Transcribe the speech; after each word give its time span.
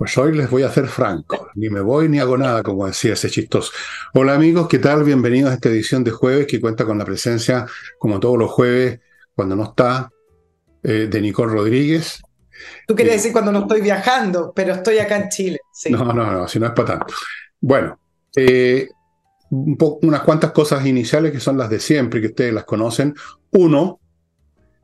Pues 0.00 0.16
hoy 0.16 0.34
les 0.34 0.48
voy 0.48 0.62
a 0.62 0.68
hacer 0.68 0.86
franco, 0.88 1.50
ni 1.56 1.68
me 1.68 1.82
voy 1.82 2.08
ni 2.08 2.20
hago 2.20 2.38
nada, 2.38 2.62
como 2.62 2.86
decía 2.86 3.12
ese 3.12 3.28
chistoso. 3.28 3.70
Hola 4.14 4.32
amigos, 4.32 4.66
¿qué 4.66 4.78
tal? 4.78 5.04
Bienvenidos 5.04 5.50
a 5.50 5.54
esta 5.56 5.68
edición 5.68 6.02
de 6.04 6.10
jueves 6.10 6.46
que 6.46 6.58
cuenta 6.58 6.86
con 6.86 6.96
la 6.96 7.04
presencia, 7.04 7.66
como 7.98 8.18
todos 8.18 8.38
los 8.38 8.50
jueves, 8.50 8.98
cuando 9.34 9.56
no 9.56 9.64
está, 9.64 10.10
eh, 10.82 11.06
de 11.10 11.20
Nicole 11.20 11.52
Rodríguez. 11.52 12.22
Tú 12.86 12.94
querías 12.94 13.16
decir 13.16 13.30
cuando 13.30 13.52
no 13.52 13.58
estoy 13.58 13.82
viajando, 13.82 14.54
pero 14.56 14.72
estoy 14.72 14.96
acá 14.96 15.18
en 15.18 15.28
Chile. 15.28 15.58
No, 15.90 16.14
no, 16.14 16.32
no, 16.32 16.48
si 16.48 16.58
no 16.58 16.68
es 16.68 16.72
para 16.72 16.96
tanto. 16.96 17.14
Bueno, 17.60 18.00
eh, 18.34 18.88
unas 19.50 20.22
cuantas 20.22 20.52
cosas 20.52 20.86
iniciales 20.86 21.30
que 21.30 21.40
son 21.40 21.58
las 21.58 21.68
de 21.68 21.78
siempre, 21.78 22.22
que 22.22 22.28
ustedes 22.28 22.54
las 22.54 22.64
conocen. 22.64 23.14
Uno, 23.50 24.00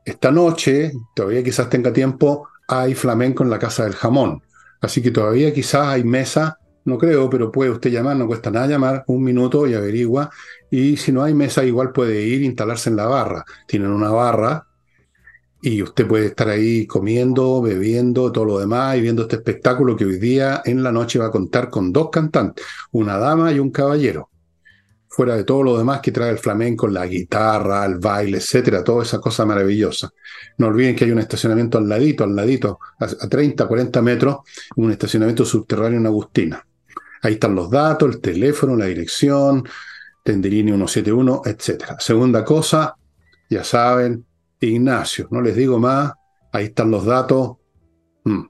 esta 0.05 0.31
noche, 0.31 0.91
todavía 1.15 1.43
quizás 1.43 1.71
tenga 1.71 1.91
tiempo, 1.91 2.47
hay 2.67 2.93
flamenco 2.93 3.41
en 3.41 3.49
la 3.49 3.57
Casa 3.57 3.83
del 3.83 3.95
Jamón. 3.95 4.43
Así 4.81 5.01
que 5.01 5.11
todavía 5.11 5.53
quizás 5.53 5.87
hay 5.87 6.03
mesa, 6.03 6.59
no 6.85 6.97
creo, 6.97 7.29
pero 7.29 7.51
puede 7.51 7.71
usted 7.71 7.91
llamar, 7.91 8.15
no 8.17 8.27
cuesta 8.27 8.51
nada 8.51 8.67
llamar, 8.67 9.03
un 9.07 9.23
minuto 9.23 9.67
y 9.67 9.73
averigua. 9.73 10.29
Y 10.69 10.97
si 10.97 11.11
no 11.11 11.23
hay 11.23 11.33
mesa, 11.33 11.65
igual 11.65 11.91
puede 11.91 12.21
ir 12.23 12.43
instalarse 12.43 12.89
en 12.89 12.95
la 12.95 13.07
barra. 13.07 13.43
Tienen 13.67 13.91
una 13.91 14.09
barra 14.09 14.67
y 15.61 15.81
usted 15.81 16.07
puede 16.07 16.27
estar 16.27 16.49
ahí 16.49 16.85
comiendo, 16.85 17.61
bebiendo, 17.61 18.31
todo 18.31 18.45
lo 18.45 18.59
demás 18.59 18.97
y 18.97 19.01
viendo 19.01 19.23
este 19.23 19.37
espectáculo 19.37 19.95
que 19.95 20.05
hoy 20.05 20.19
día 20.19 20.61
en 20.63 20.83
la 20.83 20.91
noche 20.91 21.19
va 21.19 21.27
a 21.27 21.31
contar 21.31 21.69
con 21.69 21.91
dos 21.91 22.09
cantantes, 22.09 22.65
una 22.91 23.17
dama 23.17 23.51
y 23.51 23.59
un 23.59 23.71
caballero 23.71 24.29
fuera 25.17 25.35
de 25.35 25.45
todo 25.45 25.63
lo 25.63 25.75
demás 25.79 25.99
que 25.99 26.11
trae 26.11 26.29
el 26.29 26.37
flamenco, 26.37 26.87
la 26.87 27.07
guitarra, 27.07 27.83
el 27.87 27.97
baile, 27.97 28.37
etcétera, 28.37 28.83
toda 28.83 29.01
esa 29.01 29.19
cosa 29.19 29.47
maravillosa. 29.47 30.11
No 30.59 30.67
olviden 30.67 30.95
que 30.95 31.05
hay 31.05 31.11
un 31.11 31.17
estacionamiento 31.17 31.79
al 31.79 31.89
ladito, 31.89 32.23
al 32.23 32.35
ladito, 32.35 32.77
a, 32.99 33.27
30, 33.27 33.65
40 33.67 33.99
metros, 34.03 34.37
un 34.75 34.91
estacionamiento 34.91 35.43
subterráneo 35.43 35.99
en 35.99 36.05
Agustina. 36.05 36.63
Ahí 37.23 37.33
están 37.33 37.55
los 37.55 37.71
datos, 37.71 38.13
el 38.13 38.21
teléfono, 38.21 38.75
la 38.75 38.85
dirección, 38.85 39.67
Tenderini 40.23 40.69
171, 40.69 41.41
etcétera. 41.45 41.99
Segunda 41.99 42.45
cosa, 42.45 42.95
ya 43.49 43.63
saben, 43.63 44.23
Ignacio, 44.59 45.29
no 45.31 45.41
les 45.41 45.55
digo 45.55 45.79
más, 45.79 46.13
ahí 46.51 46.65
están 46.65 46.91
los 46.91 47.05
datos. 47.05 47.57
Mm. 48.23 48.43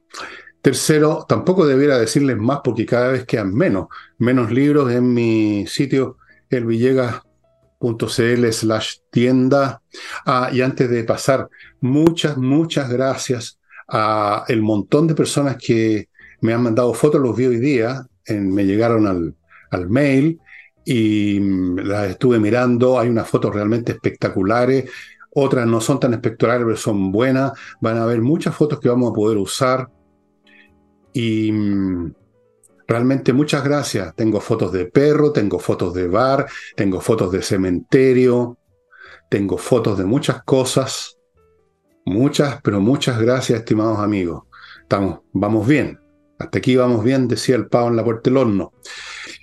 Tercero, 0.62 1.26
tampoco 1.30 1.66
debiera 1.66 1.98
decirles 1.98 2.36
más 2.36 2.60
porque 2.62 2.86
cada 2.86 3.08
vez 3.08 3.26
quedan 3.26 3.56
menos, 3.56 3.88
menos 4.18 4.52
libros 4.52 4.92
en 4.92 5.14
mi 5.14 5.66
sitio 5.66 6.18
elvillegas.cl 6.50 8.52
slash 8.52 8.98
tienda. 9.12 9.82
Ah, 10.26 10.50
y 10.52 10.62
antes 10.62 10.90
de 10.90 11.04
pasar, 11.04 11.50
muchas, 11.82 12.38
muchas 12.38 12.90
gracias 12.90 13.60
a 13.88 14.46
el 14.48 14.62
montón 14.62 15.08
de 15.08 15.16
personas 15.16 15.58
que 15.58 16.10
me 16.42 16.54
han 16.54 16.64
mandado 16.64 16.94
fotos, 16.94 17.22
los 17.22 17.36
vi 17.36 17.46
hoy 17.46 17.60
día, 17.60 18.06
en, 18.26 18.54
me 18.54 18.66
llegaron 18.66 19.08
al, 19.08 19.36
al 19.72 19.90
mail 19.90 20.40
y 20.86 21.40
mm, 21.40 21.80
las 21.80 22.12
estuve 22.12 22.40
mirando, 22.40 23.00
hay 23.00 23.10
unas 23.10 23.28
fotos 23.28 23.54
realmente 23.54 23.94
espectaculares, 23.94 24.90
otras 25.34 25.68
no 25.68 25.82
son 25.82 26.00
tan 26.00 26.14
espectaculares, 26.14 26.66
pero 26.66 26.78
son 26.78 27.12
buenas, 27.12 27.54
van 27.82 27.98
a 27.98 28.04
haber 28.04 28.22
muchas 28.22 28.56
fotos 28.56 28.80
que 28.80 28.90
vamos 28.90 29.12
a 29.12 29.14
poder 29.14 29.38
usar. 29.38 29.90
Y 31.14 31.52
mm, 31.52 32.14
Realmente 32.88 33.34
muchas 33.34 33.64
gracias. 33.64 34.16
Tengo 34.16 34.40
fotos 34.40 34.72
de 34.72 34.86
perro, 34.86 35.34
tengo 35.34 35.60
fotos 35.60 35.94
de 35.94 36.08
bar, 36.08 36.48
tengo 36.76 37.02
fotos 37.02 37.32
de 37.32 37.42
cementerio, 37.42 38.58
tengo 39.30 39.58
fotos 39.58 39.98
de 39.98 40.06
muchas 40.06 40.44
cosas. 40.44 41.18
Muchas, 42.06 42.62
pero 42.62 42.80
muchas 42.80 43.20
gracias, 43.20 43.60
estimados 43.60 44.00
amigos. 44.00 44.44
Estamos, 44.82 45.20
vamos 45.34 45.68
bien. 45.68 46.00
Hasta 46.40 46.60
aquí 46.60 46.78
vamos 46.78 47.04
bien, 47.04 47.28
decía 47.28 47.58
el 47.58 47.68
pavo 47.68 47.90
en 47.90 47.98
la 47.98 48.06
puerta 48.06 48.30
del 48.30 48.38
horno. 48.38 48.72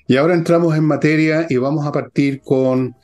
Y 0.06 0.16
ahora 0.16 0.34
entramos 0.34 0.74
en 0.76 0.84
materia 0.84 1.46
y 1.50 1.58
vamos 1.58 1.86
a 1.86 1.92
partir 1.92 2.40
con 2.40 2.96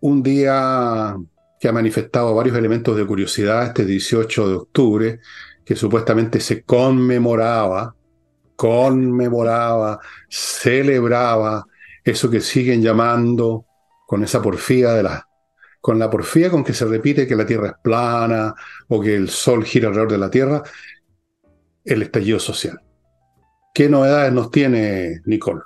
un 0.00 0.22
día 0.22 1.16
que 1.60 1.68
ha 1.68 1.72
manifestado 1.72 2.34
varios 2.34 2.56
elementos 2.56 2.96
de 2.96 3.06
curiosidad 3.06 3.66
este 3.66 3.84
18 3.84 4.48
de 4.48 4.54
octubre, 4.54 5.20
que 5.64 5.76
supuestamente 5.76 6.40
se 6.40 6.62
conmemoraba 6.62 7.94
conmemoraba, 8.58 10.00
celebraba 10.28 11.64
eso 12.02 12.28
que 12.28 12.40
siguen 12.40 12.82
llamando 12.82 13.66
con 14.04 14.24
esa 14.24 14.42
porfía 14.42 14.94
de 14.94 15.04
la 15.04 15.28
con 15.80 15.96
la 16.00 16.10
porfía 16.10 16.50
con 16.50 16.64
que 16.64 16.74
se 16.74 16.84
repite 16.84 17.28
que 17.28 17.36
la 17.36 17.46
Tierra 17.46 17.68
es 17.68 17.74
plana 17.80 18.52
o 18.88 19.00
que 19.00 19.14
el 19.14 19.30
Sol 19.30 19.64
gira 19.64 19.86
alrededor 19.86 20.10
de 20.10 20.18
la 20.18 20.28
Tierra, 20.28 20.62
el 21.84 22.02
estallido 22.02 22.40
social. 22.40 22.80
¿Qué 23.72 23.88
novedades 23.88 24.32
nos 24.32 24.50
tiene 24.50 25.20
Nicole? 25.24 25.60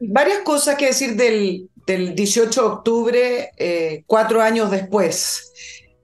Varias 0.00 0.40
cosas 0.40 0.76
que 0.76 0.88
decir 0.88 1.16
del, 1.16 1.70
del 1.86 2.14
18 2.14 2.60
de 2.60 2.68
octubre, 2.68 3.50
eh, 3.56 4.04
cuatro 4.06 4.42
años 4.42 4.70
después. 4.70 5.50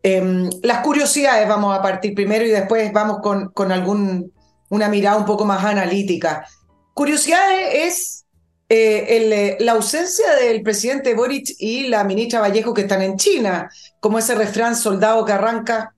Em, 0.02 0.48
las 0.62 0.78
curiosidades 0.78 1.46
vamos 1.46 1.78
a 1.78 1.82
partir 1.82 2.14
primero 2.14 2.46
y 2.46 2.48
después 2.48 2.90
vamos 2.94 3.18
con, 3.22 3.50
con 3.50 3.70
algún 3.70 4.32
una 4.70 4.88
mirada 4.88 5.18
un 5.18 5.26
poco 5.26 5.44
más 5.44 5.62
analítica. 5.64 6.46
Curiosidad 6.94 7.44
es 7.72 8.24
eh, 8.68 9.04
eh, 9.08 9.56
la 9.60 9.72
ausencia 9.72 10.34
del 10.36 10.62
presidente 10.62 11.14
Boric 11.14 11.56
y 11.58 11.88
la 11.88 12.04
ministra 12.04 12.40
Vallejo 12.40 12.72
que 12.72 12.82
están 12.82 13.02
en 13.02 13.16
China, 13.16 13.68
como 13.98 14.18
ese 14.18 14.34
refrán 14.34 14.76
soldado 14.76 15.24
que 15.24 15.32
arranca 15.32 15.94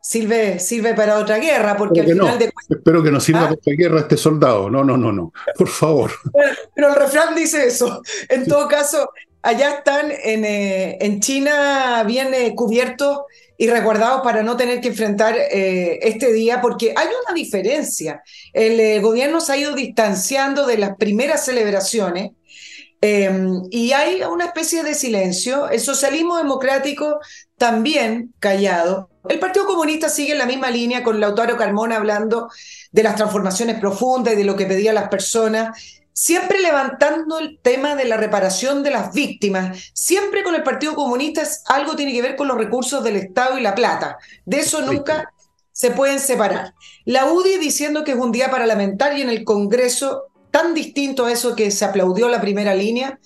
sirve, 0.00 0.60
sirve 0.60 0.94
para 0.94 1.18
otra 1.18 1.38
guerra, 1.38 1.76
porque 1.76 2.02
al 2.02 2.06
final 2.06 2.38
de 2.38 2.52
Espero 2.68 3.02
que 3.02 3.10
no 3.10 3.20
sirva 3.20 3.40
¿Ah? 3.40 3.44
para 3.44 3.54
otra 3.54 3.72
guerra 3.76 4.00
este 4.00 4.16
soldado. 4.16 4.70
No, 4.70 4.84
no, 4.84 4.96
no, 4.96 5.10
no. 5.10 5.32
Por 5.56 5.68
favor. 5.68 6.12
Pero, 6.74 6.88
el 6.88 6.94
refrán 6.94 7.34
dice 7.34 7.66
eso. 7.66 8.00
En 8.28 8.46
todo 8.46 8.68
caso, 8.68 9.10
allá 9.42 9.78
están 9.78 10.10
en, 10.10 10.44
eh, 10.44 10.98
en 11.00 11.20
China 11.20 12.04
bien 12.06 12.54
cubiertos 12.54 13.22
y 13.56 13.68
resguardados 13.68 14.22
para 14.22 14.42
no 14.42 14.56
tener 14.56 14.80
que 14.80 14.88
enfrentar 14.88 15.36
eh, 15.36 15.98
este 16.02 16.32
día, 16.32 16.60
porque 16.60 16.92
hay 16.96 17.06
una 17.06 17.34
diferencia. 17.34 18.22
El 18.52 18.80
eh, 18.80 19.00
gobierno 19.00 19.40
se 19.40 19.52
ha 19.52 19.56
ido 19.56 19.74
distanciando 19.74 20.66
de 20.66 20.78
las 20.78 20.96
primeras 20.96 21.44
celebraciones 21.44 22.32
em, 23.00 23.62
y 23.70 23.92
hay 23.92 24.22
una 24.22 24.46
especie 24.46 24.82
de 24.82 24.94
silencio. 24.94 25.68
El 25.68 25.80
socialismo 25.80 26.36
democrático 26.36 27.20
también 27.56 28.34
callado. 28.40 29.08
El 29.28 29.38
Partido 29.38 29.66
Comunista 29.66 30.08
sigue 30.08 30.32
en 30.32 30.38
la 30.38 30.46
misma 30.46 30.70
línea 30.70 31.02
con 31.02 31.20
Lautaro 31.20 31.56
Carmona 31.56 31.96
hablando 31.96 32.50
de 32.90 33.02
las 33.02 33.16
transformaciones 33.16 33.78
profundas 33.78 34.34
y 34.34 34.36
de 34.36 34.44
lo 34.44 34.56
que 34.56 34.66
pedían 34.66 34.96
las 34.96 35.08
personas 35.08 36.03
siempre 36.14 36.60
levantando 36.60 37.40
el 37.40 37.58
tema 37.60 37.96
de 37.96 38.04
la 38.06 38.16
reparación 38.16 38.82
de 38.82 38.90
las 38.90 39.12
víctimas, 39.12 39.90
siempre 39.92 40.44
con 40.44 40.54
el 40.54 40.62
Partido 40.62 40.94
Comunista 40.94 41.42
es, 41.42 41.62
algo 41.66 41.96
tiene 41.96 42.12
que 42.12 42.22
ver 42.22 42.36
con 42.36 42.48
los 42.48 42.56
recursos 42.56 43.02
del 43.04 43.16
Estado 43.16 43.58
y 43.58 43.62
la 43.62 43.74
plata. 43.74 44.16
De 44.46 44.60
eso 44.60 44.80
nunca 44.80 45.32
se 45.72 45.90
pueden 45.90 46.20
separar. 46.20 46.72
La 47.04 47.26
UDI 47.26 47.58
diciendo 47.58 48.04
que 48.04 48.12
es 48.12 48.16
un 48.16 48.30
día 48.30 48.50
para 48.50 48.64
lamentar 48.64 49.18
y 49.18 49.22
en 49.22 49.28
el 49.28 49.44
Congreso 49.44 50.28
tan 50.52 50.72
distinto 50.72 51.26
a 51.26 51.32
eso 51.32 51.56
que 51.56 51.72
se 51.72 51.84
aplaudió 51.84 52.28
la 52.28 52.40
primera 52.40 52.74
línea, 52.74 53.18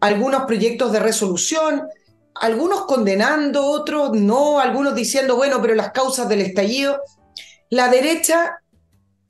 algunos 0.00 0.44
proyectos 0.44 0.92
de 0.92 1.00
resolución, 1.00 1.88
algunos 2.34 2.84
condenando, 2.84 3.64
otros 3.64 4.12
no, 4.12 4.60
algunos 4.60 4.94
diciendo, 4.94 5.36
bueno, 5.36 5.62
pero 5.62 5.74
las 5.74 5.92
causas 5.92 6.28
del 6.28 6.42
estallido. 6.42 7.00
La 7.70 7.88
derecha 7.88 8.58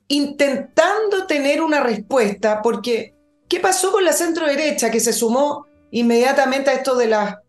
intentando 0.07 1.25
tener 1.27 1.61
una 1.61 1.81
respuesta, 1.81 2.61
porque 2.61 3.15
¿qué 3.47 3.59
pasó 3.59 3.91
con 3.91 4.05
la 4.05 4.13
centro 4.13 4.47
derecha 4.47 4.91
que 4.91 4.99
se 4.99 5.13
sumó 5.13 5.65
inmediatamente 5.91 6.69
a 6.69 6.73
esto 6.73 6.95
de 6.95 7.07
la, 7.07 7.41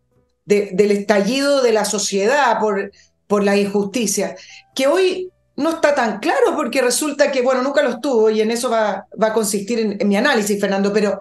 del 0.45 0.91
estallido 0.91 1.61
de 1.61 1.73
la 1.73 1.85
sociedad 1.85 2.59
por, 2.59 2.91
por 3.27 3.43
la 3.43 3.57
injusticia? 3.57 4.35
Que 4.73 4.87
hoy 4.87 5.31
no 5.57 5.71
está 5.71 5.95
tan 5.95 6.19
claro 6.19 6.55
porque 6.55 6.81
resulta 6.81 7.31
que, 7.31 7.41
bueno, 7.41 7.63
nunca 7.63 7.81
lo 7.81 7.89
estuvo 7.89 8.29
y 8.29 8.41
en 8.41 8.51
eso 8.51 8.69
va, 8.69 9.07
va 9.21 9.27
a 9.27 9.33
consistir 9.33 9.97
en, 9.99 10.07
mi 10.07 10.15
análisis, 10.15 10.59
Fernando, 10.61 10.93
pero 10.93 11.19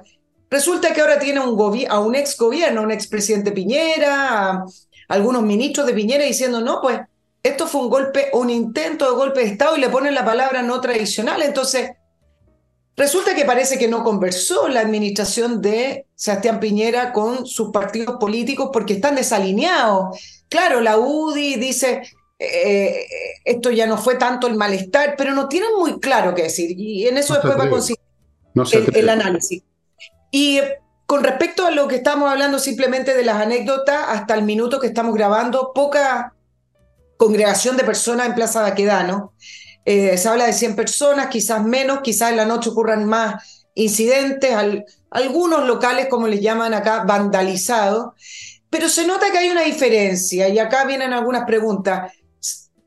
resulta 0.51 0.93
que 0.93 1.01
ahora 1.01 1.19
tiene 1.19 1.41
un 1.41 1.87
a 1.89 1.99
un 2.01 2.15
ex 2.15 2.37
gobierno, 2.37 2.83
un 2.83 2.91
ex 2.91 3.07
presidente 3.07 3.53
Piñera, 3.53 4.51
a 4.51 4.65
algunos 5.09 5.43
ministros 5.43 5.87
de 5.87 5.95
Piñera 5.95 6.25
diciendo, 6.25 6.61
no, 6.61 6.81
pues 6.83 7.01
esto 7.47 7.67
fue 7.67 7.83
un 7.83 7.91
golpe, 7.91 8.31
un 8.33 8.51
intento 8.51 9.09
de 9.09 9.17
golpe 9.17 9.41
de 9.41 9.47
Estado 9.47 9.77
y 9.77 9.81
le 9.81 9.89
ponen 9.89 10.15
la 10.15 10.25
palabra 10.25 10.63
no 10.63 10.81
tradicional. 10.81 11.43
Entonces, 11.43 11.93
resulta 12.97 13.35
que 13.35 13.45
parece 13.45 13.79
que 13.79 13.89
no 13.89 14.03
conversó 14.03 14.69
la 14.69 14.81
administración 14.81 15.63
de 15.63 16.07
Sebastián 16.15 16.61
Piñera 16.61 17.13
con 17.13 17.47
sus 17.47 17.71
partidos 17.71 18.17
políticos 18.19 18.71
porque 18.73 18.95
están 18.95 19.15
desalineados. 19.15 20.19
Claro, 20.49 20.81
la 20.81 20.99
UDI 20.99 21.57
dice, 21.57 22.03
eh, 22.39 23.07
esto 23.45 23.71
ya 23.71 23.87
no 23.87 23.97
fue 23.99 24.17
tanto 24.17 24.47
el 24.47 24.55
malestar, 24.55 25.15
pero 25.17 25.33
no 25.33 25.49
tienen 25.49 25.71
muy 25.79 25.99
claro 26.01 26.35
qué 26.35 26.45
decir. 26.45 26.71
Y 26.79 27.07
en 27.07 27.17
eso 27.19 27.35
después 27.35 27.59
va 27.59 27.65
a 27.65 27.71
conseguir 27.71 28.01
el, 28.93 29.09
análisis. 29.09 29.63
Y 30.31 30.61
con 31.07 31.23
respecto 31.23 31.67
a 31.67 31.71
lo 31.71 31.87
que 31.89 31.97
estamos 31.97 32.31
hablando 32.31 32.59
simplemente 32.59 33.15
de 33.15 33.25
las 33.25 33.41
anécdotas, 33.41 34.05
hasta 34.09 34.35
el 34.35 34.43
minuto 34.43 34.81
que 34.81 34.89
estamos 34.89 35.15
grabando, 35.15 35.73
poca 35.75 36.36
congregación 37.17 37.77
de 37.77 37.85
personas 37.85 38.27
en 38.27 38.35
Plaza 38.35 38.63
Baquedano. 38.63 39.33
eh, 39.85 40.19
se 40.19 40.29
habla 40.29 40.47
de 40.47 40.53
100 40.53 40.75
personas, 40.77 41.29
quizás 41.29 41.65
menos, 41.65 42.01
quizás 42.03 42.31
en 42.31 42.37
la 42.37 42.45
noche 42.45 42.71
ocurran 42.71 43.05
más 43.05 43.65
incidentes, 43.75 44.53
algunos 45.11 45.67
locales, 45.67 46.09
como 46.09 46.27
les 46.29 46.41
llaman 46.41 46.75
acá, 46.75 47.05
vandalizados, 47.05 48.15
pero 48.71 48.89
se 48.89 49.07
nota 49.07 49.31
que 49.31 49.39
hay 49.39 49.51
una 49.51 49.63
diferencia 49.63 50.49
y 50.49 50.59
acá 50.59 50.85
vienen 50.85 51.13
algunas 51.13 51.45
preguntas. 51.45 52.13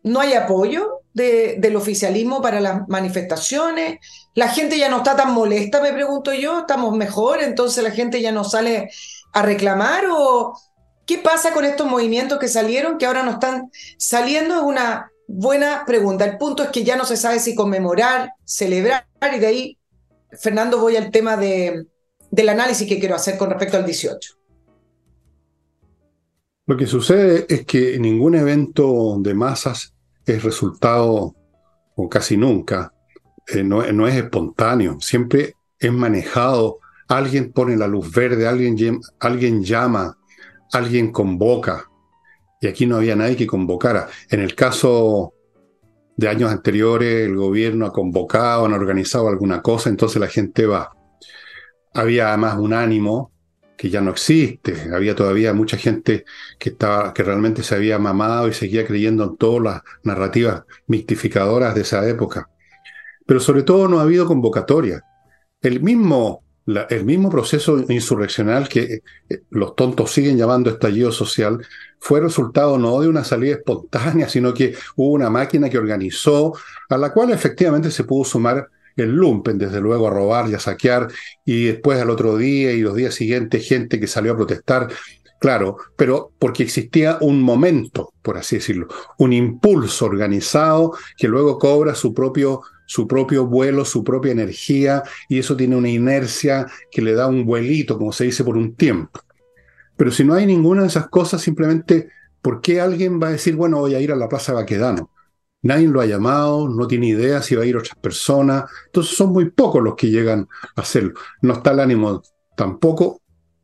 ¿No 0.03 0.19
hay 0.19 0.33
apoyo 0.33 1.01
del 1.13 1.75
oficialismo 1.75 2.41
para 2.41 2.59
las 2.61 2.87
manifestaciones? 2.87 3.99
¿La 4.35 4.47
gente 4.49 4.77
ya 4.77 4.89
no 4.89 4.97
está 4.97 5.15
tan 5.15 5.33
molesta, 5.33 5.81
me 5.81 5.93
pregunto 5.93 6.33
yo? 6.33 6.59
¿Estamos 6.59 6.95
mejor? 6.95 7.41
Entonces 7.41 7.83
la 7.83 7.91
gente 7.91 8.21
ya 8.21 8.31
no 8.31 8.43
sale 8.43 8.89
a 9.33 9.41
reclamar 9.41 10.05
o 10.11 10.53
qué 11.09 11.17
pasa 11.17 11.55
con 11.55 11.65
estos 11.65 11.87
movimientos 11.87 12.37
que 12.37 12.47
salieron 12.47 12.99
que 12.99 13.07
ahora 13.07 13.23
no 13.23 13.31
están 13.31 13.71
saliendo? 13.97 14.57
Es 14.57 14.61
una 14.61 15.09
buena 15.27 15.83
pregunta. 15.87 16.23
El 16.23 16.37
punto 16.37 16.61
es 16.61 16.69
que 16.69 16.83
ya 16.83 16.95
no 16.95 17.03
se 17.03 17.17
sabe 17.17 17.39
si 17.39 17.55
conmemorar, 17.55 18.33
celebrar 18.45 19.07
y 19.35 19.39
de 19.39 19.47
ahí, 19.47 19.77
Fernando, 20.39 20.77
voy 20.77 20.97
al 20.97 21.09
tema 21.09 21.35
de, 21.35 21.87
del 22.29 22.49
análisis 22.49 22.87
que 22.87 22.99
quiero 22.99 23.15
hacer 23.15 23.39
con 23.39 23.49
respecto 23.49 23.75
al 23.75 23.85
18. 23.85 24.35
Lo 26.67 26.77
que 26.77 26.85
sucede 26.85 27.47
es 27.49 27.65
que 27.65 27.97
ningún 27.97 28.35
evento 28.35 29.17
de 29.17 29.33
masas 29.33 29.95
es 30.27 30.43
resultado, 30.43 31.33
o 31.95 32.07
casi 32.07 32.37
nunca, 32.37 32.93
eh, 33.47 33.63
no, 33.63 34.07
es 34.07 34.15
espontáneo, 34.15 35.01
siempre 35.01 35.55
es 35.79 35.91
manejado, 35.91 36.77
alguien 37.07 37.51
pone 37.51 37.75
la 37.75 37.87
luz 37.87 38.11
verde, 38.11 38.47
alguien, 38.47 39.01
alguien 39.19 39.63
llama, 39.63 40.18
alguien 40.71 41.11
convoca, 41.11 41.89
y 42.61 42.67
aquí 42.67 42.85
no 42.85 42.97
había 42.97 43.15
nadie 43.15 43.37
que 43.37 43.47
convocara. 43.47 44.07
En 44.29 44.41
el 44.41 44.55
caso 44.55 45.33
de 46.17 46.27
años 46.27 46.51
anteriores, 46.51 47.27
el 47.27 47.35
gobierno 47.35 47.85
ha 47.85 47.93
convocado, 47.93 48.65
han 48.65 48.73
organizado 48.73 49.29
alguna 49.29 49.61
cosa, 49.61 49.89
entonces 49.89 50.19
la 50.19 50.27
gente 50.27 50.65
va. 50.65 50.91
Había 51.93 52.29
además 52.29 52.57
un 52.57 52.73
ánimo 52.73 53.31
que 53.77 53.89
ya 53.89 54.01
no 54.01 54.11
existe. 54.11 54.93
Había 54.93 55.15
todavía 55.15 55.53
mucha 55.53 55.77
gente 55.77 56.25
que, 56.59 56.71
estaba, 56.71 57.13
que 57.13 57.23
realmente 57.23 57.63
se 57.63 57.75
había 57.75 57.97
mamado 57.97 58.49
y 58.49 58.53
seguía 58.53 58.85
creyendo 58.85 59.23
en 59.23 59.37
todas 59.37 59.63
las 59.63 59.81
narrativas 60.03 60.63
mistificadoras 60.87 61.73
de 61.75 61.81
esa 61.81 62.05
época. 62.07 62.49
Pero 63.25 63.39
sobre 63.39 63.63
todo 63.63 63.87
no 63.87 63.99
ha 63.99 64.03
habido 64.03 64.25
convocatoria. 64.25 65.01
El 65.61 65.81
mismo, 65.81 66.43
el 66.89 67.05
mismo 67.05 67.29
proceso 67.29 67.83
insurreccional 67.89 68.67
que 68.67 69.01
eh, 69.29 69.41
los 69.49 69.75
tontos 69.75 70.11
siguen 70.11 70.37
llamando 70.37 70.69
estallido 70.69 71.11
social 71.11 71.65
fue 71.99 72.21
resultado 72.21 72.77
no 72.77 72.99
de 73.01 73.07
una 73.07 73.23
salida 73.23 73.55
espontánea, 73.55 74.29
sino 74.29 74.53
que 74.53 74.75
hubo 74.95 75.13
una 75.13 75.29
máquina 75.29 75.69
que 75.69 75.77
organizó, 75.77 76.53
a 76.89 76.97
la 76.97 77.11
cual 77.11 77.31
efectivamente 77.31 77.91
se 77.91 78.03
pudo 78.03 78.23
sumar 78.23 78.69
el 78.95 79.15
lumpen, 79.15 79.57
desde 79.57 79.79
luego, 79.79 80.07
a 80.07 80.11
robar 80.11 80.49
y 80.49 80.55
a 80.55 80.59
saquear, 80.59 81.07
y 81.45 81.65
después 81.65 81.99
al 81.99 82.09
otro 82.09 82.37
día 82.37 82.71
y 82.73 82.81
los 82.81 82.95
días 82.95 83.13
siguientes 83.13 83.67
gente 83.67 83.99
que 83.99 84.07
salió 84.07 84.33
a 84.33 84.37
protestar, 84.37 84.89
claro, 85.39 85.77
pero 85.95 86.31
porque 86.37 86.63
existía 86.63 87.17
un 87.21 87.41
momento, 87.41 88.13
por 88.21 88.37
así 88.37 88.57
decirlo, 88.57 88.87
un 89.17 89.33
impulso 89.33 90.05
organizado 90.05 90.93
que 91.17 91.27
luego 91.27 91.57
cobra 91.57 91.95
su 91.95 92.13
propio 92.13 92.61
su 92.89 93.07
propio 93.07 93.45
vuelo, 93.45 93.85
su 93.85 94.03
propia 94.03 94.31
energía, 94.31 95.03
y 95.29 95.37
eso 95.37 95.55
tiene 95.55 95.75
una 95.75 95.89
inercia 95.89 96.65
que 96.89 97.03
le 97.03 97.13
da 97.13 97.27
un 97.27 97.45
vuelito, 97.45 97.99
como 97.99 98.11
se 98.11 98.23
dice, 98.23 98.43
por 98.43 98.57
un 98.57 98.73
tiempo. 98.73 99.21
Pero 99.95 100.09
si 100.09 100.23
no 100.23 100.33
hay 100.33 100.47
ninguna 100.47 100.81
de 100.81 100.87
esas 100.87 101.07
cosas, 101.07 101.39
simplemente, 101.39 102.09
¿por 102.41 102.61
qué 102.61 102.81
alguien 102.81 103.19
va 103.21 103.27
a 103.27 103.31
decir, 103.33 103.55
bueno, 103.55 103.77
voy 103.77 103.93
a 103.93 104.01
ir 104.01 104.11
a 104.11 104.15
la 104.15 104.27
Plaza 104.27 104.53
Baquedano? 104.53 105.11
Nadie 105.61 105.87
lo 105.87 106.01
ha 106.01 106.07
llamado, 106.07 106.67
no 106.67 106.87
tiene 106.87 107.09
idea 107.09 107.43
si 107.43 107.53
va 107.53 107.61
a 107.61 107.67
ir 107.67 107.77
otras 107.77 107.95
personas. 107.95 108.63
Entonces 108.87 109.15
son 109.15 109.33
muy 109.33 109.51
pocos 109.51 109.83
los 109.83 109.93
que 109.93 110.09
llegan 110.09 110.47
a 110.75 110.81
hacerlo. 110.81 111.13
No 111.43 111.53
está 111.53 111.71
el 111.73 111.81
ánimo 111.81 112.23
tampoco. 112.57 113.21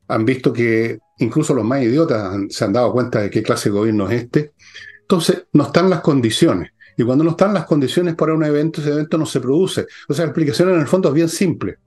Han 0.07 0.24
visto 0.24 0.54
que 0.54 1.00
incluso 1.18 1.56
los 1.56 1.66
más 1.66 1.81
idiotas 1.81 2.38
se 2.50 2.63
han 2.63 2.74
dado 2.74 2.92
cuenta 2.94 3.21
de 3.21 3.31
qué 3.31 3.42
clase 3.42 3.69
de 3.69 3.75
gobierno 3.75 4.07
es 4.07 4.21
este. 4.21 4.54
Entonces 5.01 5.48
no 5.54 5.63
están 5.63 5.89
las 5.89 6.01
condiciones. 6.01 6.75
Y 6.97 7.03
cuando 7.03 7.24
no 7.24 7.31
están 7.31 7.53
las 7.53 7.65
condiciones 7.65 8.15
para 8.15 8.33
un 8.33 8.44
evento, 8.44 8.81
ese 8.81 8.92
evento 8.92 9.18
no 9.18 9.25
se 9.25 9.39
produce. 9.39 9.86
O 10.07 10.13
sea, 10.13 10.25
la 10.25 10.31
explicación 10.31 10.69
en 10.69 10.80
el 10.80 10.88
fondo 10.88 11.09
es 11.09 11.15
bien 11.15 11.30
simple. 11.30 11.77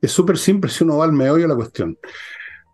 Es 0.00 0.12
súper 0.12 0.38
simple 0.38 0.70
si 0.70 0.84
uno 0.84 0.98
va 0.98 1.04
al 1.04 1.12
meollo 1.12 1.42
de 1.42 1.48
la 1.48 1.56
cuestión. 1.56 1.98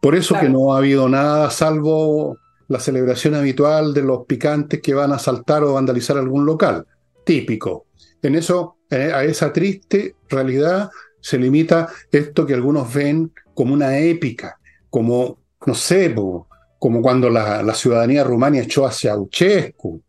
Por 0.01 0.15
eso 0.15 0.35
que 0.39 0.49
no 0.49 0.75
ha 0.75 0.79
habido 0.79 1.09
nada 1.09 1.51
salvo 1.51 2.37
la 2.69 2.81
celebración 2.81 3.35
habitual 3.35 3.95
de 3.95 4.03
los 4.03 4.27
picantes 4.27 4.81
que 4.81 4.95
van 4.95 5.13
a 5.13 5.17
asaltar 5.17 5.63
o 5.63 5.75
vandalizar 5.75 6.17
algún 6.17 6.45
local. 6.45 6.87
Típico. 7.25 7.87
En 8.23 8.35
eso, 8.35 8.79
eh, 8.91 9.13
a 9.13 9.25
esa 9.25 9.53
triste 9.53 10.17
realidad 10.29 10.91
se 11.21 11.39
limita 11.39 11.89
esto 12.11 12.45
que 12.45 12.55
algunos 12.55 12.93
ven 12.93 13.33
como 13.55 13.75
una 13.75 13.99
épica, 13.99 14.59
como, 14.91 15.39
no 15.67 15.75
sé, 15.75 16.15
como 16.15 17.01
cuando 17.01 17.31
la, 17.31 17.75
ciudadanía 17.75 18.25
rumana 18.25 18.59
echó 18.59 18.87
hacia 18.87 19.13
Ceausescu, 19.13 20.03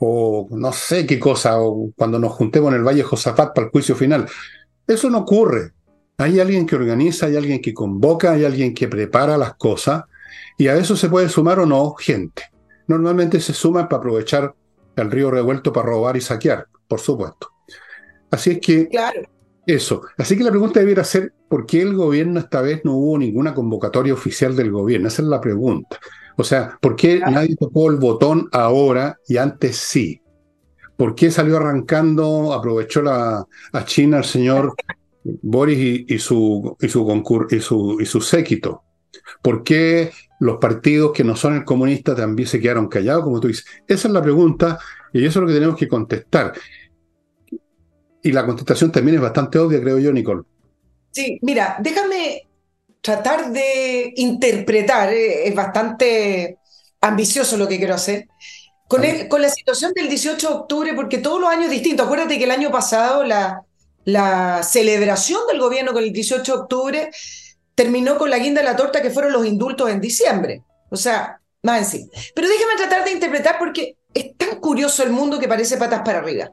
o 0.00 0.48
no 0.50 0.72
sé 0.72 1.06
qué 1.06 1.18
cosa, 1.18 1.60
o 1.60 1.90
cuando 1.96 2.18
nos 2.18 2.32
juntemos 2.32 2.70
en 2.70 2.78
el 2.78 2.86
Valle 2.86 3.02
Josafat 3.02 3.54
para 3.54 3.66
el 3.66 3.70
juicio 3.70 3.94
final. 3.94 4.28
Eso 4.86 5.10
no 5.10 5.18
ocurre. 5.18 5.72
Hay 6.18 6.40
alguien 6.40 6.66
que 6.66 6.76
organiza, 6.76 7.26
hay 7.26 7.36
alguien 7.36 7.60
que 7.60 7.74
convoca, 7.74 8.32
hay 8.32 8.44
alguien 8.44 8.74
que 8.74 8.88
prepara 8.88 9.36
las 9.38 9.54
cosas 9.54 10.04
y 10.56 10.66
a 10.66 10.76
eso 10.76 10.96
se 10.96 11.08
puede 11.08 11.28
sumar 11.28 11.60
o 11.60 11.66
no 11.66 11.94
gente. 11.94 12.42
Normalmente 12.88 13.40
se 13.40 13.52
suma 13.52 13.88
para 13.88 14.00
aprovechar 14.00 14.54
el 14.96 15.10
río 15.10 15.30
revuelto 15.30 15.72
para 15.72 15.86
robar 15.86 16.16
y 16.16 16.20
saquear, 16.20 16.66
por 16.88 17.00
supuesto. 17.00 17.50
Así 18.30 18.52
es 18.52 18.60
que 18.60 18.88
claro. 18.88 19.22
eso. 19.66 20.02
Así 20.16 20.36
que 20.36 20.44
la 20.44 20.50
pregunta 20.50 20.80
debiera 20.80 21.04
ser, 21.04 21.32
¿por 21.48 21.66
qué 21.66 21.82
el 21.82 21.94
gobierno 21.94 22.40
esta 22.40 22.60
vez 22.60 22.84
no 22.84 22.94
hubo 22.94 23.18
ninguna 23.18 23.54
convocatoria 23.54 24.12
oficial 24.12 24.56
del 24.56 24.72
gobierno? 24.72 25.08
Esa 25.08 25.22
es 25.22 25.28
la 25.28 25.40
pregunta. 25.40 25.98
O 26.40 26.44
sea, 26.44 26.78
¿por 26.80 26.94
qué 26.94 27.18
nadie 27.18 27.56
tocó 27.56 27.90
el 27.90 27.96
botón 27.96 28.48
ahora 28.52 29.18
y 29.26 29.38
antes 29.38 29.76
sí? 29.76 30.22
¿Por 30.96 31.16
qué 31.16 31.32
salió 31.32 31.56
arrancando, 31.56 32.52
aprovechó 32.52 33.02
la, 33.02 33.44
a 33.72 33.84
China 33.84 34.18
el 34.18 34.24
señor 34.24 34.74
Boris 35.42 36.04
y, 36.06 36.18
su, 36.20 36.76
y, 36.80 36.88
su, 36.88 37.46
y, 37.50 37.60
su, 37.60 37.98
y 38.00 38.06
su 38.06 38.20
séquito? 38.20 38.84
¿Por 39.42 39.64
qué 39.64 40.12
los 40.38 40.58
partidos 40.58 41.10
que 41.10 41.24
no 41.24 41.34
son 41.34 41.56
el 41.56 41.64
comunista 41.64 42.14
también 42.14 42.48
se 42.48 42.60
quedaron 42.60 42.86
callados, 42.86 43.24
como 43.24 43.40
tú 43.40 43.48
dices? 43.48 43.66
Esa 43.88 44.06
es 44.06 44.14
la 44.14 44.22
pregunta 44.22 44.78
y 45.12 45.24
eso 45.24 45.40
es 45.40 45.42
lo 45.42 45.48
que 45.48 45.54
tenemos 45.54 45.76
que 45.76 45.88
contestar. 45.88 46.52
Y 48.22 48.30
la 48.30 48.46
contestación 48.46 48.92
también 48.92 49.16
es 49.16 49.22
bastante 49.22 49.58
obvia, 49.58 49.80
creo 49.80 49.98
yo, 49.98 50.12
Nicole. 50.12 50.42
Sí, 51.10 51.40
mira, 51.42 51.78
déjame 51.80 52.47
tratar 53.08 53.50
de 53.52 54.12
interpretar, 54.16 55.10
eh, 55.10 55.48
es 55.48 55.54
bastante 55.54 56.58
ambicioso 57.00 57.56
lo 57.56 57.66
que 57.66 57.78
quiero 57.78 57.94
hacer, 57.94 58.28
con, 58.86 59.02
con, 59.28 59.40
la 59.40 59.48
situación 59.48 59.92
del 59.94 60.10
18 60.10 60.46
de 60.46 60.54
octubre, 60.54 60.92
porque 60.92 61.16
todos 61.16 61.40
los 61.40 61.48
años 61.48 61.66
es 61.66 61.70
distinto. 61.70 62.02
Acuérdate 62.02 62.36
que 62.36 62.44
el 62.44 62.50
año 62.50 62.70
pasado 62.70 63.24
la, 63.24 63.62
la 64.04 64.62
celebración 64.62 65.40
del 65.48 65.58
gobierno 65.58 65.94
con 65.94 66.04
el 66.04 66.12
18 66.12 66.52
de 66.52 66.58
octubre 66.58 67.10
terminó 67.74 68.18
con 68.18 68.28
la 68.28 68.38
guinda 68.38 68.60
de 68.60 68.66
la 68.66 68.76
torta 68.76 69.00
que 69.00 69.10
fueron 69.10 69.32
los 69.32 69.46
indultos 69.46 69.88
en 69.88 70.02
diciembre. 70.02 70.62
O 70.90 70.96
sea, 70.96 71.40
más 71.62 71.78
en 71.78 71.86
sí. 71.86 72.10
Pero 72.34 72.46
déjame 72.46 72.76
tratar 72.76 73.04
de 73.04 73.12
interpretar 73.12 73.56
porque 73.58 73.96
es 74.12 74.36
tan 74.36 74.60
curioso 74.60 75.02
el 75.02 75.10
mundo 75.10 75.38
que 75.38 75.48
parece 75.48 75.78
patas 75.78 76.02
para 76.04 76.18
arriba. 76.18 76.52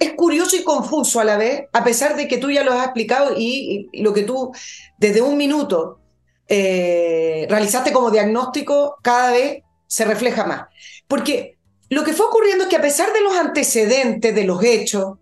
Es, 0.00 0.12
curioso 0.14 0.56
y 0.56 0.64
confuso 0.64 1.20
a 1.20 1.24
la 1.24 1.36
vez, 1.36 1.66
a 1.72 1.84
pesar 1.84 2.16
de 2.16 2.26
que 2.26 2.38
tú 2.38 2.50
ya 2.50 2.64
lo 2.64 2.72
has 2.72 2.84
explicado 2.84 3.34
y, 3.36 3.88
lo 4.02 4.12
que 4.12 4.22
tú 4.22 4.52
desde 4.98 5.22
un 5.22 5.36
minuto 5.36 6.00
eh, 6.48 7.46
realizaste 7.48 7.92
como 7.92 8.10
diagnóstico 8.10 8.96
cada 9.02 9.32
vez 9.32 9.62
se 9.86 10.04
refleja 10.04 10.44
más. 10.44 10.68
Porque 11.06 11.58
lo 11.88 12.04
que 12.04 12.12
fue 12.12 12.26
ocurriendo 12.26 12.64
es 12.64 12.70
que 12.70 12.76
a 12.76 12.82
pesar 12.82 13.12
de 13.12 13.20
los 13.20 13.36
antecedentes, 13.36 14.34
de 14.34 14.44
los 14.44 14.62
hechos, 14.62 15.18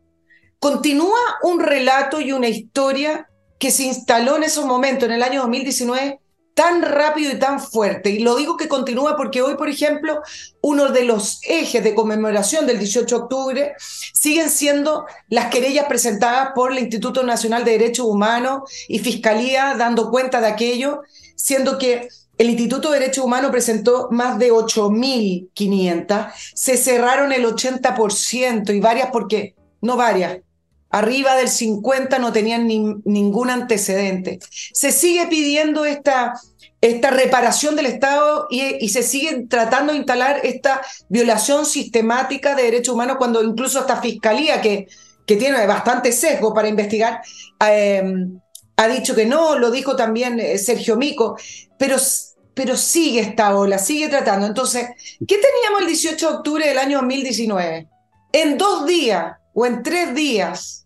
continúa 0.59 1.21
un 1.43 1.61
relato 1.61 2.21
y 2.21 2.33
una 2.33 2.49
historia 2.49 3.29
que 3.59 3.71
se 3.71 3.85
instaló 3.85 4.37
en 4.37 4.45
esos 4.45 4.65
momentos, 4.65 5.09
en 5.09 5.15
el 5.15 5.23
año 5.23 5.43
2019, 5.43 6.21
tan 6.57 6.81
rápido 6.81 7.33
y 7.33 7.39
tan 7.39 7.61
fuerte. 7.61 8.09
Y 8.09 8.21
lo 8.21 8.35
digo 8.35 8.57
que 8.57 8.67
continúa 8.67 9.15
porque 9.15 9.43
hoy, 9.43 9.57
por 9.57 9.69
ejemplo, 9.69 10.23
uno 10.63 10.89
de 10.89 11.05
los 11.05 11.39
ejes 11.43 11.85
de 11.85 11.95
conmemoración 11.95 12.67
del 12.67 12.79
18 12.79 13.15
de 13.15 13.23
octubre 13.23 13.75
siguen 14.15 14.49
siendo 14.49 15.05
las 15.29 15.51
querellas 15.51 15.85
presentadas 15.85 16.53
por 16.55 16.73
el 16.73 16.79
Instituto 16.79 17.23
Nacional 17.23 17.63
de 17.63 17.73
Derechos 17.73 18.07
Humanos 18.07 18.63
y 18.89 19.01
Fiscalía 19.01 19.75
dando 19.77 20.11
cuenta 20.11 20.41
de 20.41 20.47
aquello, 20.47 21.03
siendo 21.37 21.77
que 21.77 22.09
el 22.39 22.49
Instituto 22.49 22.91
de 22.91 23.01
Derechos 23.01 23.27
Humanos 23.27 23.51
presentó 23.51 24.09
más 24.11 24.39
de 24.39 24.51
8.500, 24.51 26.33
se 26.55 26.79
cerraron 26.79 27.33
el 27.33 27.45
80% 27.45 28.75
y 28.75 28.81
varias 28.81 29.11
porque, 29.13 29.55
no 29.83 29.99
varias, 29.99 30.39
arriba 30.99 31.37
del 31.37 31.49
50 31.49 32.19
no 32.19 32.33
tenían 32.33 32.67
ningún 32.67 33.51
antecedente. 33.51 34.39
Se 34.73 34.93
sigue 34.93 35.27
pidiendo 35.27 35.85
esta, 35.85 36.33
esta 36.81 37.11
reparación 37.11 37.77
del 37.77 37.87
Estado 37.87 38.47
y, 38.51 38.89
se 38.89 39.03
sigue 39.03 39.47
tratando 39.49 39.93
de 39.93 39.99
instalar 39.99 40.41
esta 40.43 40.81
violación 41.09 41.67
sistemática 41.67 42.55
de 42.55 42.63
derechos 42.63 42.95
humanos 42.95 43.17
cuando 43.19 43.43
incluso 43.43 43.81
esta 43.81 44.01
fiscalía 44.01 44.63
que, 44.63 44.87
que 45.27 45.37
tiene 45.37 45.67
bastante 45.67 46.13
sesgo 46.13 46.55
para 46.55 46.69
investigar, 46.69 47.21
em, 47.61 48.41
ha 48.77 48.89
dicho 48.89 49.15
que 49.15 49.27
no, 49.27 49.59
lo 49.59 49.71
dijo 49.71 49.97
también 49.97 50.41
eh, 50.41 50.57
Sergio 50.57 50.97
Mico, 50.97 51.37
pero, 51.79 51.97
pero 52.55 52.77
sigue 52.77 53.21
esta 53.21 53.55
ola, 53.55 53.79
sigue 53.79 54.09
tratando. 54.09 54.47
Entonces, 54.47 54.89
¿qué 55.27 55.39
teníamos 55.39 55.81
el 55.81 55.89
18 55.89 56.31
de 56.31 56.37
octubre 56.37 56.67
del 56.67 56.79
año 56.79 56.99
2019? 56.99 57.87
En 58.33 58.57
dos 58.57 58.87
días 58.87 59.37
o 59.53 59.67
en 59.67 59.83
tres 59.83 60.15
días 60.15 60.86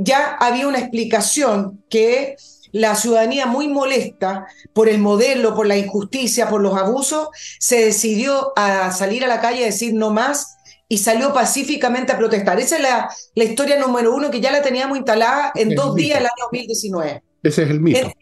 ya 0.00 0.36
había 0.40 0.66
una 0.66 0.78
explicación 0.78 1.84
que 1.90 2.36
la 2.72 2.94
ciudadanía 2.94 3.46
muy 3.46 3.68
molesta 3.68 4.46
por 4.72 4.88
el 4.88 4.98
modelo, 4.98 5.54
por 5.54 5.66
la 5.66 5.76
injusticia, 5.76 6.48
por 6.48 6.62
los 6.62 6.76
abusos, 6.76 7.28
se 7.58 7.84
decidió 7.84 8.52
a 8.56 8.92
salir 8.92 9.24
a 9.24 9.28
la 9.28 9.40
calle 9.40 9.62
a 9.62 9.66
decir 9.66 9.92
no 9.92 10.10
más 10.10 10.56
y 10.88 10.98
salió 10.98 11.32
pacíficamente 11.32 12.12
a 12.12 12.18
protestar. 12.18 12.58
Esa 12.58 12.76
es 12.76 12.82
la, 12.82 13.10
la 13.34 13.44
historia 13.44 13.78
número 13.78 14.14
uno 14.14 14.30
que 14.30 14.40
ya 14.40 14.50
la 14.50 14.62
teníamos 14.62 14.96
instalada 14.96 15.52
en 15.54 15.74
dos 15.74 15.94
días 15.94 16.18
el 16.18 16.26
año 16.26 16.44
2019. 16.44 17.22
Ese 17.42 17.62
es 17.62 17.70
el 17.70 17.80
mito. 17.80 18.12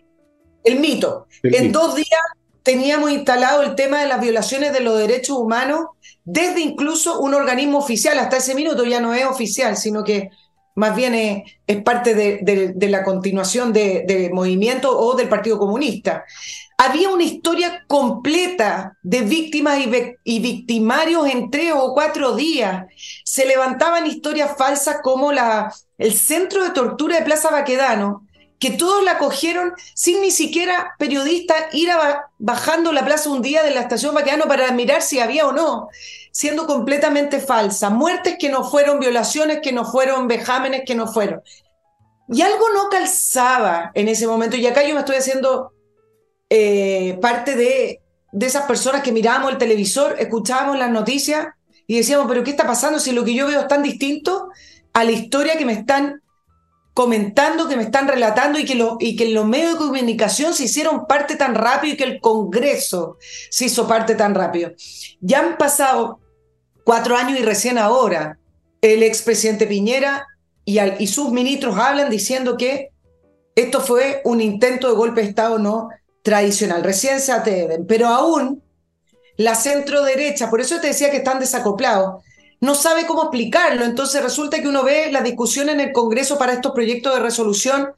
El, 0.65 0.81
mito. 0.81 1.27
en 1.43 1.73
dos 1.73 1.95
días 1.95 2.21
teníamos 2.63 3.13
instalado 3.13 3.63
el 3.63 3.75
tema 3.75 4.01
de 4.01 4.09
las 4.09 4.21
violaciones 4.21 4.73
de 4.73 4.81
los 4.81 4.99
derechos 4.99 5.39
humanos 5.39 5.87
desde 6.25 6.61
incluso 6.61 7.21
un 7.21 7.35
organismo 7.35 7.79
oficial. 7.79 8.19
Hasta 8.19 8.39
ese 8.39 8.55
minuto 8.55 8.85
ya 8.85 9.01
no 9.01 9.15
es 9.15 9.25
oficial, 9.25 9.77
sino 9.77 10.05
que 10.05 10.31
más 10.79 10.95
bien 10.95 11.45
es, 11.67 11.83
parte 11.83 12.15
de, 12.15 12.89
la 12.89 13.03
continuación 13.03 13.73
del 13.73 14.33
movimiento 14.33 14.97
o 14.97 15.17
del 15.17 15.29
Partido 15.29 15.59
Comunista. 15.59 16.25
Había 16.79 17.09
una 17.11 17.25
historia 17.25 17.85
completa 17.89 18.97
de 19.03 19.23
víctimas 19.23 19.81
y, 20.25 20.39
victimarios 20.39 21.29
en 21.29 21.51
tres 21.51 21.73
o 21.75 21.93
cuatro 21.95 22.37
días. 22.37 22.87
Se 23.25 23.45
levantaban 23.45 24.07
historias 24.07 24.57
falsas 24.57 24.99
como 25.03 25.33
la, 25.33 25.75
el 25.99 26.15
centro 26.15 26.63
de 26.63 26.71
tortura 26.71 27.19
de 27.19 27.25
Plaza 27.25 27.51
Baquedano, 27.51 28.25
que 28.61 28.71
todos 28.71 29.03
la 29.03 29.19
cogieron 29.19 29.73
sin 29.95 30.21
ni 30.21 30.31
siquiera 30.31 30.95
periodistas 30.97 31.75
ir 31.75 31.91
bajando 32.39 32.93
la 32.93 33.05
plaza 33.05 33.31
un 33.31 33.43
día 33.43 33.65
de 33.65 33.73
la 33.73 33.81
estación 33.81 34.15
Baquedano 34.15 34.47
para 34.47 34.71
mirar 34.71 35.03
si 35.03 35.19
había 35.19 35.47
o 35.47 35.53
no 35.53 35.89
siendo 36.39 36.69
completamente 36.69 37.41
falsa, 37.41 37.91
muertes 37.91 38.37
que 38.39 38.49
no 38.49 38.63
fueron, 38.63 39.01
violaciones 39.01 39.59
que 39.61 39.73
no 39.73 39.85
fueron, 39.85 40.29
vejámenes 40.29 40.83
que 40.87 40.95
no 40.95 41.09
fueron. 41.09 41.43
Y 42.29 42.43
algo 42.43 42.65
no 42.73 42.89
calzaba 42.89 43.91
en 43.93 44.07
ese 44.07 44.29
momento, 44.29 44.57
y 44.57 44.65
acá 44.65 44.85
yo 44.85 44.95
me 44.95 45.01
estoy 45.01 45.17
haciendo 45.17 45.73
eh, 46.49 47.19
parte 47.21 47.57
de, 47.57 48.03
de 48.31 48.47
esas 48.47 48.67
personas 48.67 49.03
que 49.03 49.11
mirábamos 49.11 49.51
el 49.51 49.59
televisor, 49.59 50.15
escuchábamos 50.21 50.79
las 50.79 50.93
noticias 50.93 51.49
y 51.89 51.97
decíamos, 51.97 52.29
pero 52.29 52.45
¿qué 52.45 52.51
está 52.51 52.69
pasando 52.69 53.01
si 53.01 53.11
lo 53.11 53.25
que 53.25 53.35
yo 53.35 53.49
veo 53.49 53.63
es 53.63 53.67
tan 53.67 53.83
distinto 53.83 54.51
a 54.93 55.03
la 55.03 55.11
historia 55.11 55.59
que 55.59 55.65
me 55.65 55.73
están 55.73 56.23
comentando, 56.95 57.67
que 57.67 57.77
me 57.77 57.83
están 57.83 58.07
relatando 58.07 58.61
y 58.61 58.65
que, 58.65 58.77
lo, 58.77 58.97
y 59.01 59.17
que 59.17 59.29
los 59.31 59.45
medios 59.45 59.73
de 59.73 59.79
comunicación 59.79 60.55
se 60.55 60.67
hicieron 60.67 61.09
parte 61.09 61.35
tan 61.35 61.57
rápido 61.57 61.95
y 61.95 61.97
que 61.97 62.05
el 62.05 62.21
Congreso 62.21 63.17
se 63.51 63.65
hizo 63.65 63.89
parte 63.89 64.15
tan 64.15 64.37
rápido. 64.37 64.71
Ya 65.21 65.41
han 65.41 65.59
pasado 65.59 66.21
cuatro 66.89 67.19
años 67.19 67.39
y 67.39 67.43
recién 67.43 67.77
ahora 67.77 68.39
el 68.81 69.03
expresidente 69.03 69.67
Piñera 69.67 70.27
y, 70.65 71.07
sus 71.07 71.31
ministros 71.31 71.77
hablan 71.77 72.09
diciendo 72.09 72.57
que 72.57 72.93
esto 73.55 73.83
fue 73.83 74.23
un 74.25 74.41
intento 74.41 74.89
de 74.89 74.95
golpe 74.95 75.21
de 75.21 75.29
Estado 75.29 75.59
no 75.59 75.91
tradicional. 76.23 76.83
Recién 76.83 77.21
se 77.21 77.31
atreven, 77.31 77.87
pero 77.87 78.07
aún 78.07 78.63
la 79.37 79.55
centro 79.55 80.03
derecha, 80.03 80.49
por 80.49 80.63
eso 80.63 80.81
te 80.81 80.87
decía 80.87 81.11
que 81.11 81.19
están 81.19 81.39
desacoplados, 81.39 82.25
no 82.63 82.75
sabe 82.75 83.05
cómo 83.05 83.25
explicarlo. 83.25 83.85
Entonces 83.85 84.23
resulta 84.23 84.63
que 84.63 84.69
uno 84.69 84.83
ve 84.83 85.13
la 85.13 85.21
discusión 85.21 85.69
en 85.69 85.81
el 85.81 85.93
Congreso 85.93 86.39
para 86.39 86.55
estos 86.55 86.73
proyectos 86.73 87.13
de 87.13 87.21
resolución 87.21 87.89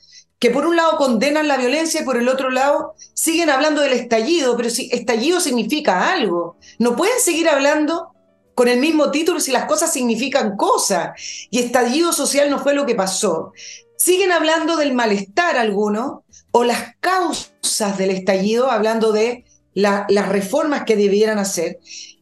que 0.41 0.51
por 0.51 0.67
un 0.67 0.75
lado 0.75 0.97
condenan 0.97 1.47
la 1.47 1.59
violencia 1.59 2.01
y 2.01 2.05
por 2.05 2.17
el 2.17 2.29
otro 2.29 2.51
lado 2.51 2.95
siguen 3.15 3.51
hablando 3.51 3.83
del 3.83 3.93
estallido, 3.93 4.57
pero 4.57 4.69
si 4.69 4.91
estallido 4.91 5.39
significa 5.39 6.11
algo, 6.11 6.57
no 6.81 6.97
pueden 6.97 7.21
seguir 7.21 7.49
hablando 7.49 8.15
con 8.61 8.69
el 8.69 8.79
mismo 8.79 9.11
título 9.11 9.41
si 9.41 9.53
las 9.53 9.65
cosas 9.65 9.91
significan 9.91 10.55
cosas. 10.55 11.13
Y 11.49 11.61
estallido 11.61 12.13
social 12.13 12.51
no 12.51 12.59
fue 12.59 12.75
lo 12.75 12.85
que 12.85 12.95
pasó. 12.95 13.55
Siguen 13.97 14.33
hablando 14.33 14.77
del 14.77 14.93
malestar 14.93 15.57
alguno 15.57 16.25
o 16.51 16.63
las 16.63 16.95
causas 17.01 17.97
del 17.97 18.11
estallido, 18.11 18.71
hablando 18.71 19.13
de 19.13 19.47
las 19.73 20.29
reformas 20.29 20.85
que 20.85 20.95
debieran 20.95 21.39
hacer. 21.39 21.79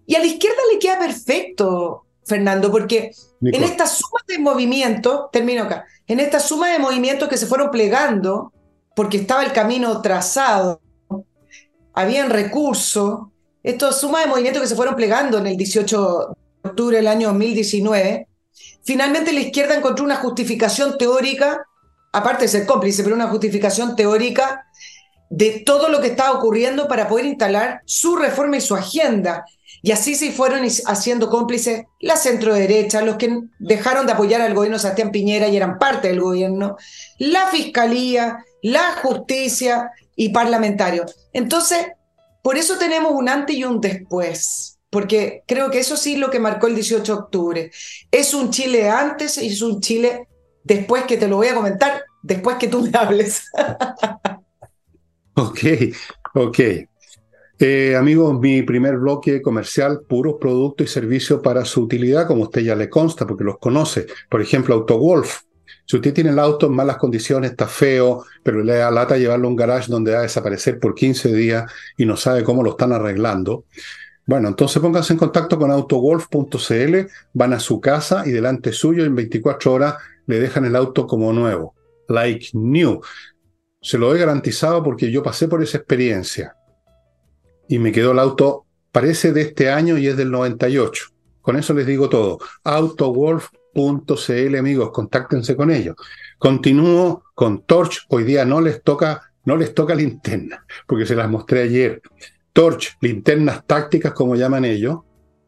Y 0.07 0.15
a 0.15 0.21
la 0.21 0.27
izquierda 0.27 0.61
le 0.73 0.79
queda 0.79 1.01
perfecto, 1.01 2.07
Fernando, 2.25 2.71
porque 2.71 3.11
en 3.43 3.65
esta 3.65 3.89
suma 3.89 4.21
de 4.29 4.39
movimientos, 4.39 5.33
termino 5.33 5.65
acá, 5.65 5.87
en 6.07 6.21
esta 6.21 6.39
suma 6.39 6.69
de 6.69 6.79
movimientos 6.79 7.29
que 7.29 7.37
se 7.37 7.47
fueron 7.47 7.73
plegando, 7.73 8.53
porque 8.95 9.17
estaba 9.17 9.43
el 9.43 9.53
camino 9.53 10.01
trazado, 10.03 10.81
habían 11.95 12.31
recursos, 12.31 13.23
esta 13.63 13.93
suma 13.93 14.21
de 14.21 14.27
movimientos 14.27 14.63
que 14.63 14.69
se 14.69 14.77
fueron 14.77 14.97
plegando 14.97 15.39
en 15.39 15.47
el 15.47 15.57
18 15.57 16.37
de 16.63 16.71
octubre 16.71 16.97
del 16.97 17.09
año 17.09 17.29
2019, 17.29 18.29
finalmente 18.85 19.33
la 19.33 19.41
izquierda 19.41 19.77
encontró 19.77 20.05
una 20.05 20.17
justificación 20.17 20.97
teórica, 20.99 21.67
aparte 22.13 22.45
de 22.45 22.49
ser 22.49 22.67
cómplice, 22.67 23.03
pero 23.03 23.15
una 23.15 23.29
justificación 23.29 23.97
teórica 23.97 24.65
de 25.31 25.63
todo 25.65 25.89
lo 25.89 26.01
que 26.01 26.09
estaba 26.09 26.33
ocurriendo 26.39 26.89
para 26.89 27.09
poder 27.09 27.27
instalar 27.27 27.83
su 27.85 28.17
reforma 28.17 28.57
y 28.57 28.61
su 28.61 28.75
agenda. 28.75 29.45
Y 29.83 29.93
así 29.93 30.15
se 30.15 30.33
fueron 30.33 30.67
haciendo 30.87 31.29
cómplices 31.29 31.85
la 32.01 32.17
centro 32.17 32.55
derecha, 32.55 33.03
los 33.03 33.17
que 33.17 33.43
dejaron 33.59 34.07
de 34.07 34.13
apoyar 34.13 34.41
al 34.41 34.55
gobierno 34.55 34.79
Sebastián 34.79 35.13
Piñera 35.13 35.49
y 35.49 35.57
eran 35.57 35.79
parte 35.79 36.09
del 36.09 36.21
gobierno, 36.21 36.77
la 37.19 37.47
fiscalía, 37.49 38.45
la 38.63 38.95
justicia 39.03 39.93
y 40.17 40.31
parlamentarios. 40.31 41.15
Entonces, 41.33 41.87
por 42.43 42.57
eso 42.57 42.79
tenemos 42.79 43.13
un 43.13 43.29
antes 43.29 43.57
y 43.57 43.65
un 43.65 43.81
después, 43.81 44.79
porque 44.91 45.43
creo 45.47 45.71
que 45.71 45.81
eso 45.81 45.97
sí 45.97 46.15
es 46.15 46.19
lo 46.19 46.31
que 46.31 46.41
marcó 46.41 46.67
el 46.67 46.75
18 46.75 47.15
de 47.15 47.19
octubre. 47.21 47.71
Es 48.11 48.35
un 48.35 48.51
Chile 48.51 48.89
antes 48.89 49.39
y 49.39 49.49
es 49.49 49.63
un 49.63 49.81
Chile 49.81 50.29
después 50.65 51.05
que 51.05 51.17
te 51.17 51.29
lo 51.29 51.37
voy 51.37 51.49
a 51.49 51.55
comentar, 51.55 52.03
después 52.23 52.57
que 52.57 52.69
tú 52.69 52.83
me 52.83 52.91
hables. 52.99 53.43
ok, 55.35 55.61
ok. 56.35 56.59
Eh, 57.61 57.97
amigos, 57.97 58.39
mi 58.39 58.63
primer 58.63 58.99
bloque 58.99 59.43
comercial, 59.43 60.03
puros 60.09 60.37
productos 60.41 60.87
y 60.87 60.93
servicios 60.93 61.41
para 61.43 61.65
su 61.65 61.83
utilidad, 61.83 62.27
como 62.29 62.45
usted 62.45 62.61
ya 62.61 62.77
le 62.77 62.89
consta, 62.89 63.27
porque 63.27 63.43
los 63.43 63.59
conoce. 63.59 64.07
Por 64.31 64.41
ejemplo, 64.41 64.77
AutoWolf, 64.77 65.41
si 65.89 65.97
usted 65.97 66.13
tiene 66.13 66.31
el 66.31 66.39
auto 66.39 66.67
en 66.67 66.75
malas 66.75 66.99
condiciones, 66.99 67.53
está 67.53 67.67
feo, 67.67 68.27
pero 68.43 68.63
le 68.63 68.75
da 68.75 68.91
lata 68.91 69.17
llevarlo 69.17 69.49
a 69.49 69.51
un 69.51 69.57
garage 69.57 69.91
donde 69.91 70.13
va 70.13 70.19
a 70.19 70.23
desaparecer 70.23 70.79
por 70.79 70.95
15 70.95 71.33
días 71.33 71.73
y 71.97 72.05
no 72.05 72.15
sabe 72.15 72.45
cómo 72.45 72.63
lo 72.63 72.73
están 72.73 72.93
arreglando, 72.93 73.65
bueno, 74.27 74.49
entonces 74.49 74.83
pónganse 74.83 75.15
en 75.15 75.19
contacto 75.19 75.59
con 75.59 75.71
autogolf.cl, 75.71 76.97
van 77.33 77.53
a 77.55 77.59
su 77.59 77.81
casa 77.81 78.25
y 78.27 78.31
delante 78.31 78.75
suyo 78.75 79.07
en 79.07 79.15
24 79.15 79.73
horas 79.73 79.95
le 80.27 80.39
dejan 80.39 80.67
el 80.67 80.77
auto 80.77 81.07
como 81.07 81.33
nuevo, 81.33 81.75
like 82.09 82.51
new. 82.53 83.01
Se 83.81 83.97
lo 83.97 84.15
he 84.15 84.19
garantizado 84.19 84.83
porque 84.83 85.11
yo 85.11 85.23
pasé 85.23 85.49
por 85.49 85.63
esa 85.63 85.79
experiencia 85.79 86.55
y 87.67 87.79
me 87.79 87.91
quedó 87.91 88.13
el 88.13 88.19
auto, 88.19 88.67
parece 88.93 89.33
de 89.33 89.41
este 89.41 89.71
año 89.71 89.97
y 89.97 90.09
es 90.09 90.19
del 90.19 90.31
98. 90.31 91.07
Con 91.41 91.57
eso 91.57 91.73
les 91.73 91.87
digo 91.87 92.11
todo. 92.11 92.39
Autogolf 92.65 93.49
.cl, 93.75 94.57
amigos, 94.57 94.91
contáctense 94.91 95.57
con 95.57 95.71
ellos. 95.71 95.97
Continúo 96.39 97.25
con 97.35 97.63
Torch, 97.63 98.07
hoy 98.09 98.25
día 98.25 98.45
no 98.45 98.61
les 98.61 98.83
toca, 98.83 99.33
no 99.45 99.57
les 99.57 99.75
toca 99.75 99.95
linterna, 99.95 100.65
porque 100.87 101.07
se 101.07 101.17
las 101.17 101.29
mostré 101.29 101.63
ayer. 101.63 102.03
Torch, 102.53 102.97
linternas 103.01 103.65
tácticas, 103.67 104.13
como 104.13 104.37
llaman 104.37 104.65
ellos. 104.65 104.99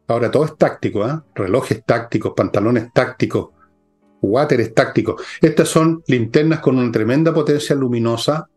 Ahora 0.07 0.29
todo 0.29 0.45
es 0.45 0.57
táctico, 0.57 1.07
¿eh? 1.07 1.19
relojes 1.35 1.83
tácticos, 1.85 2.33
pantalones 2.35 2.91
tácticos, 2.93 3.49
water 4.21 4.73
tácticos. 4.73 5.21
Estas 5.41 5.69
son 5.69 6.03
linternas 6.07 6.59
con 6.59 6.77
una 6.77 6.91
tremenda 6.91 7.33
potencia 7.33 7.75
luminosa. 7.75 8.47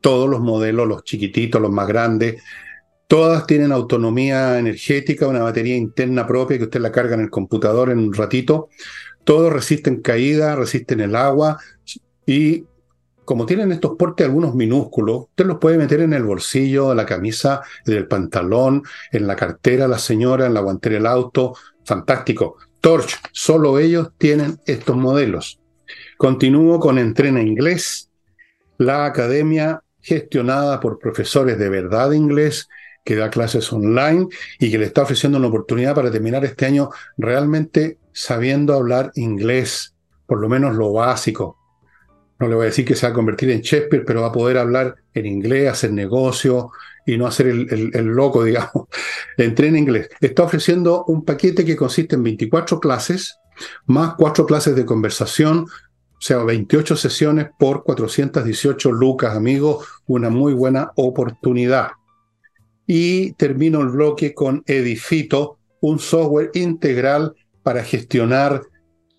Todos 0.00 0.28
los 0.28 0.40
modelos, 0.40 0.86
los 0.86 1.02
chiquititos, 1.02 1.60
los 1.60 1.72
más 1.72 1.88
grandes, 1.88 2.42
Todas 3.08 3.46
tienen 3.46 3.72
autonomía 3.72 4.58
energética, 4.58 5.26
una 5.26 5.42
batería 5.42 5.74
interna 5.74 6.26
propia 6.26 6.58
que 6.58 6.64
usted 6.64 6.80
la 6.80 6.92
carga 6.92 7.14
en 7.14 7.22
el 7.22 7.30
computador 7.30 7.88
en 7.90 8.00
un 8.00 8.12
ratito. 8.12 8.68
Todos 9.24 9.50
resisten 9.50 10.02
caída, 10.02 10.54
resisten 10.54 11.00
el 11.00 11.16
agua 11.16 11.58
y 12.26 12.66
como 13.24 13.46
tienen 13.46 13.72
estos 13.72 13.96
portes 13.98 14.26
algunos 14.26 14.54
minúsculos, 14.54 15.26
usted 15.30 15.46
los 15.46 15.58
puede 15.58 15.78
meter 15.78 16.00
en 16.00 16.12
el 16.12 16.22
bolsillo 16.22 16.90
de 16.90 16.94
la 16.94 17.06
camisa, 17.06 17.62
del 17.84 18.06
pantalón, 18.06 18.82
en 19.10 19.26
la 19.26 19.36
cartera 19.36 19.88
la 19.88 19.98
señora, 19.98 20.46
en 20.46 20.54
la 20.54 20.60
guantera 20.60 20.96
del 20.96 21.06
auto. 21.06 21.54
Fantástico. 21.84 22.56
Torch, 22.80 23.18
solo 23.32 23.78
ellos 23.78 24.12
tienen 24.18 24.60
estos 24.66 24.96
modelos. 24.96 25.60
Continúo 26.18 26.78
con 26.78 26.98
Entrena 26.98 27.40
Inglés, 27.40 28.10
la 28.76 29.06
academia 29.06 29.82
gestionada 30.00 30.80
por 30.80 30.98
profesores 30.98 31.58
de 31.58 31.68
verdad 31.70 32.10
de 32.10 32.16
inglés 32.16 32.68
que 33.08 33.16
da 33.16 33.30
clases 33.30 33.72
online 33.72 34.28
y 34.58 34.70
que 34.70 34.76
le 34.76 34.84
está 34.84 35.00
ofreciendo 35.00 35.38
una 35.38 35.48
oportunidad 35.48 35.94
para 35.94 36.10
terminar 36.10 36.44
este 36.44 36.66
año 36.66 36.90
realmente 37.16 37.96
sabiendo 38.12 38.74
hablar 38.74 39.12
inglés 39.14 39.94
por 40.26 40.38
lo 40.38 40.46
menos 40.50 40.76
lo 40.76 40.92
básico. 40.92 41.56
No 42.38 42.48
le 42.48 42.54
voy 42.54 42.64
a 42.64 42.66
decir 42.66 42.84
que 42.84 42.94
se 42.94 43.06
va 43.06 43.12
a 43.12 43.14
convertir 43.14 43.48
en 43.50 43.62
Shakespeare, 43.62 44.04
pero 44.04 44.20
va 44.20 44.26
a 44.26 44.32
poder 44.32 44.58
hablar 44.58 44.96
en 45.14 45.24
inglés, 45.24 45.70
hacer 45.70 45.90
negocio 45.90 46.70
y 47.06 47.16
no 47.16 47.26
hacer 47.26 47.46
el, 47.46 48.04
loco, 48.08 48.44
digamos. 48.44 48.88
Entré 49.38 49.68
en 49.68 49.78
inglés. 49.78 50.10
Está 50.20 50.42
ofreciendo 50.42 51.06
un 51.06 51.24
paquete 51.24 51.64
que 51.64 51.76
consiste 51.76 52.14
en 52.16 52.24
24 52.24 52.78
clases, 52.78 53.38
más 53.86 54.16
cuatro 54.18 54.44
clases 54.44 54.76
de 54.76 54.84
conversación, 54.84 55.60
o 55.60 56.20
sea, 56.20 56.44
28 56.44 56.94
sesiones 56.94 57.48
por 57.58 57.84
418 57.84 58.92
lucas, 58.92 59.34
amigos, 59.34 59.86
una 60.06 60.28
muy 60.28 60.52
buena 60.52 60.92
oportunidad. 60.94 61.92
Y 62.88 63.34
termino 63.34 63.82
el 63.82 63.90
bloque 63.90 64.34
con 64.34 64.64
Edifito, 64.66 65.58
un 65.80 66.00
software 66.00 66.50
integral 66.54 67.34
para 67.62 67.84
gestionar 67.84 68.62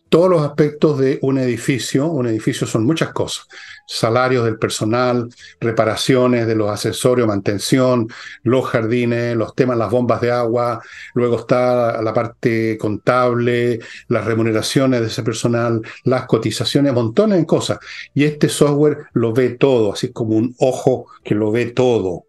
todos 0.09 0.27
los 0.27 0.41
aspectos 0.41 0.97
de 0.97 1.19
un 1.21 1.37
edificio. 1.37 2.07
Un 2.07 2.27
edificio 2.27 2.65
son 2.65 2.83
muchas 2.83 3.13
cosas. 3.13 3.45
Salarios 3.87 4.43
del 4.43 4.57
personal, 4.57 5.29
reparaciones 5.59 6.47
de 6.47 6.55
los 6.55 6.69
accesorios, 6.69 7.27
mantención, 7.27 8.07
los 8.43 8.65
jardines, 8.65 9.35
los 9.35 9.53
temas, 9.53 9.77
las 9.77 9.91
bombas 9.91 10.19
de 10.21 10.31
agua. 10.31 10.81
Luego 11.13 11.39
está 11.39 12.01
la 12.01 12.13
parte 12.13 12.77
contable, 12.79 13.79
las 14.07 14.25
remuneraciones 14.25 15.01
de 15.01 15.07
ese 15.07 15.23
personal, 15.23 15.81
las 16.03 16.25
cotizaciones, 16.25 16.93
montones 16.93 17.37
de 17.37 17.45
cosas. 17.45 17.77
Y 18.13 18.23
este 18.23 18.49
software 18.49 19.05
lo 19.13 19.31
ve 19.31 19.51
todo, 19.51 19.93
así 19.93 20.11
como 20.11 20.35
un 20.35 20.55
ojo 20.57 21.05
que 21.23 21.35
lo 21.35 21.51
ve 21.51 21.67
todo. 21.67 22.25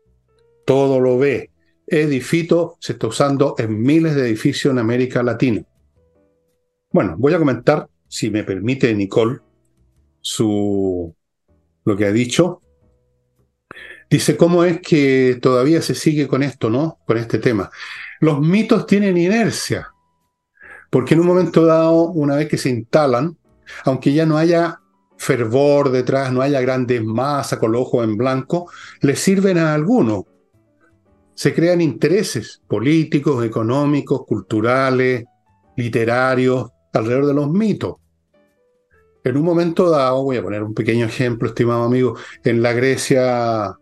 Todo 0.70 1.00
lo 1.00 1.18
ve. 1.18 1.50
Edifito 1.84 2.76
se 2.78 2.92
está 2.92 3.08
usando 3.08 3.56
en 3.58 3.82
miles 3.82 4.14
de 4.14 4.28
edificios 4.28 4.70
en 4.70 4.78
América 4.78 5.20
Latina. 5.20 5.64
Bueno, 6.92 7.16
voy 7.18 7.34
a 7.34 7.40
comentar, 7.40 7.88
si 8.06 8.30
me 8.30 8.44
permite 8.44 8.94
Nicole, 8.94 9.40
su, 10.20 11.12
lo 11.84 11.96
que 11.96 12.04
ha 12.04 12.12
dicho. 12.12 12.62
Dice, 14.08 14.36
¿cómo 14.36 14.62
es 14.62 14.80
que 14.80 15.40
todavía 15.42 15.82
se 15.82 15.96
sigue 15.96 16.28
con 16.28 16.44
esto, 16.44 16.70
no? 16.70 17.00
Con 17.04 17.18
este 17.18 17.38
tema. 17.38 17.68
Los 18.20 18.40
mitos 18.40 18.86
tienen 18.86 19.18
inercia, 19.18 19.88
porque 20.88 21.14
en 21.14 21.20
un 21.22 21.26
momento 21.26 21.64
dado, 21.64 22.10
una 22.10 22.36
vez 22.36 22.48
que 22.48 22.58
se 22.58 22.70
instalan, 22.70 23.36
aunque 23.84 24.12
ya 24.12 24.24
no 24.24 24.38
haya 24.38 24.78
fervor 25.18 25.90
detrás, 25.90 26.32
no 26.32 26.42
haya 26.42 26.60
grandes 26.60 27.02
masas 27.02 27.58
con 27.58 27.72
los 27.72 27.80
ojos 27.80 28.04
en 28.04 28.16
blanco, 28.16 28.70
les 29.00 29.18
sirven 29.18 29.58
a 29.58 29.74
algunos. 29.74 30.29
Se 31.40 31.54
crean 31.54 31.80
intereses 31.80 32.60
políticos, 32.68 33.42
económicos, 33.42 34.26
culturales, 34.26 35.24
literarios, 35.74 36.68
alrededor 36.92 37.28
de 37.28 37.32
los 37.32 37.50
mitos. 37.50 37.94
En 39.24 39.38
un 39.38 39.44
momento 39.44 39.88
dado, 39.88 40.22
voy 40.22 40.36
a 40.36 40.42
poner 40.42 40.62
un 40.62 40.74
pequeño 40.74 41.06
ejemplo, 41.06 41.48
estimado 41.48 41.84
amigo, 41.84 42.14
en 42.44 42.60
la 42.60 42.74
Grecia 42.74 43.74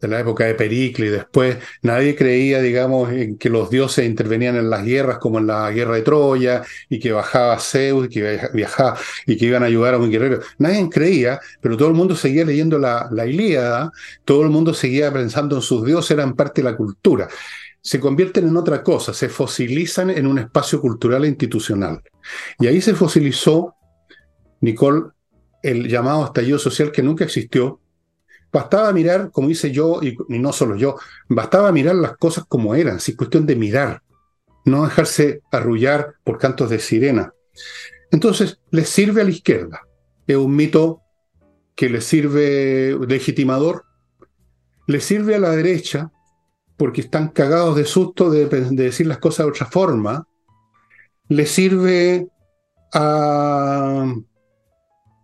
de 0.00 0.08
la 0.08 0.20
época 0.20 0.44
de 0.44 0.54
Pericles, 0.54 1.12
después 1.12 1.58
nadie 1.82 2.14
creía, 2.14 2.60
digamos, 2.60 3.12
en 3.12 3.38
que 3.38 3.48
los 3.48 3.70
dioses 3.70 4.06
intervenían 4.06 4.56
en 4.56 4.70
las 4.70 4.84
guerras 4.84 5.18
como 5.18 5.38
en 5.38 5.46
la 5.46 5.70
guerra 5.70 5.94
de 5.94 6.02
Troya 6.02 6.62
y 6.88 6.98
que 6.98 7.12
bajaba 7.12 7.58
Zeus 7.58 8.06
y 8.06 8.08
que 8.08 8.40
viajaba 8.52 8.98
y 9.26 9.36
que 9.36 9.46
iban 9.46 9.62
a 9.62 9.66
ayudar 9.66 9.94
a 9.94 9.98
un 9.98 10.10
guerrero. 10.10 10.40
Nadie 10.58 10.88
creía, 10.90 11.40
pero 11.60 11.76
todo 11.76 11.88
el 11.88 11.94
mundo 11.94 12.16
seguía 12.16 12.44
leyendo 12.44 12.78
la, 12.78 13.08
la 13.10 13.26
Ilíada, 13.26 13.90
todo 14.24 14.42
el 14.42 14.50
mundo 14.50 14.74
seguía 14.74 15.12
pensando 15.12 15.56
en 15.56 15.62
sus 15.62 15.84
dioses, 15.84 16.10
eran 16.12 16.34
parte 16.34 16.62
de 16.62 16.70
la 16.70 16.76
cultura 16.76 17.28
se 17.84 18.00
convierten 18.00 18.48
en 18.48 18.56
otra 18.56 18.82
cosa, 18.82 19.12
se 19.12 19.28
fosilizan 19.28 20.08
en 20.08 20.26
un 20.26 20.38
espacio 20.38 20.80
cultural 20.80 21.22
e 21.24 21.28
institucional. 21.28 22.00
Y 22.58 22.66
ahí 22.66 22.80
se 22.80 22.94
fosilizó, 22.94 23.74
Nicole, 24.62 25.10
el 25.62 25.88
llamado 25.88 26.24
estallido 26.26 26.58
social 26.58 26.92
que 26.92 27.02
nunca 27.02 27.24
existió. 27.24 27.80
Bastaba 28.54 28.92
mirar, 28.92 29.32
como 29.32 29.50
hice 29.50 29.72
yo, 29.72 30.00
y, 30.00 30.16
no 30.28 30.52
solo 30.52 30.76
yo, 30.76 30.94
bastaba 31.28 31.72
mirar 31.72 31.96
las 31.96 32.16
cosas 32.16 32.44
como 32.46 32.76
eran, 32.76 32.98
es 32.98 33.16
cuestión 33.16 33.46
de 33.46 33.56
mirar, 33.56 34.00
no 34.64 34.84
dejarse 34.84 35.40
arrullar 35.50 36.14
por 36.22 36.38
cantos 36.38 36.70
de 36.70 36.78
sirena. 36.78 37.32
Entonces, 38.12 38.60
le 38.70 38.84
sirve 38.84 39.22
a 39.22 39.24
la 39.24 39.30
izquierda. 39.30 39.80
Es 40.28 40.36
un 40.36 40.54
mito 40.54 41.00
que 41.74 41.90
le 41.90 42.00
sirve 42.00 42.96
legitimador, 43.08 43.86
le 44.86 45.00
sirve 45.00 45.34
a 45.34 45.40
la 45.40 45.50
derecha 45.50 46.12
porque 46.76 47.00
están 47.00 47.30
cagados 47.30 47.74
de 47.74 47.86
susto 47.86 48.30
de, 48.30 48.46
decir 48.46 49.08
las 49.08 49.18
cosas 49.18 49.46
de 49.46 49.50
otra 49.50 49.66
forma, 49.66 50.28
le 51.26 51.44
sirve 51.46 52.28
a, 52.92 54.14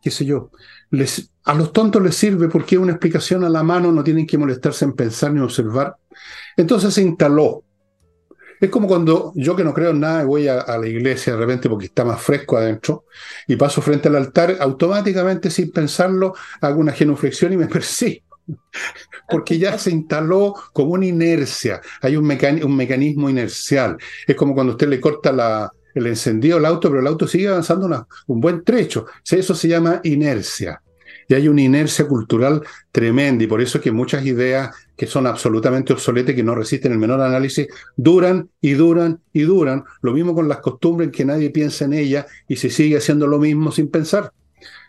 qué 0.02 0.10
sé 0.10 0.24
yo, 0.24 0.50
les, 0.90 1.29
a 1.44 1.54
los 1.54 1.72
tontos 1.72 2.02
les 2.02 2.14
sirve 2.14 2.48
porque 2.48 2.78
una 2.78 2.92
explicación 2.92 3.44
a 3.44 3.48
la 3.48 3.62
mano, 3.62 3.92
no 3.92 4.04
tienen 4.04 4.26
que 4.26 4.38
molestarse 4.38 4.84
en 4.84 4.92
pensar 4.92 5.32
ni 5.32 5.40
observar. 5.40 5.96
Entonces 6.56 6.92
se 6.94 7.02
instaló. 7.02 7.64
Es 8.60 8.68
como 8.68 8.86
cuando 8.86 9.32
yo 9.34 9.56
que 9.56 9.64
no 9.64 9.72
creo 9.72 9.90
en 9.90 10.00
nada 10.00 10.24
voy 10.24 10.46
a, 10.46 10.64
la 10.66 10.86
iglesia 10.86 11.32
de 11.32 11.38
repente 11.38 11.68
porque 11.70 11.86
está 11.86 12.04
más 12.04 12.20
fresco 12.20 12.58
adentro 12.58 13.04
y 13.46 13.56
paso 13.56 13.80
frente 13.80 14.08
al 14.08 14.16
altar, 14.16 14.58
automáticamente 14.60 15.50
sin 15.50 15.70
pensarlo 15.70 16.34
hago 16.60 16.78
una 16.78 16.92
genuflexión 16.92 17.54
y 17.54 17.56
me 17.56 17.66
persigo 17.68 18.22
porque 19.30 19.58
ya 19.58 19.78
se 19.78 19.90
instaló 19.90 20.54
como 20.72 20.92
una 20.94 21.06
inercia, 21.06 21.80
hay 22.02 22.16
un, 22.16 22.26
mecanismo 22.26 23.30
inercial. 23.30 23.96
Es 24.26 24.34
como 24.34 24.54
cuando 24.54 24.72
usted 24.72 24.88
le 24.88 25.00
corta 25.00 25.70
el 25.94 26.06
encendido 26.06 26.58
al 26.58 26.66
auto, 26.66 26.88
pero 26.88 27.00
el 27.00 27.06
auto 27.06 27.28
sigue 27.28 27.48
avanzando 27.48 28.06
un 28.26 28.40
buen 28.40 28.64
trecho. 28.64 29.06
Eso 29.30 29.54
se 29.54 29.68
llama 29.68 30.00
inercia. 30.02 30.82
Y 31.30 31.34
hay 31.34 31.46
una 31.46 31.62
inercia 31.62 32.08
cultural 32.08 32.60
tremenda, 32.90 33.44
y 33.44 33.46
por 33.46 33.60
eso 33.60 33.78
es 33.78 33.84
que 33.84 33.92
muchas 33.92 34.26
ideas 34.26 34.74
que 34.96 35.06
son 35.06 35.28
absolutamente 35.28 35.92
obsoletas, 35.92 36.34
que 36.34 36.42
no 36.42 36.56
resisten 36.56 36.90
el 36.90 36.98
menor 36.98 37.20
análisis, 37.20 37.68
duran 37.96 38.50
y 38.60 38.72
duran 38.72 39.20
y 39.32 39.42
duran. 39.42 39.84
Lo 40.02 40.12
mismo 40.12 40.34
con 40.34 40.48
las 40.48 40.58
costumbres, 40.58 41.10
que 41.12 41.24
nadie 41.24 41.50
piensa 41.50 41.84
en 41.84 41.92
ellas 41.92 42.26
y 42.48 42.56
se 42.56 42.68
sigue 42.68 42.96
haciendo 42.96 43.28
lo 43.28 43.38
mismo 43.38 43.70
sin 43.70 43.92
pensar. 43.92 44.32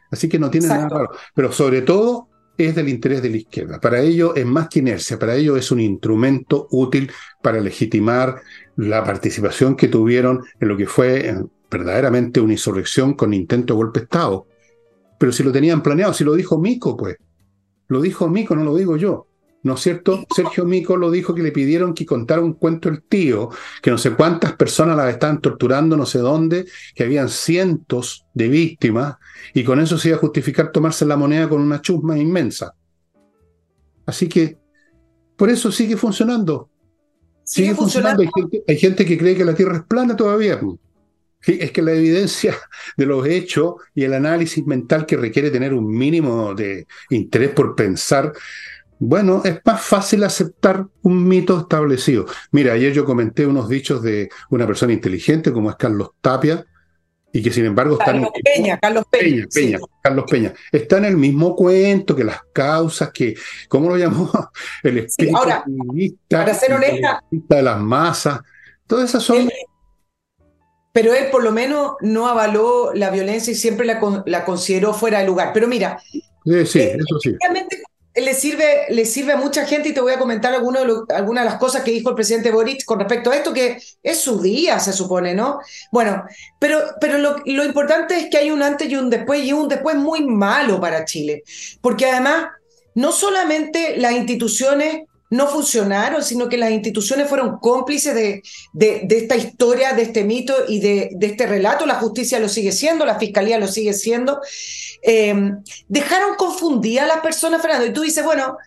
Así 0.10 0.28
que 0.28 0.40
no 0.40 0.50
tiene 0.50 0.70
nada 0.70 0.90
raro. 0.90 1.12
Pero 1.36 1.52
sobre 1.52 1.84
todo, 1.84 2.28
es 2.58 2.74
del 2.74 2.90
interés 2.90 3.22
de 3.22 3.30
la 3.30 3.38
izquierda. 3.38 3.80
Para 3.80 4.02
ello 4.02 4.34
es 4.36 4.46
más 4.48 4.68
que 4.68 4.80
inercia, 4.80 5.20
para 5.20 5.36
ello 5.36 5.56
es 5.58 5.70
un 5.70 5.80
instrumento 5.80 6.68
útil 6.72 7.12
para 7.44 7.60
legitimar 7.60 8.42
la 8.78 9.04
participación 9.04 9.76
que 9.76 9.90
tuvieron 9.90 10.44
en 10.60 10.68
lo 10.68 10.76
que 10.76 10.88
fue 10.88 11.36
verdaderamente 11.70 12.42
una 12.42 12.54
insurrección 12.54 13.14
con 13.14 13.32
intento 13.32 13.76
de 13.76 13.78
golpe 13.78 14.00
de 14.00 14.04
Estado. 14.06 14.48
Pero 15.22 15.32
si 15.32 15.44
lo 15.44 15.52
tenían 15.52 15.84
planeado, 15.84 16.16
si 16.16 16.24
lo 16.24 16.34
dijo 16.34 16.58
Mico, 16.58 16.98
pues. 16.98 17.16
Lo 17.90 18.02
dijo 18.02 18.28
Mico, 18.28 18.56
no 18.56 18.64
lo 18.64 18.76
digo 18.76 18.98
yo. 18.98 19.28
¿No 19.62 19.76
es 19.76 19.82
cierto? 19.82 20.26
Sergio 20.36 20.66
Mico 20.66 20.98
lo 20.98 21.12
dijo 21.12 21.36
que 21.36 21.44
le 21.44 21.52
pidieron 21.52 21.94
que 21.94 22.08
contara 22.08 22.42
un 22.42 22.54
cuento 22.54 22.90
el 22.90 23.04
tío, 23.04 23.52
que 23.84 23.92
no 23.92 24.00
sé 24.00 24.16
cuántas 24.16 24.54
personas 24.54 24.98
las 24.98 25.14
estaban 25.14 25.40
torturando, 25.40 25.96
no 25.96 26.08
sé 26.08 26.18
dónde, 26.18 26.66
que 26.96 27.04
habían 27.04 27.30
cientos 27.30 28.26
de 28.34 28.48
víctimas, 28.48 29.18
y 29.54 29.64
con 29.64 29.80
eso 29.80 29.96
se 30.00 30.08
iba 30.08 30.18
a 30.18 30.22
justificar 30.22 30.72
tomarse 30.72 31.06
la 31.06 31.18
moneda 31.18 31.48
con 31.48 31.62
una 31.62 31.82
chusma 31.82 32.18
inmensa. 32.18 32.74
Así 34.08 34.28
que, 34.28 34.58
por 35.38 35.52
eso 35.52 35.72
sigue 35.72 35.98
funcionando. 35.98 36.68
Sigue, 37.44 37.76
funcionando. 37.76 38.24
Hay, 38.68 38.76
gente, 38.76 39.06
que 39.06 39.20
cree 39.20 39.36
que 39.36 39.46
la 39.46 39.54
Tierra 39.54 39.78
es 39.78 39.84
plana 39.84 40.16
todavía. 40.16 40.60
Es 41.46 41.72
que 41.72 41.82
la 41.82 41.94
evidencia 41.94 42.56
de 42.98 43.06
los 43.06 43.26
hechos 43.26 43.76
y 43.96 44.04
el 44.04 44.14
análisis 44.14 44.66
mental 44.66 45.06
que 45.06 45.18
requiere 45.18 45.52
tener 45.52 45.74
un 45.74 45.88
mínimo 45.88 46.54
de 46.54 46.88
interés 47.10 47.50
por 47.50 47.76
pensar 47.76 48.34
bueno, 49.04 49.42
es 49.44 49.60
más 49.66 49.82
fácil 49.82 50.24
aceptar 50.24 50.86
un 51.02 51.28
mito 51.28 51.60
establecido. 51.60 52.28
Mira, 52.52 52.74
ayer 52.74 52.94
yo 52.94 53.04
comenté 53.04 53.48
unos 53.48 53.68
dichos 53.68 54.04
de 54.04 54.30
una 54.52 54.68
persona 54.68 54.94
inteligente 54.94 55.52
como 55.52 55.72
es 55.72 55.76
Carlos 55.76 56.12
Tapia, 56.22 56.64
y 57.34 57.42
que 57.42 57.52
sin 57.52 57.66
embargo 57.66 57.94
está 57.94 58.06
Carlos 58.12 58.30
Peña, 58.44 58.78
Carlos 58.80 59.06
Peña, 59.10 59.48
Peña, 59.52 59.80
Carlos 60.04 60.26
Peña, 60.30 60.54
está 60.72 60.98
en 60.98 61.06
el 61.06 61.18
mismo 61.18 61.56
cuento 61.56 62.16
que 62.16 62.24
las 62.24 62.42
causas, 62.54 63.12
que, 63.12 63.36
¿cómo 63.68 63.90
lo 63.90 63.98
llamó? 63.98 64.30
El 64.84 65.00
espíritu 65.00 65.38
ahora, 65.38 65.64
para 66.30 66.54
ser 66.54 66.74
honesta, 66.74 67.24
de 67.32 67.62
las 67.64 67.80
masas, 67.80 68.42
todas 68.86 69.10
esas 69.10 69.24
son... 69.24 69.50
pero 70.92 71.14
él 71.14 71.26
por 71.32 71.44
lo 71.44 71.52
menos 71.52 71.94
no 72.02 72.28
avaló 72.28 72.92
la 72.94 73.10
violencia 73.10 73.52
y 73.52 73.56
siempre 73.56 73.86
la, 73.86 74.24
la 74.26 74.46
consideró 74.46 74.94
fuera 74.94 75.20
de 75.20 75.26
lugar. 75.26 75.52
Pero 75.54 75.68
mira, 75.68 76.02
sí, 76.12 76.66
sí, 76.66 76.80
eh, 76.80 76.98
eso 76.98 77.20
sí 77.22 77.36
le 78.14 78.34
sirve, 78.34 78.88
le 78.90 79.06
sirve 79.06 79.34
a 79.34 79.38
mucha 79.38 79.66
gente 79.66 79.90
y 79.90 79.94
te 79.94 80.02
voy 80.02 80.12
a 80.12 80.20
comentar 80.20 80.54
algunas 80.54 80.84
de, 80.86 81.46
las 81.46 81.56
cosas 81.56 81.84
que 81.84 81.92
dijo 81.92 82.10
el 82.10 82.16
presidente 82.16 82.52
Boric 82.52 82.84
con 82.84 83.00
respecto 83.00 83.32
a 83.32 83.38
esto, 83.38 83.54
que 83.54 83.82
es 84.04 84.18
su 84.18 84.42
día, 84.42 84.80
se 84.80 84.92
supone, 84.92 85.34
¿no? 85.34 85.60
Bueno, 85.92 86.24
pero, 86.60 86.80
pero 87.00 87.18
lo, 87.20 87.38
lo 87.46 87.64
importante 87.64 88.18
es 88.18 88.30
que 88.30 88.38
hay 88.38 88.52
un 88.52 88.62
antes 88.64 88.90
y 88.90 88.98
un 88.98 89.10
después, 89.10 89.44
y 89.46 89.54
un 89.54 89.70
después 89.70 89.96
muy 89.96 90.26
malo 90.26 90.82
para 90.82 91.06
Chile, 91.06 91.44
porque 91.80 92.06
además 92.06 92.48
no 92.96 93.14
solamente 93.14 93.96
las 93.96 94.12
instituciones 94.12 95.04
no 95.32 95.48
funcionaron, 95.48 96.24
sino 96.24 96.50
que 96.50 96.58
las 96.58 96.72
instituciones 96.72 97.28
fueron 97.28 97.58
cómplices 97.60 98.14
de, 98.14 98.44
de, 98.74 99.18
esta 99.18 99.38
historia, 99.38 99.94
de 99.94 100.04
este 100.04 100.26
mito 100.26 100.54
y 100.68 100.82
de, 100.82 101.10
este 101.22 101.48
relato. 101.48 101.86
La 101.86 101.96
justicia 101.96 102.40
lo 102.40 102.50
sigue 102.50 102.74
siendo, 102.74 103.06
la 103.06 103.18
fiscalía 103.18 103.58
lo 103.58 103.68
sigue 103.68 103.94
siendo. 103.94 104.42
Eh, 105.02 105.34
dejaron 105.88 106.36
confundir 106.36 107.00
a 107.00 107.08
las 107.08 107.22
personas, 107.22 107.62
Fernando. 107.62 107.86
Y 107.86 107.94
tú 107.94 108.02
dices, 108.02 108.26
bueno, 108.26 108.58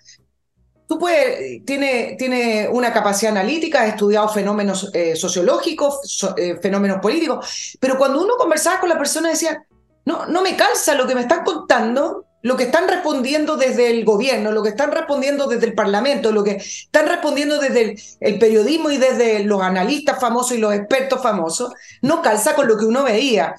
tú 0.88 0.98
puedes, 0.98 1.62
tiene, 1.66 2.16
tiene 2.18 2.66
una 2.70 2.94
capacidad 2.94 3.32
analítica, 3.32 3.82
ha 3.82 3.88
estudiado 3.88 4.30
fenómenos 4.30 4.90
eh, 4.94 5.16
sociológicos, 5.16 6.24
eh, 6.38 6.58
fenómenos 6.62 6.98
políticos, 7.00 7.76
pero 7.78 7.98
cuando 7.98 8.22
uno 8.22 8.36
conversaba 8.38 8.80
con 8.80 8.88
la 8.88 8.96
persona 8.96 9.28
decía, 9.28 9.66
no, 10.06 10.24
no 10.26 10.40
me 10.40 10.56
calza 10.56 10.94
lo 10.94 11.06
que 11.06 11.14
me 11.14 11.22
están 11.22 11.44
contando, 11.44 12.24
lo 12.44 12.58
que 12.58 12.64
están 12.64 12.86
respondiendo 12.88 13.56
desde 13.56 13.90
el 13.90 14.04
gobierno, 14.04 14.52
lo 14.52 14.62
que 14.62 14.68
están 14.68 14.92
respondiendo 14.92 15.46
desde 15.46 15.64
el 15.64 15.72
Parlamento, 15.72 16.30
lo 16.30 16.44
que 16.44 16.56
están 16.56 17.08
respondiendo 17.08 17.58
desde 17.58 17.96
el, 18.20 18.38
periodismo 18.38 18.90
y 18.90 18.98
desde 18.98 19.44
los 19.44 19.62
analistas 19.62 20.20
famosos 20.20 20.52
y 20.52 20.60
los 20.60 20.74
expertos 20.74 21.22
famosos, 21.22 21.72
no 22.02 22.20
calza 22.20 22.54
con 22.54 22.68
lo 22.68 22.76
que 22.76 22.84
uno 22.84 23.02
veía. 23.02 23.54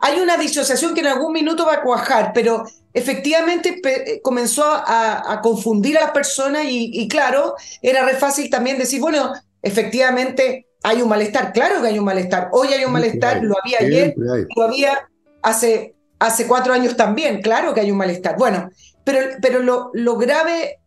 Hay 0.00 0.20
una 0.20 0.36
disociación 0.36 0.94
que 0.94 1.00
en 1.00 1.08
algún 1.08 1.32
minuto 1.32 1.66
va 1.66 1.74
a 1.74 1.82
cuajar, 1.82 2.30
pero 2.32 2.62
efectivamente 2.94 3.80
eh, 3.84 4.20
comenzó 4.22 4.62
a, 4.66 5.40
confundir 5.42 5.98
a 5.98 6.02
las 6.02 6.12
personas 6.12 6.62
y, 6.68 7.08
claro, 7.08 7.56
era 7.82 8.06
re 8.06 8.14
fácil 8.14 8.48
también 8.48 8.78
decir, 8.78 9.00
bueno, 9.00 9.32
efectivamente 9.62 10.68
hay 10.84 11.02
un 11.02 11.08
malestar, 11.08 11.52
claro 11.52 11.82
que 11.82 11.88
hay 11.88 11.98
un 11.98 12.04
malestar, 12.04 12.50
hoy 12.52 12.68
hay 12.68 12.84
un 12.84 12.92
malestar, 12.92 13.42
lo 13.42 13.56
había 13.60 13.78
ayer, 13.80 14.14
lo 14.16 14.62
había 14.62 15.08
hace, 15.42 15.96
hace 16.18 16.46
cuatro 16.46 16.72
años 16.72 16.96
también, 16.96 17.40
claro 17.42 17.74
que 17.74 17.80
hay 17.80 17.90
un 17.90 17.98
malestar. 17.98 18.36
Bueno, 18.36 18.70
pero, 19.04 19.20
pero 19.40 19.60
lo, 19.60 19.90
lo 19.92 20.16
grave, 20.16 20.80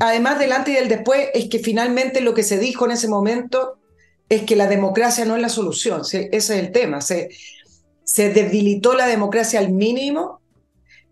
además 0.00 0.38
del 0.38 0.52
antes 0.52 0.74
y 0.74 0.76
del 0.76 0.88
después, 0.88 1.28
es 1.34 1.48
que 1.48 1.58
finalmente 1.58 2.20
lo 2.20 2.34
que 2.34 2.42
se 2.42 2.58
dijo 2.58 2.84
en 2.84 2.92
ese 2.92 3.08
momento 3.08 3.78
es 4.28 4.42
que 4.42 4.56
la 4.56 4.68
democracia 4.68 5.24
no 5.24 5.36
es 5.36 5.42
la 5.42 5.48
solución, 5.48 6.02
ese 6.02 6.28
es 6.32 6.50
el 6.50 6.72
tema, 6.72 7.00
se, 7.00 7.30
se 8.04 8.30
debilitó 8.30 8.94
la 8.94 9.06
democracia 9.06 9.58
al 9.58 9.70
mínimo, 9.70 10.40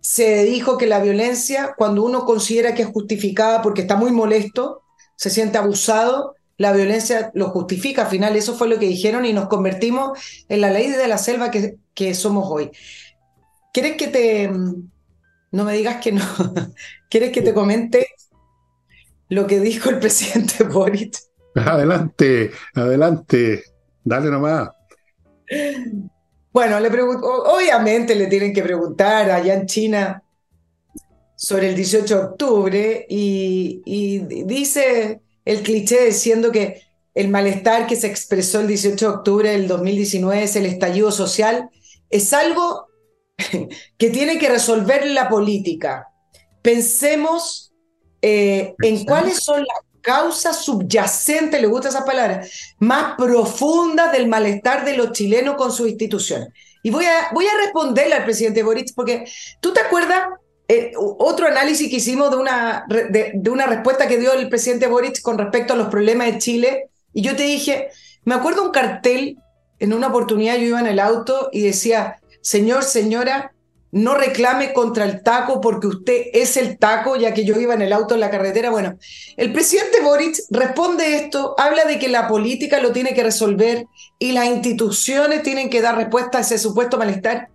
se 0.00 0.44
dijo 0.44 0.78
que 0.78 0.86
la 0.86 1.00
violencia, 1.00 1.74
cuando 1.76 2.04
uno 2.04 2.24
considera 2.24 2.74
que 2.74 2.82
es 2.82 2.88
justificada 2.88 3.60
porque 3.62 3.82
está 3.82 3.96
muy 3.96 4.12
molesto, 4.12 4.82
se 5.16 5.30
siente 5.30 5.58
abusado, 5.58 6.36
la 6.56 6.72
violencia 6.72 7.30
lo 7.34 7.50
justifica. 7.50 8.02
Al 8.02 8.08
final 8.08 8.36
eso 8.36 8.54
fue 8.54 8.68
lo 8.68 8.78
que 8.78 8.86
dijeron 8.86 9.24
y 9.24 9.32
nos 9.32 9.48
convertimos 9.48 10.18
en 10.48 10.60
la 10.60 10.70
ley 10.70 10.88
de 10.88 11.08
la 11.08 11.18
selva 11.18 11.50
que, 11.50 11.76
que 11.94 12.14
somos 12.14 12.48
hoy. 12.48 12.70
¿Quieres 13.72 13.96
que 13.96 14.08
te... 14.08 14.50
No 15.50 15.64
me 15.64 15.72
digas 15.72 15.96
que 16.02 16.12
no. 16.12 16.24
¿Quieres 17.10 17.32
que 17.32 17.42
te 17.42 17.54
comente 17.54 18.08
lo 19.28 19.46
que 19.46 19.60
dijo 19.60 19.90
el 19.90 19.98
presidente 19.98 20.64
Boric? 20.70 21.16
Adelante, 21.54 22.50
adelante. 22.74 23.64
Dale 24.04 24.30
nomás. 24.30 24.70
Bueno, 26.52 26.80
le 26.80 26.88
obviamente 26.88 28.14
le 28.14 28.26
tienen 28.26 28.52
que 28.52 28.62
preguntar 28.62 29.30
allá 29.30 29.54
en 29.54 29.66
China 29.66 30.22
sobre 31.34 31.68
el 31.68 31.76
18 31.76 32.16
de 32.16 32.22
octubre 32.24 33.06
y, 33.08 33.80
y 33.84 34.18
dice 34.44 35.20
el 35.44 35.62
cliché 35.62 36.06
diciendo 36.06 36.50
que 36.50 36.82
el 37.14 37.28
malestar 37.28 37.86
que 37.86 37.96
se 37.96 38.06
expresó 38.06 38.60
el 38.60 38.66
18 38.66 39.08
de 39.08 39.16
octubre 39.16 39.50
del 39.50 39.68
2019 39.68 40.42
es 40.42 40.56
el 40.56 40.66
estallido 40.66 41.10
social, 41.10 41.70
es 42.10 42.32
algo 42.32 42.87
que 43.98 44.10
tiene 44.10 44.38
que 44.38 44.48
resolver 44.48 45.06
la 45.06 45.28
política. 45.28 46.08
Pensemos 46.62 47.72
eh, 48.20 48.74
en 48.82 49.04
cuáles 49.04 49.38
son 49.38 49.60
las 49.60 49.78
causas 50.00 50.64
subyacentes, 50.64 51.60
le 51.60 51.66
gusta 51.66 51.88
esa 51.88 52.04
palabra, 52.04 52.42
más 52.78 53.14
profundas 53.16 54.12
del 54.12 54.28
malestar 54.28 54.84
de 54.84 54.96
los 54.96 55.12
chilenos 55.12 55.56
con 55.56 55.72
sus 55.72 55.88
instituciones. 55.88 56.48
Y 56.82 56.90
voy 56.90 57.04
a, 57.04 57.28
voy 57.32 57.46
a 57.46 57.56
responderle 57.64 58.14
al 58.14 58.24
presidente 58.24 58.62
Boric, 58.62 58.94
porque 58.94 59.24
tú 59.60 59.72
te 59.72 59.80
acuerdas 59.80 60.28
eh, 60.68 60.92
otro 60.96 61.46
análisis 61.46 61.90
que 61.90 61.96
hicimos 61.96 62.30
de 62.30 62.36
una, 62.36 62.84
de, 62.88 63.32
de, 63.34 63.50
una 63.50 63.66
respuesta 63.66 64.06
que 64.06 64.18
dio 64.18 64.32
el 64.32 64.48
presidente 64.48 64.86
Boric 64.86 65.20
con 65.22 65.38
respecto 65.38 65.72
a 65.72 65.76
los 65.76 65.88
problemas 65.88 66.28
de 66.28 66.38
Chile. 66.38 66.90
Y 67.12 67.22
yo 67.22 67.36
te 67.36 67.44
dije, 67.44 67.90
me 68.24 68.34
acuerdo 68.34 68.64
un 68.64 68.70
cartel, 68.70 69.38
en 69.78 69.92
una 69.92 70.08
oportunidad 70.08 70.56
yo 70.56 70.64
iba 70.64 70.80
en 70.80 70.86
el 70.86 71.00
auto 71.00 71.48
y 71.52 71.62
decía, 71.62 72.20
señor, 72.48 72.82
señora, 72.82 73.52
no 73.92 74.14
reclame 74.14 74.72
contra 74.72 75.04
el 75.04 75.22
taco 75.22 75.60
porque 75.60 75.86
usted 75.86 76.28
es 76.32 76.56
el 76.56 76.78
taco, 76.78 77.16
ya 77.16 77.34
que 77.34 77.44
yo 77.44 77.60
iba 77.60 77.74
en 77.74 77.82
el 77.82 77.92
auto 77.92 78.14
en 78.14 78.20
la 78.20 78.30
carretera. 78.30 78.70
Bueno, 78.70 78.96
el 79.36 79.52
presidente 79.52 80.00
Boric 80.00 80.34
responde 80.48 81.16
esto, 81.16 81.54
habla 81.58 81.84
de 81.84 81.98
que 81.98 82.08
la 82.08 82.26
política 82.26 82.80
lo 82.80 82.92
tiene 82.92 83.12
que 83.12 83.22
resolver 83.22 83.86
y 84.18 84.32
las 84.32 84.46
instituciones 84.46 85.42
tienen 85.42 85.68
que 85.68 85.82
dar 85.82 85.96
respuesta 85.96 86.38
a 86.38 86.40
ese 86.40 86.56
supuesto 86.56 86.96
malestar. 86.96 87.50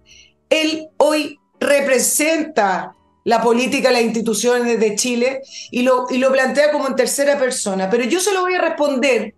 Él 0.51 0.89
hoy 0.97 1.39
representa 1.59 2.95
la 3.23 3.41
política, 3.41 3.91
las 3.91 4.03
instituciones 4.03 4.79
de 4.79 4.95
Chile 4.95 5.41
y 5.71 5.81
lo, 5.81 6.05
y 6.11 6.19
lo 6.19 6.31
plantea 6.31 6.71
como 6.71 6.87
en 6.87 6.95
tercera 6.95 7.39
persona. 7.39 7.89
Pero 7.89 8.03
yo 8.03 8.19
se 8.19 8.31
lo 8.31 8.41
voy 8.41 8.53
a 8.53 8.61
responder 8.61 9.33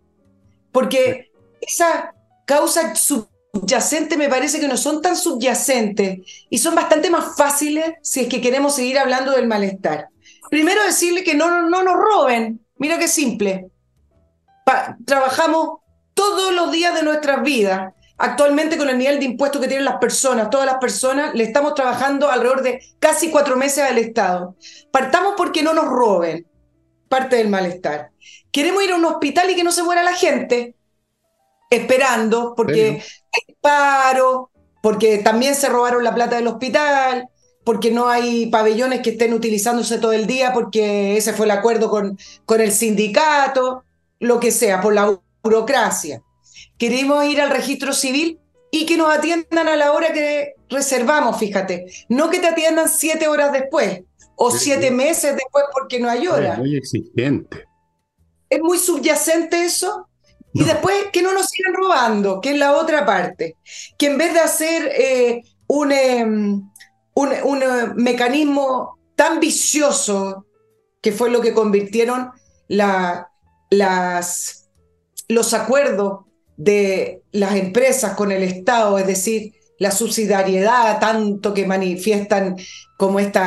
porque 0.73 1.31
esa 1.61 2.13
causa 2.45 2.81
subyacente 3.59 4.17
me 4.17 4.29
parece 4.29 4.59
que 4.59 4.67
no 4.67 4.77
son 4.77 5.01
tan 5.01 5.15
subyacentes 5.15 6.19
y 6.49 6.57
son 6.57 6.75
bastante 6.75 7.09
más 7.09 7.35
fáciles 7.37 7.93
si 8.01 8.21
es 8.21 8.27
que 8.27 8.41
queremos 8.41 8.75
seguir 8.75 8.99
hablando 8.99 9.31
del 9.31 9.47
malestar. 9.47 10.09
Primero 10.49 10.83
decirle 10.83 11.23
que 11.23 11.35
no, 11.35 11.69
no 11.69 11.83
nos 11.83 11.95
roben. 11.95 12.65
Mira 12.77 12.99
qué 12.99 13.07
simple. 13.07 13.69
trabajamos 15.05 15.79
todos 16.13 16.53
los 16.53 16.71
días 16.71 16.93
de 16.95 17.03
nuestras 17.03 17.41
vidas 17.43 17.93
Actualmente 18.17 18.77
con 18.77 18.89
el 18.89 18.97
nivel 18.97 19.19
de 19.19 19.25
impuestos 19.25 19.61
que 19.61 19.67
tienen 19.67 19.83
las 19.83 19.97
personas, 19.97 20.49
todas 20.49 20.65
las 20.65 20.77
personas, 20.77 21.35
le 21.35 21.43
estamos 21.43 21.73
trabajando 21.73 22.29
alrededor 22.29 22.61
de 22.61 22.79
casi 22.99 23.29
cuatro 23.29 23.57
meses 23.57 23.83
al 23.83 23.97
Estado. 23.97 24.55
Partamos 24.91 25.33
porque 25.35 25.61
no 25.61 25.73
nos 25.73 25.85
roben, 25.85 26.47
parte 27.09 27.35
del 27.35 27.49
malestar. 27.49 28.11
Queremos 28.51 28.83
ir 28.83 28.91
a 28.91 28.95
un 28.95 29.05
hospital 29.05 29.49
y 29.49 29.55
que 29.55 29.65
no 29.65 29.71
se 29.73 29.83
muera 29.83 30.01
la 30.01 30.13
gente, 30.13 30.75
esperando, 31.75 32.53
porque 32.55 33.01
hay 33.01 33.55
paro, 33.61 34.49
porque 34.81 35.19
también 35.19 35.55
se 35.55 35.69
robaron 35.69 36.03
la 36.03 36.15
plata 36.15 36.35
del 36.35 36.47
hospital, 36.47 37.27
porque 37.63 37.91
no 37.91 38.07
hay 38.07 38.47
pabellones 38.47 39.01
que 39.01 39.11
estén 39.11 39.33
utilizándose 39.33 39.97
todo 39.97 40.13
el 40.13 40.27
día, 40.27 40.53
porque 40.53 41.17
ese 41.17 41.33
fue 41.33 41.45
el 41.45 41.51
acuerdo 41.51 41.89
con, 41.89 42.17
con 42.45 42.61
el 42.61 42.71
sindicato, 42.71 43.83
lo 44.19 44.39
que 44.39 44.51
sea, 44.51 44.81
por 44.81 44.93
la 44.93 45.19
burocracia 45.43 46.21
queremos 46.77 47.25
ir 47.25 47.41
al 47.41 47.49
registro 47.49 47.93
civil 47.93 48.39
y 48.71 48.85
que 48.85 48.97
nos 48.97 49.13
atiendan 49.13 49.67
a 49.67 49.75
la 49.75 49.93
hora 49.93 50.11
que 50.11 50.53
reservamos, 50.69 51.37
fíjate. 51.37 51.85
No 52.09 52.29
que 52.29 52.39
te 52.39 52.47
atiendan 52.47 52.89
siete 52.89 53.27
horas 53.27 53.51
después 53.53 54.01
o 54.35 54.51
siete 54.51 54.91
meses 54.91 55.35
después 55.35 55.65
porque 55.73 55.99
no 55.99 56.09
hay 56.09 56.27
hora. 56.27 56.53
Es 56.53 56.59
muy 56.59 56.75
exigente. 56.75 57.65
Es 58.49 58.61
muy 58.61 58.77
subyacente 58.77 59.63
eso. 59.63 60.07
Y 60.57 60.63
después 60.63 60.95
que 61.11 61.21
no 61.21 61.33
nos 61.33 61.47
sigan 61.47 61.73
robando, 61.73 62.39
que 62.39 62.51
es 62.51 62.57
la 62.57 62.77
otra 62.77 63.05
parte. 63.05 63.57
Que 63.97 64.05
en 64.05 64.17
vez 64.17 64.33
de 64.33 64.39
hacer 64.39 64.89
eh, 64.97 65.41
un, 65.67 65.91
em, 65.91 66.71
un, 67.13 67.29
un 67.43 67.63
mecanismo 67.97 68.97
tan 69.17 69.41
vicioso, 69.41 70.45
que 71.01 71.11
fue 71.11 71.29
lo 71.29 71.41
que 71.41 71.53
convirtieron 71.53 72.31
la, 72.69 73.29
las, 73.69 74.69
los 75.27 75.53
acuerdos 75.53 76.21
de 76.55 77.21
las 77.33 77.55
empresas 77.55 78.15
con 78.15 78.31
el 78.31 78.41
Estado, 78.41 78.97
es 78.97 79.07
decir, 79.07 79.55
la 79.77 79.91
subsidiariedad 79.91 81.01
tanto 81.01 81.53
que 81.53 81.67
manifiestan 81.67 82.55
como 82.97 83.19
este 83.19 83.41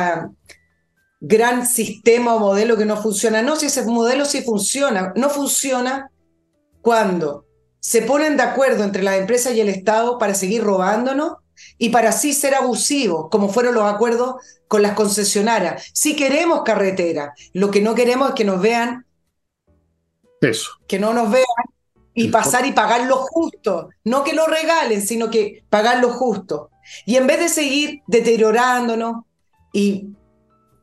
gran 1.19 1.65
sistema 1.65 2.35
o 2.35 2.39
modelo 2.39 2.77
que 2.77 2.85
no 2.85 3.01
funciona. 3.01 3.41
No, 3.41 3.55
si 3.55 3.65
ese 3.65 3.83
modelo 3.85 4.25
sí 4.25 4.43
funciona, 4.43 5.11
no 5.15 5.31
funciona 5.31 6.11
cuando 6.89 7.45
se 7.79 8.01
ponen 8.01 8.35
de 8.35 8.41
acuerdo 8.41 8.83
entre 8.83 9.03
las 9.03 9.19
empresas 9.19 9.53
y 9.53 9.61
el 9.61 9.69
Estado 9.69 10.17
para 10.17 10.33
seguir 10.33 10.63
robándonos 10.63 11.33
y 11.77 11.89
para 11.89 12.09
así 12.09 12.33
ser 12.33 12.55
abusivos, 12.55 13.27
como 13.29 13.47
fueron 13.49 13.75
los 13.75 13.83
acuerdos 13.83 14.37
con 14.67 14.81
las 14.81 14.93
concesionarias. 14.93 15.91
Si 15.93 16.15
queremos 16.15 16.63
carretera, 16.63 17.35
lo 17.53 17.69
que 17.69 17.79
no 17.79 17.93
queremos 17.93 18.29
es 18.29 18.33
que 18.33 18.43
nos 18.43 18.59
vean, 18.59 19.05
Eso. 20.41 20.71
que 20.87 20.97
no 20.97 21.13
nos 21.13 21.29
vean 21.29 21.45
y 22.15 22.29
pasar 22.29 22.65
y 22.65 22.71
pagar 22.71 23.05
lo 23.05 23.17
justo. 23.17 23.89
No 24.03 24.23
que 24.23 24.33
lo 24.33 24.47
regalen, 24.47 25.05
sino 25.05 25.29
que 25.29 25.63
pagar 25.69 25.99
lo 25.99 26.09
justo. 26.09 26.71
Y 27.05 27.17
en 27.17 27.27
vez 27.27 27.39
de 27.39 27.49
seguir 27.49 28.01
deteriorándonos 28.07 29.25
y 29.73 30.07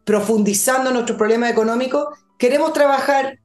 profundizando 0.05 0.93
nuestros 0.93 1.19
problemas 1.19 1.51
económicos, 1.51 2.07
queremos 2.39 2.73
trabajar 2.73 3.41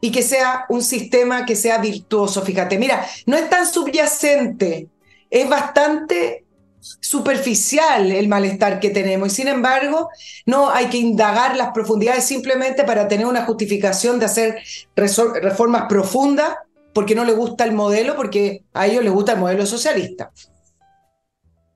y 0.00 0.12
que 0.12 0.22
sea 0.22 0.64
un 0.68 0.82
sistema 0.82 1.44
que 1.44 1.56
sea 1.56 1.78
virtuoso. 1.78 2.42
Fíjate, 2.42 2.78
mira, 2.78 3.04
no 3.26 3.36
es 3.36 3.48
tan 3.50 3.66
subyacente, 3.66 4.88
es 5.30 5.48
bastante 5.48 6.44
superficial 6.80 8.10
el 8.12 8.28
malestar 8.28 8.78
que 8.78 8.90
tenemos 8.90 9.28
y 9.28 9.34
sin 9.34 9.48
embargo 9.48 10.10
no 10.46 10.70
hay 10.70 10.86
que 10.86 10.96
indagar 10.96 11.56
las 11.56 11.72
profundidades 11.72 12.24
simplemente 12.24 12.84
para 12.84 13.08
tener 13.08 13.26
una 13.26 13.44
justificación 13.44 14.20
de 14.20 14.26
hacer 14.26 14.58
reformas 14.94 15.86
profundas 15.88 16.54
porque 16.92 17.14
no 17.14 17.24
le 17.24 17.32
gusta 17.32 17.64
el 17.64 17.72
modelo, 17.72 18.16
porque 18.16 18.64
a 18.72 18.86
ellos 18.86 19.04
les 19.04 19.12
gusta 19.12 19.32
el 19.32 19.38
modelo 19.38 19.64
socialista. 19.66 20.32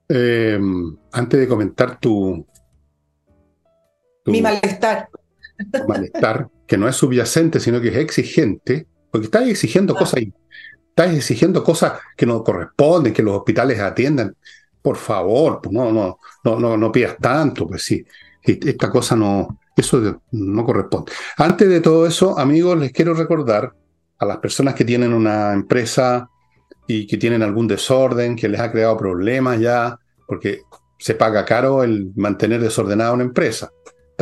Em, 0.08 0.96
antes 1.12 1.38
de 1.38 1.46
comentar 1.46 1.98
tu, 2.00 2.44
Mi 4.26 4.42
malestar. 4.42 5.08
malestar, 5.86 6.48
que 6.72 6.78
no 6.78 6.88
es 6.88 6.96
subyacente, 6.96 7.60
sino 7.60 7.82
que 7.82 7.88
es 7.88 7.96
exigente, 7.96 8.86
porque 9.10 9.26
estás 9.26 9.46
exigiendo 9.46 9.92
ah. 9.94 9.98
cosas, 9.98 10.22
estás 10.88 11.14
exigiendo 11.14 11.62
cosas 11.62 12.00
que 12.16 12.24
no 12.24 12.42
corresponden, 12.42 13.12
que 13.12 13.22
los 13.22 13.36
hospitales 13.36 13.78
atiendan. 13.78 14.34
Por 14.80 14.96
favor, 14.96 15.60
pues 15.60 15.70
no, 15.70 15.92
no, 15.92 16.16
no, 16.42 16.58
no, 16.58 16.78
no 16.78 16.90
pidas 16.90 17.18
tanto, 17.20 17.68
pues 17.68 17.82
sí. 17.82 18.02
Esta 18.42 18.88
cosa 18.88 19.14
no, 19.14 19.60
eso 19.76 20.18
no 20.30 20.64
corresponde. 20.64 21.12
Antes 21.36 21.68
de 21.68 21.82
todo 21.82 22.06
eso, 22.06 22.38
amigos, 22.38 22.78
les 22.78 22.90
quiero 22.90 23.12
recordar 23.12 23.74
a 24.18 24.24
las 24.24 24.38
personas 24.38 24.74
que 24.74 24.86
tienen 24.86 25.12
una 25.12 25.52
empresa 25.52 26.30
y 26.86 27.06
que 27.06 27.18
tienen 27.18 27.42
algún 27.42 27.68
desorden, 27.68 28.34
que 28.34 28.48
les 28.48 28.62
ha 28.62 28.72
creado 28.72 28.96
problemas 28.96 29.60
ya, 29.60 29.98
porque 30.26 30.62
se 30.98 31.16
paga 31.16 31.44
caro 31.44 31.82
el 31.82 32.12
mantener 32.16 32.62
desordenada 32.62 33.12
una 33.12 33.24
empresa. 33.24 33.70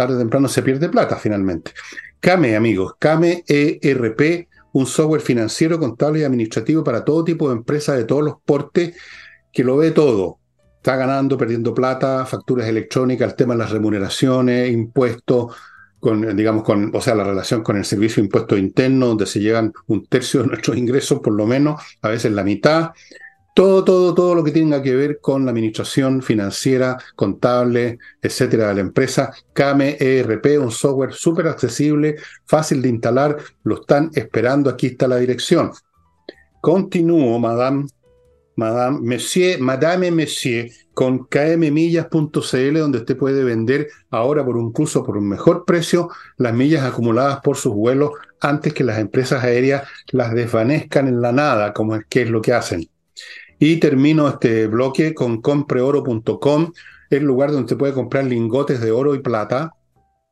Tarde 0.00 0.14
o 0.14 0.18
temprano 0.18 0.48
se 0.48 0.62
pierde 0.62 0.88
plata 0.88 1.16
finalmente. 1.16 1.72
Came, 2.20 2.56
amigos, 2.56 2.94
Came 2.98 3.44
ERP, 3.46 4.48
un 4.72 4.86
software 4.86 5.20
financiero, 5.20 5.78
contable 5.78 6.20
y 6.20 6.24
administrativo 6.24 6.82
para 6.82 7.04
todo 7.04 7.22
tipo 7.22 7.50
de 7.50 7.56
empresas 7.56 7.98
de 7.98 8.04
todos 8.04 8.24
los 8.24 8.36
portes, 8.42 8.96
que 9.52 9.62
lo 9.62 9.76
ve 9.76 9.90
todo. 9.90 10.38
Está 10.78 10.96
ganando, 10.96 11.36
perdiendo 11.36 11.74
plata, 11.74 12.24
facturas 12.24 12.66
electrónicas, 12.66 13.28
el 13.28 13.36
tema 13.36 13.52
de 13.52 13.58
las 13.58 13.72
remuneraciones, 13.72 14.72
impuestos, 14.72 15.54
con, 15.98 16.34
digamos, 16.34 16.64
con, 16.64 16.96
o 16.96 17.00
sea, 17.02 17.14
la 17.14 17.24
relación 17.24 17.62
con 17.62 17.76
el 17.76 17.84
servicio 17.84 18.22
de 18.22 18.28
impuesto 18.28 18.56
interno, 18.56 19.08
donde 19.08 19.26
se 19.26 19.38
llevan 19.38 19.70
un 19.88 20.06
tercio 20.06 20.40
de 20.40 20.46
nuestros 20.46 20.78
ingresos, 20.78 21.20
por 21.20 21.34
lo 21.34 21.46
menos, 21.46 21.78
a 22.00 22.08
veces 22.08 22.32
la 22.32 22.42
mitad. 22.42 22.92
Todo, 23.54 23.84
todo, 23.84 24.14
todo 24.14 24.34
lo 24.34 24.44
que 24.44 24.52
tenga 24.52 24.82
que 24.82 24.94
ver 24.94 25.18
con 25.20 25.44
la 25.44 25.50
administración 25.50 26.22
financiera, 26.22 26.96
contable, 27.16 27.98
etcétera, 28.22 28.68
de 28.68 28.74
la 28.74 28.80
empresa. 28.80 29.32
Kame 29.52 29.96
ERP, 29.98 30.58
un 30.60 30.70
software 30.70 31.12
súper 31.12 31.48
accesible, 31.48 32.16
fácil 32.46 32.80
de 32.80 32.88
instalar, 32.88 33.36
lo 33.64 33.80
están 33.80 34.10
esperando, 34.14 34.70
aquí 34.70 34.88
está 34.88 35.08
la 35.08 35.16
dirección. 35.16 35.72
Continúo, 36.60 37.38
madame, 37.38 37.86
madame, 38.56 39.00
monsieur, 39.00 39.58
madame, 39.58 40.10
monsieur, 40.10 40.70
con 40.92 41.26
kmmillas.cl, 41.26 42.78
donde 42.78 42.98
usted 42.98 43.16
puede 43.16 43.42
vender 43.42 43.88
ahora 44.10 44.44
por 44.44 44.58
un 44.58 44.70
curso 44.70 45.02
por 45.02 45.16
un 45.16 45.26
mejor 45.26 45.64
precio 45.64 46.10
las 46.36 46.52
millas 46.52 46.84
acumuladas 46.84 47.40
por 47.40 47.56
sus 47.56 47.72
vuelos 47.72 48.10
antes 48.38 48.74
que 48.74 48.84
las 48.84 48.98
empresas 48.98 49.42
aéreas 49.42 49.88
las 50.12 50.34
desvanezcan 50.34 51.08
en 51.08 51.22
la 51.22 51.32
nada, 51.32 51.72
como 51.72 51.96
es 51.96 52.04
que 52.06 52.20
es 52.22 52.30
lo 52.30 52.42
que 52.42 52.52
hacen. 52.52 52.89
Y 53.60 53.76
termino 53.76 54.26
este 54.26 54.66
bloque 54.66 55.14
con 55.14 55.42
compreoro.com, 55.42 56.72
el 57.10 57.22
lugar 57.22 57.50
donde 57.50 57.64
usted 57.64 57.76
puede 57.76 57.92
comprar 57.92 58.24
lingotes 58.24 58.80
de 58.80 58.90
oro 58.90 59.14
y 59.14 59.20
plata 59.20 59.74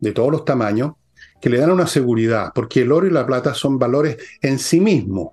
de 0.00 0.12
todos 0.12 0.32
los 0.32 0.46
tamaños, 0.46 0.94
que 1.38 1.50
le 1.50 1.58
dan 1.58 1.70
una 1.70 1.86
seguridad, 1.86 2.52
porque 2.54 2.82
el 2.82 2.90
oro 2.90 3.06
y 3.06 3.10
la 3.10 3.26
plata 3.26 3.52
son 3.52 3.78
valores 3.78 4.16
en 4.40 4.58
sí 4.58 4.80
mismos. 4.80 5.28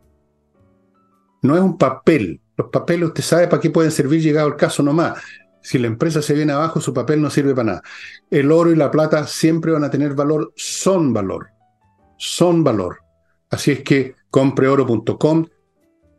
No 1.41 1.55
es 1.55 1.61
un 1.61 1.77
papel, 1.77 2.41
los 2.57 2.69
papeles, 2.69 3.07
usted 3.07 3.23
sabe 3.23 3.47
para 3.47 3.61
qué 3.61 3.69
pueden 3.69 3.91
servir 3.91 4.21
llegado 4.21 4.49
el 4.49 4.57
caso 4.57 4.83
nomás. 4.83 5.17
Si 5.61 5.79
la 5.79 5.87
empresa 5.87 6.21
se 6.21 6.33
viene 6.33 6.51
abajo, 6.51 6.81
su 6.81 6.93
papel 6.93 7.21
no 7.21 7.29
sirve 7.29 7.55
para 7.55 7.65
nada. 7.65 7.83
El 8.29 8.51
oro 8.51 8.71
y 8.71 8.75
la 8.75 8.91
plata 8.91 9.25
siempre 9.25 9.71
van 9.71 9.83
a 9.83 9.89
tener 9.89 10.15
valor, 10.15 10.51
son 10.57 11.13
valor. 11.13 11.47
Son 12.17 12.63
valor. 12.63 12.99
Así 13.49 13.71
es 13.71 13.83
que 13.83 14.15
compreoro.com, 14.29 15.45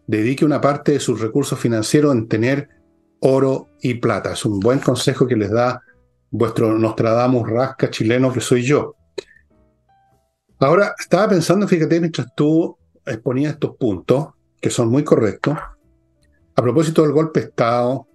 dedique 0.06 0.44
una 0.44 0.60
parte 0.60 0.92
de 0.92 1.00
sus 1.00 1.20
recursos 1.20 1.58
financieros 1.58 2.12
en 2.14 2.28
tener 2.28 2.68
oro 3.20 3.68
y 3.80 3.94
plata. 3.94 4.32
Es 4.32 4.44
un 4.44 4.60
buen 4.60 4.78
consejo 4.78 5.26
que 5.26 5.36
les 5.36 5.50
da 5.50 5.82
vuestro 6.30 6.78
Nostradamus 6.78 7.48
rasca 7.48 7.90
chileno 7.90 8.32
que 8.32 8.40
soy 8.40 8.62
yo. 8.62 8.96
Ahora, 10.58 10.94
estaba 10.98 11.28
pensando, 11.28 11.68
fíjate, 11.68 12.00
mientras 12.00 12.28
tú 12.34 12.76
exponías 13.04 13.54
estos 13.54 13.76
puntos, 13.76 14.28
que 14.60 14.70
son 14.70 14.88
muy 14.88 15.04
correctos, 15.04 15.56
a 16.54 16.62
propósito 16.62 17.02
del 17.02 17.12
golpe 17.12 17.40
de 17.40 17.46
Estado, 17.46 18.06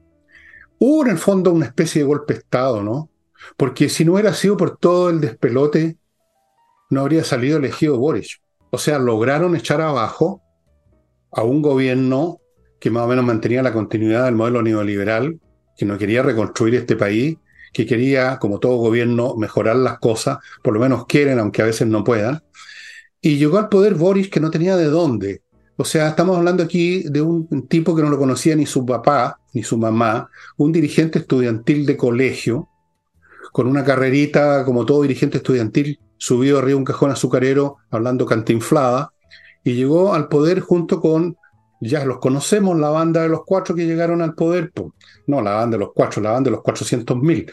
hubo 0.80 1.04
en 1.04 1.12
el 1.12 1.17
fondo 1.17 1.54
una 1.54 1.67
especie 1.67 2.01
de 2.01 2.08
golpe 2.08 2.34
de 2.34 2.39
Estado, 2.39 2.84
¿no? 2.84 3.10
Porque 3.58 3.89
si 3.89 4.06
no 4.06 4.13
hubiera 4.13 4.34
sido 4.34 4.58
por 4.58 4.77
todo 4.77 5.10
el 5.10 5.21
despelote, 5.21 5.97
no 6.89 7.01
habría 7.01 7.23
salido 7.23 7.58
elegido 7.58 7.97
Boris. 7.97 8.41
O 8.71 8.77
sea, 8.77 8.97
lograron 8.97 9.56
echar 9.56 9.82
abajo 9.82 10.40
a 11.32 11.44
un 11.44 11.62
gobierno 11.62 12.39
que 12.80 12.89
más 12.89 13.04
o 13.04 13.08
menos 13.08 13.26
mantenía 13.26 13.62
la 13.62 13.74
continuidad 13.74 14.26
del 14.26 14.36
modelo 14.36 14.62
neoliberal, 14.62 15.39
que 15.78 15.86
no 15.86 15.98
quería 15.98 16.24
reconstruir 16.24 16.76
este 16.76 16.96
país, 16.96 17.38
que 17.74 17.86
quería, 17.86 18.38
como 18.39 18.60
todo 18.60 18.78
gobierno, 18.78 19.36
mejorar 19.38 19.76
las 19.76 20.00
cosas, 20.00 20.39
por 20.63 20.74
lo 20.74 20.80
menos 20.80 21.06
quieren, 21.06 21.39
aunque 21.39 21.62
a 21.62 21.65
veces 21.65 21.88
no 21.88 22.04
puedan. 22.04 22.44
Y 23.22 23.38
llegó 23.38 23.60
al 23.60 23.70
poder 23.70 23.96
Boris 23.96 24.30
que 24.30 24.39
no 24.39 24.52
tenía 24.52 24.76
de 24.76 24.86
dónde. 24.86 25.41
O 25.78 25.86
sea, 25.86 26.10
estamos 26.10 26.38
hablando 26.38 26.63
aquí 26.63 27.04
de 27.04 27.22
un 27.22 27.67
tipo 27.67 27.96
que 27.96 28.02
no 28.02 28.10
lo 28.10 28.17
conocía 28.17 28.56
ni 28.56 28.65
su 28.65 28.86
papá 28.86 29.39
ni 29.54 29.63
su 29.63 29.78
mamá, 29.78 30.30
un 30.58 30.72
dirigente 30.72 31.20
estudiantil 31.20 31.86
de 31.86 31.98
colegio, 31.98 32.70
con 33.52 33.67
una 33.67 33.84
carrerita 33.84 34.63
como 34.65 34.86
todo 34.86 35.02
dirigente 35.02 35.38
estudiantil, 35.38 36.00
subido 36.17 36.60
arriba 36.60 36.78
un 36.78 36.86
cajón 36.86 37.12
azucarero 37.12 37.78
hablando 37.89 38.26
cantinflada, 38.26 39.12
y 39.63 39.74
llegó 39.74 40.13
al 40.13 40.28
poder 40.28 40.60
junto 40.60 41.02
con, 41.02 41.38
ya 41.80 42.06
los 42.06 42.19
conocemos, 42.19 42.78
la 42.78 42.89
banda 42.89 43.21
de 43.21 43.30
los 43.30 43.41
cuatro 43.45 43.76
que 43.76 43.86
llegaron 43.86 44.21
al 44.21 44.36
poder, 44.36 44.71
no 45.28 45.41
la 45.41 45.56
banda 45.56 45.78
de 45.78 45.86
los 45.86 45.93
cuatro, 45.93 46.21
la 46.21 46.32
banda 46.32 46.50
de 46.50 46.56
los 46.56 46.63
cuatrocientos 46.63 47.17
mil. 47.17 47.52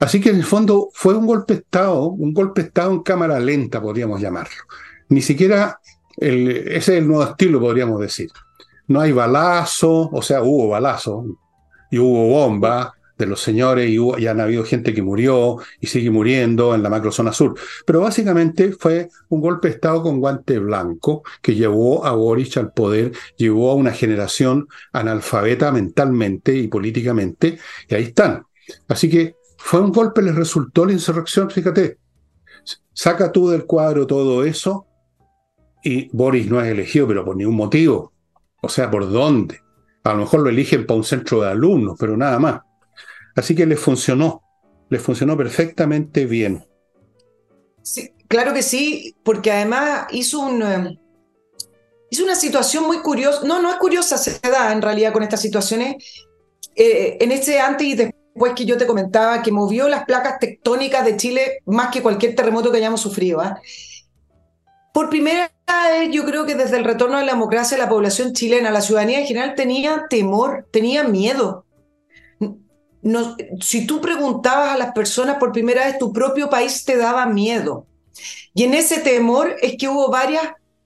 Así 0.00 0.20
que 0.20 0.30
en 0.30 0.36
el 0.36 0.44
fondo 0.44 0.88
fue 0.92 1.14
un 1.14 1.26
golpe 1.26 1.54
de 1.54 1.60
Estado, 1.60 2.04
un 2.04 2.34
golpe 2.34 2.62
de 2.62 2.68
Estado 2.68 2.92
en 2.92 3.02
cámara 3.02 3.38
lenta, 3.38 3.80
podríamos 3.80 4.20
llamarlo. 4.20 4.62
Ni 5.08 5.22
siquiera 5.22 5.78
ese 6.16 6.76
es 6.76 6.88
el 6.88 7.06
nuevo 7.06 7.24
estilo, 7.24 7.60
podríamos 7.60 8.00
decir. 8.00 8.30
No 8.86 9.00
hay 9.00 9.12
balazo, 9.12 10.10
o 10.10 10.22
sea, 10.22 10.42
hubo 10.42 10.68
balazo 10.68 11.24
y 11.90 11.98
hubo 11.98 12.28
bomba 12.28 12.94
de 13.16 13.26
los 13.26 13.40
señores 13.40 13.90
y, 13.90 13.98
hubo, 13.98 14.16
han 14.16 14.40
habido 14.40 14.64
gente 14.64 14.92
que 14.92 15.02
murió 15.02 15.58
y 15.80 15.86
sigue 15.86 16.10
muriendo 16.10 16.74
en 16.74 16.82
la 16.82 16.90
macrozona 16.90 17.32
sur. 17.32 17.54
Pero 17.86 18.00
básicamente 18.00 18.72
fue 18.72 19.08
un 19.28 19.40
golpe 19.40 19.68
de 19.68 19.74
Estado 19.74 20.02
con 20.02 20.20
guante 20.20 20.58
blanco 20.58 21.22
que 21.40 21.54
llevó 21.54 22.04
a 22.04 22.12
Boris 22.12 22.56
al 22.56 22.72
poder, 22.72 23.12
llevó 23.36 23.70
a 23.70 23.74
una 23.74 23.92
generación 23.92 24.68
analfabeta 24.92 25.70
mentalmente 25.72 26.54
y 26.54 26.68
políticamente, 26.68 27.58
y 27.88 27.94
ahí 27.94 28.04
están. 28.04 28.44
Así 28.88 29.08
que 29.08 29.36
fue 29.58 29.80
un 29.80 29.92
golpe, 29.92 30.22
les 30.22 30.34
resultó 30.34 30.84
la 30.84 30.92
insurrección, 30.92 31.50
fíjate. 31.50 31.98
Saca 32.92 33.32
tú 33.32 33.48
del 33.48 33.64
cuadro 33.64 34.06
todo 34.06 34.44
eso 34.44 34.86
y 35.82 36.08
Boris 36.16 36.48
no 36.48 36.60
es 36.60 36.68
elegido, 36.68 37.06
pero 37.06 37.24
por 37.24 37.36
ningún 37.36 37.56
motivo. 37.56 38.12
O 38.62 38.68
sea, 38.68 38.90
¿por 38.90 39.10
dónde? 39.10 39.60
A 40.04 40.12
lo 40.12 40.20
mejor 40.20 40.40
lo 40.40 40.48
eligen 40.48 40.86
para 40.86 40.96
un 40.96 41.04
centro 41.04 41.42
de 41.42 41.50
alumnos, 41.50 41.96
pero 41.98 42.16
nada 42.16 42.38
más. 42.38 42.60
Así 43.36 43.54
que 43.54 43.66
le 43.66 43.76
funcionó, 43.76 44.42
le 44.88 44.98
funcionó 44.98 45.36
perfectamente 45.36 46.26
bien. 46.26 46.66
Sí, 47.82 48.12
claro 48.28 48.54
que 48.54 48.62
sí, 48.62 49.16
porque 49.22 49.52
además 49.52 50.06
hizo 50.10 50.40
un... 50.40 50.62
Eh, 50.62 50.98
hizo 52.10 52.24
una 52.24 52.36
situación 52.36 52.84
muy 52.84 52.98
curiosa, 52.98 53.40
no, 53.44 53.60
no 53.60 53.70
es 53.70 53.76
curiosa, 53.76 54.16
se 54.16 54.38
da 54.40 54.72
en 54.72 54.80
realidad 54.80 55.12
con 55.12 55.24
estas 55.24 55.40
situaciones, 55.40 55.96
eh, 56.76 57.18
en 57.20 57.32
ese 57.32 57.58
antes 57.58 57.86
y 57.86 57.94
después 57.94 58.52
que 58.54 58.64
yo 58.64 58.76
te 58.76 58.86
comentaba, 58.86 59.42
que 59.42 59.50
movió 59.50 59.88
las 59.88 60.04
placas 60.04 60.38
tectónicas 60.38 61.04
de 61.04 61.16
Chile 61.16 61.58
más 61.66 61.88
que 61.88 62.02
cualquier 62.02 62.34
terremoto 62.34 62.70
que 62.70 62.78
hayamos 62.78 63.00
sufrido. 63.00 63.40
¿ah? 63.40 63.60
Por 64.92 65.10
primera 65.10 65.50
vez, 65.66 66.10
yo 66.12 66.24
creo 66.24 66.46
que 66.46 66.54
desde 66.54 66.76
el 66.76 66.84
retorno 66.84 67.18
de 67.18 67.24
la 67.24 67.32
democracia, 67.32 67.76
la 67.76 67.88
población 67.88 68.32
chilena, 68.32 68.70
la 68.70 68.80
ciudadanía 68.80 69.20
en 69.20 69.26
general 69.26 69.54
tenía 69.56 70.06
temor, 70.08 70.68
tenía 70.70 71.02
miedo. 71.02 71.63
No, 73.04 73.36
si 73.60 73.86
tú 73.86 74.00
preguntabas 74.00 74.70
a 74.70 74.78
las 74.78 74.92
personas 74.92 75.36
por 75.36 75.52
primera 75.52 75.84
vez, 75.84 75.98
tu 75.98 76.12
propio 76.12 76.48
país 76.48 76.84
te 76.84 76.96
daba 76.96 77.26
miedo. 77.26 77.86
Y 78.54 78.64
en 78.64 78.72
ese 78.72 78.98
temor 79.00 79.56
es 79.60 79.76
que 79.78 79.88
hubo 79.88 80.10
varios 80.10 80.42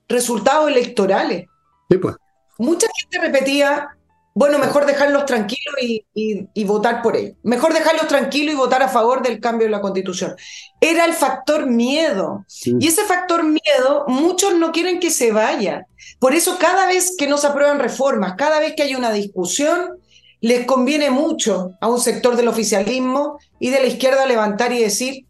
resultados 0.09 0.69
electorales. 0.69 1.47
Sí, 1.89 1.99
pues. 1.99 2.17
Mucha 2.59 2.89
gente 2.99 3.25
repetía, 3.25 3.97
bueno, 4.35 4.59
mejor 4.59 4.85
dejarlos 4.85 5.27
tranquilos 5.27 5.77
y, 5.81 6.65
votar 6.65 7.03
por 7.03 7.17
ellos. 7.17 7.37
Mejor 7.45 7.73
dejarlos 7.73 8.09
tranquilos 8.09 8.53
y 8.53 8.57
votar 8.57 8.83
a 8.83 8.89
favor 8.89 9.23
del 9.23 9.39
cambio 9.39 9.69
de 9.69 9.71
la 9.71 9.81
constitución. 9.81 10.35
Era 10.81 11.05
el 11.05 11.13
factor 11.13 11.67
miedo. 11.67 12.45
Y 12.65 12.89
ese 12.89 13.05
factor 13.05 13.45
miedo, 13.45 14.07
muchos 14.09 14.57
no 14.57 14.73
quieren 14.73 14.99
que 14.99 15.11
se 15.11 15.31
vaya. 15.31 15.87
Por 16.19 16.35
eso 16.35 16.59
cada 16.59 16.87
vez 16.87 17.15
que 17.17 17.29
no 17.29 17.39
se 17.39 17.47
aprueban 17.47 17.79
reformas, 17.79 18.35
cada 18.37 18.59
vez 18.59 18.75
que 18.75 18.83
hay 18.83 18.97
una 18.97 19.13
discusión, 19.13 20.01
les 20.41 20.67
conviene 20.67 21.11
mucho 21.11 21.73
a 21.81 21.89
un 21.89 22.01
sector 22.01 22.37
del 22.37 22.49
oficialismo 22.49 23.39
y 23.59 23.71
de 23.71 23.81
la 23.81 23.87
izquierda 23.87 24.27
levantar 24.27 24.73
y 24.73 24.81
decir, 24.81 25.27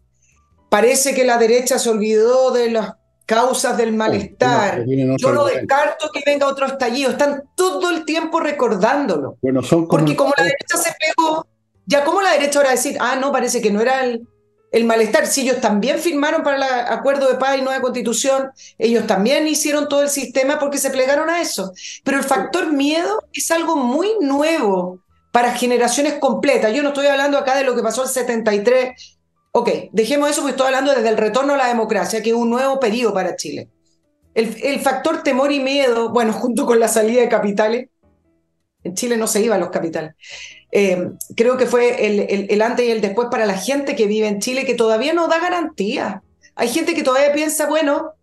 parece 0.69 1.13
que 1.15 1.25
la 1.25 1.37
derecha 1.37 1.79
se 1.79 1.89
olvidó 1.89 2.51
de 2.51 2.71
las 2.71 2.93
causas 3.25 3.77
del 3.77 3.93
malestar. 3.93 4.85
Yo 4.87 5.31
no 5.31 5.45
descarto 5.45 6.09
que 6.11 6.21
venga 6.25 6.47
otro 6.47 6.65
estallido. 6.65 7.11
Están 7.11 7.43
todo 7.55 7.91
el 7.91 8.05
tiempo 8.05 8.39
recordándolo. 8.39 9.37
Bueno, 9.41 9.61
son 9.61 9.87
Porque 9.87 10.15
como 10.15 10.33
la 10.35 10.43
derecha 10.43 10.77
se 10.77 10.91
pegó, 10.99 11.45
ya 11.85 12.03
como 12.03 12.21
la 12.21 12.31
derecha 12.31 12.59
ahora 12.59 12.71
decir, 12.71 12.97
ah, 12.99 13.15
no, 13.15 13.31
parece 13.31 13.61
que 13.61 13.71
no 13.71 13.81
era 13.81 14.03
el, 14.03 14.27
el 14.71 14.85
malestar. 14.85 15.27
Si 15.27 15.41
ellos 15.41 15.61
también 15.61 15.99
firmaron 15.99 16.43
para 16.43 16.57
el 16.57 16.63
acuerdo 16.93 17.27
de 17.27 17.35
paz 17.35 17.57
y 17.57 17.61
nueva 17.61 17.81
constitución, 17.81 18.51
ellos 18.77 19.07
también 19.07 19.47
hicieron 19.47 19.89
todo 19.89 20.01
el 20.01 20.09
sistema 20.09 20.59
porque 20.59 20.77
se 20.77 20.89
plegaron 20.89 21.29
a 21.29 21.41
eso. 21.41 21.73
Pero 22.03 22.17
el 22.17 22.23
factor 22.23 22.71
miedo 22.71 23.23
es 23.33 23.49
algo 23.51 23.75
muy 23.75 24.09
nuevo 24.19 25.01
para 25.31 25.53
generaciones 25.53 26.15
completas. 26.15 26.73
Yo 26.73 26.83
no 26.83 26.89
estoy 26.89 27.07
hablando 27.07 27.37
acá 27.37 27.55
de 27.55 27.63
lo 27.63 27.75
que 27.75 27.83
pasó 27.83 28.03
el 28.03 28.09
73. 28.09 29.17
Ok, 29.51 29.69
dejemos 29.91 30.29
eso 30.29 30.41
porque 30.41 30.51
estoy 30.51 30.67
hablando 30.67 30.93
desde 30.93 31.09
el 31.09 31.17
retorno 31.17 31.53
a 31.53 31.57
la 31.57 31.67
democracia, 31.67 32.21
que 32.21 32.29
es 32.29 32.35
un 32.35 32.49
nuevo 32.49 32.79
periodo 32.79 33.13
para 33.13 33.35
Chile. 33.35 33.69
El, 34.35 34.55
el 34.63 34.79
factor 34.79 35.23
temor 35.23 35.51
y 35.51 35.59
miedo, 35.59 36.09
bueno, 36.09 36.33
junto 36.33 36.65
con 36.65 36.79
la 36.79 36.87
salida 36.87 37.21
de 37.21 37.29
capitales, 37.29 37.89
en 38.83 38.95
Chile 38.95 39.17
no 39.17 39.27
se 39.27 39.41
iban 39.41 39.59
los 39.59 39.69
capitales. 39.69 40.15
Eh, 40.71 41.11
creo 41.35 41.57
que 41.57 41.65
fue 41.65 42.05
el, 42.51 42.61
antes 42.61 42.85
y 42.85 42.91
el 42.91 43.01
después 43.01 43.29
para 43.31 43.45
la 43.45 43.57
gente 43.57 43.95
que 43.95 44.07
vive 44.07 44.27
en 44.27 44.39
Chile 44.39 44.65
que 44.65 44.75
todavía 44.75 45.13
no 45.13 45.27
da 45.27 45.39
garantía. 45.39 46.21
Hay 46.55 46.69
gente 46.69 46.93
que 46.93 47.03
todavía 47.03 47.33
piensa, 47.33 47.67
bueno, 47.67 48.13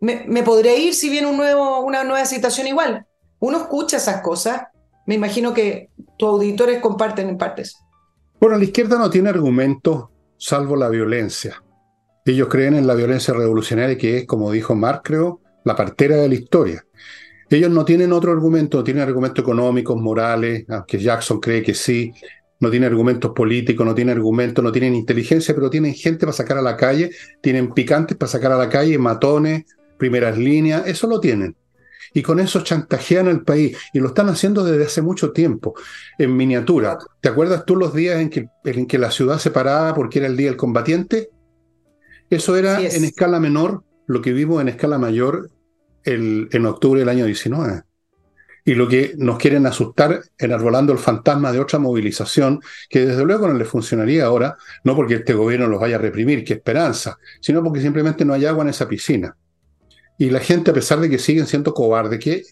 me, 0.00 0.24
me 0.26 0.42
podré 0.42 0.78
ir 0.78 0.94
si 0.94 1.08
viene 1.08 1.28
un 1.28 1.36
nuevo, 1.36 1.80
una 1.80 2.04
nueva 2.04 2.24
situación 2.26 2.66
igual. 2.66 3.06
Uno 3.38 3.58
escucha 3.58 3.96
esas 3.96 4.20
cosas. 4.20 4.62
Me 5.06 5.14
imagino 5.14 5.54
que 5.54 5.90
tus 6.18 6.28
auditores 6.28 6.80
comparten 6.80 7.28
en 7.28 7.38
partes. 7.38 7.76
Bueno, 8.40 8.58
la 8.58 8.64
izquierda 8.64 8.98
no 8.98 9.10
tiene 9.10 9.30
argumentos 9.30 10.08
salvo 10.40 10.74
la 10.74 10.88
violencia. 10.88 11.62
Ellos 12.24 12.48
creen 12.48 12.74
en 12.74 12.86
la 12.86 12.94
violencia 12.94 13.34
revolucionaria 13.34 13.98
que 13.98 14.18
es, 14.18 14.26
como 14.26 14.50
dijo 14.50 14.74
Marx, 14.74 15.02
creo, 15.04 15.40
la 15.64 15.76
partera 15.76 16.16
de 16.16 16.28
la 16.28 16.34
historia. 16.34 16.84
Ellos 17.50 17.70
no 17.70 17.84
tienen 17.84 18.12
otro 18.12 18.30
argumento, 18.30 18.78
no 18.78 18.84
tienen 18.84 19.02
argumentos 19.02 19.42
económicos, 19.42 20.00
morales, 20.00 20.64
aunque 20.68 20.98
Jackson 20.98 21.40
cree 21.40 21.62
que 21.62 21.74
sí, 21.74 22.12
no 22.60 22.70
tienen 22.70 22.88
argumentos 22.88 23.32
políticos, 23.34 23.84
no 23.84 23.94
tienen 23.94 24.16
argumentos, 24.16 24.62
no 24.62 24.70
tienen 24.70 24.94
inteligencia, 24.94 25.52
pero 25.54 25.68
tienen 25.68 25.94
gente 25.94 26.20
para 26.20 26.32
sacar 26.32 26.58
a 26.58 26.62
la 26.62 26.76
calle, 26.76 27.10
tienen 27.40 27.72
picantes 27.72 28.16
para 28.16 28.30
sacar 28.30 28.52
a 28.52 28.56
la 28.56 28.68
calle, 28.68 28.96
matones, 28.98 29.64
primeras 29.98 30.38
líneas, 30.38 30.86
eso 30.86 31.08
lo 31.08 31.18
tienen. 31.18 31.56
Y 32.12 32.22
con 32.22 32.38
eso 32.38 32.60
chantajean 32.60 33.28
al 33.28 33.42
país 33.42 33.76
y 33.92 33.98
lo 33.98 34.08
están 34.08 34.28
haciendo 34.28 34.64
desde 34.64 34.84
hace 34.84 35.02
mucho 35.02 35.32
tiempo, 35.32 35.74
en 36.18 36.36
miniatura. 36.36 36.98
¿Te 37.20 37.28
acuerdas 37.28 37.64
tú 37.64 37.76
los 37.76 37.94
días 37.94 38.20
en 38.20 38.30
que, 38.30 38.48
en 38.64 38.86
que 38.86 38.98
la 38.98 39.10
ciudad 39.10 39.38
se 39.38 39.50
paraba 39.50 39.94
porque 39.94 40.20
era 40.20 40.28
el 40.28 40.36
Día 40.36 40.48
del 40.48 40.56
Combatiente? 40.56 41.30
Eso 42.28 42.56
era 42.56 42.80
en 42.80 43.04
escala 43.04 43.40
menor, 43.40 43.82
lo 44.06 44.22
que 44.22 44.32
vimos 44.32 44.60
en 44.60 44.68
escala 44.68 44.98
mayor 44.98 45.50
en 46.04 46.66
octubre 46.66 47.00
del 47.00 47.08
año 47.08 47.26
19. 47.26 47.82
Y 48.64 48.74
lo 48.74 48.88
que 48.88 49.14
nos 49.16 49.38
quieren 49.38 49.66
asustar 49.66 50.22
enarbolando 50.38 50.92
el 50.92 50.98
fantasma 50.98 51.50
de 51.50 51.60
otra 51.60 51.78
movilización, 51.78 52.60
que 52.88 53.06
desde 53.06 53.24
luego 53.24 53.48
no 53.48 53.54
le 53.54 53.64
funcionaría 53.64 54.26
ahora, 54.26 54.56
no 54.84 54.94
porque 54.94 55.14
este 55.14 55.32
gobierno 55.32 55.66
los 55.66 55.80
vaya 55.80 55.96
a 55.96 55.98
reprimir, 55.98 56.44
que 56.44 56.54
esperanza, 56.54 57.18
sino 57.40 57.62
porque 57.62 57.80
simplemente 57.80 58.24
no 58.24 58.34
hay 58.34 58.44
agua 58.44 58.62
en 58.62 58.70
esa 58.70 58.86
piscina. 58.86 59.36
Y 60.18 60.30
la 60.30 60.40
gente, 60.40 60.70
a 60.70 60.74
pesar 60.74 61.00
de 61.00 61.08
que 61.08 61.18
siguen 61.18 61.46
siendo 61.46 61.72
cobardes, 61.72 62.20
que 62.20 62.42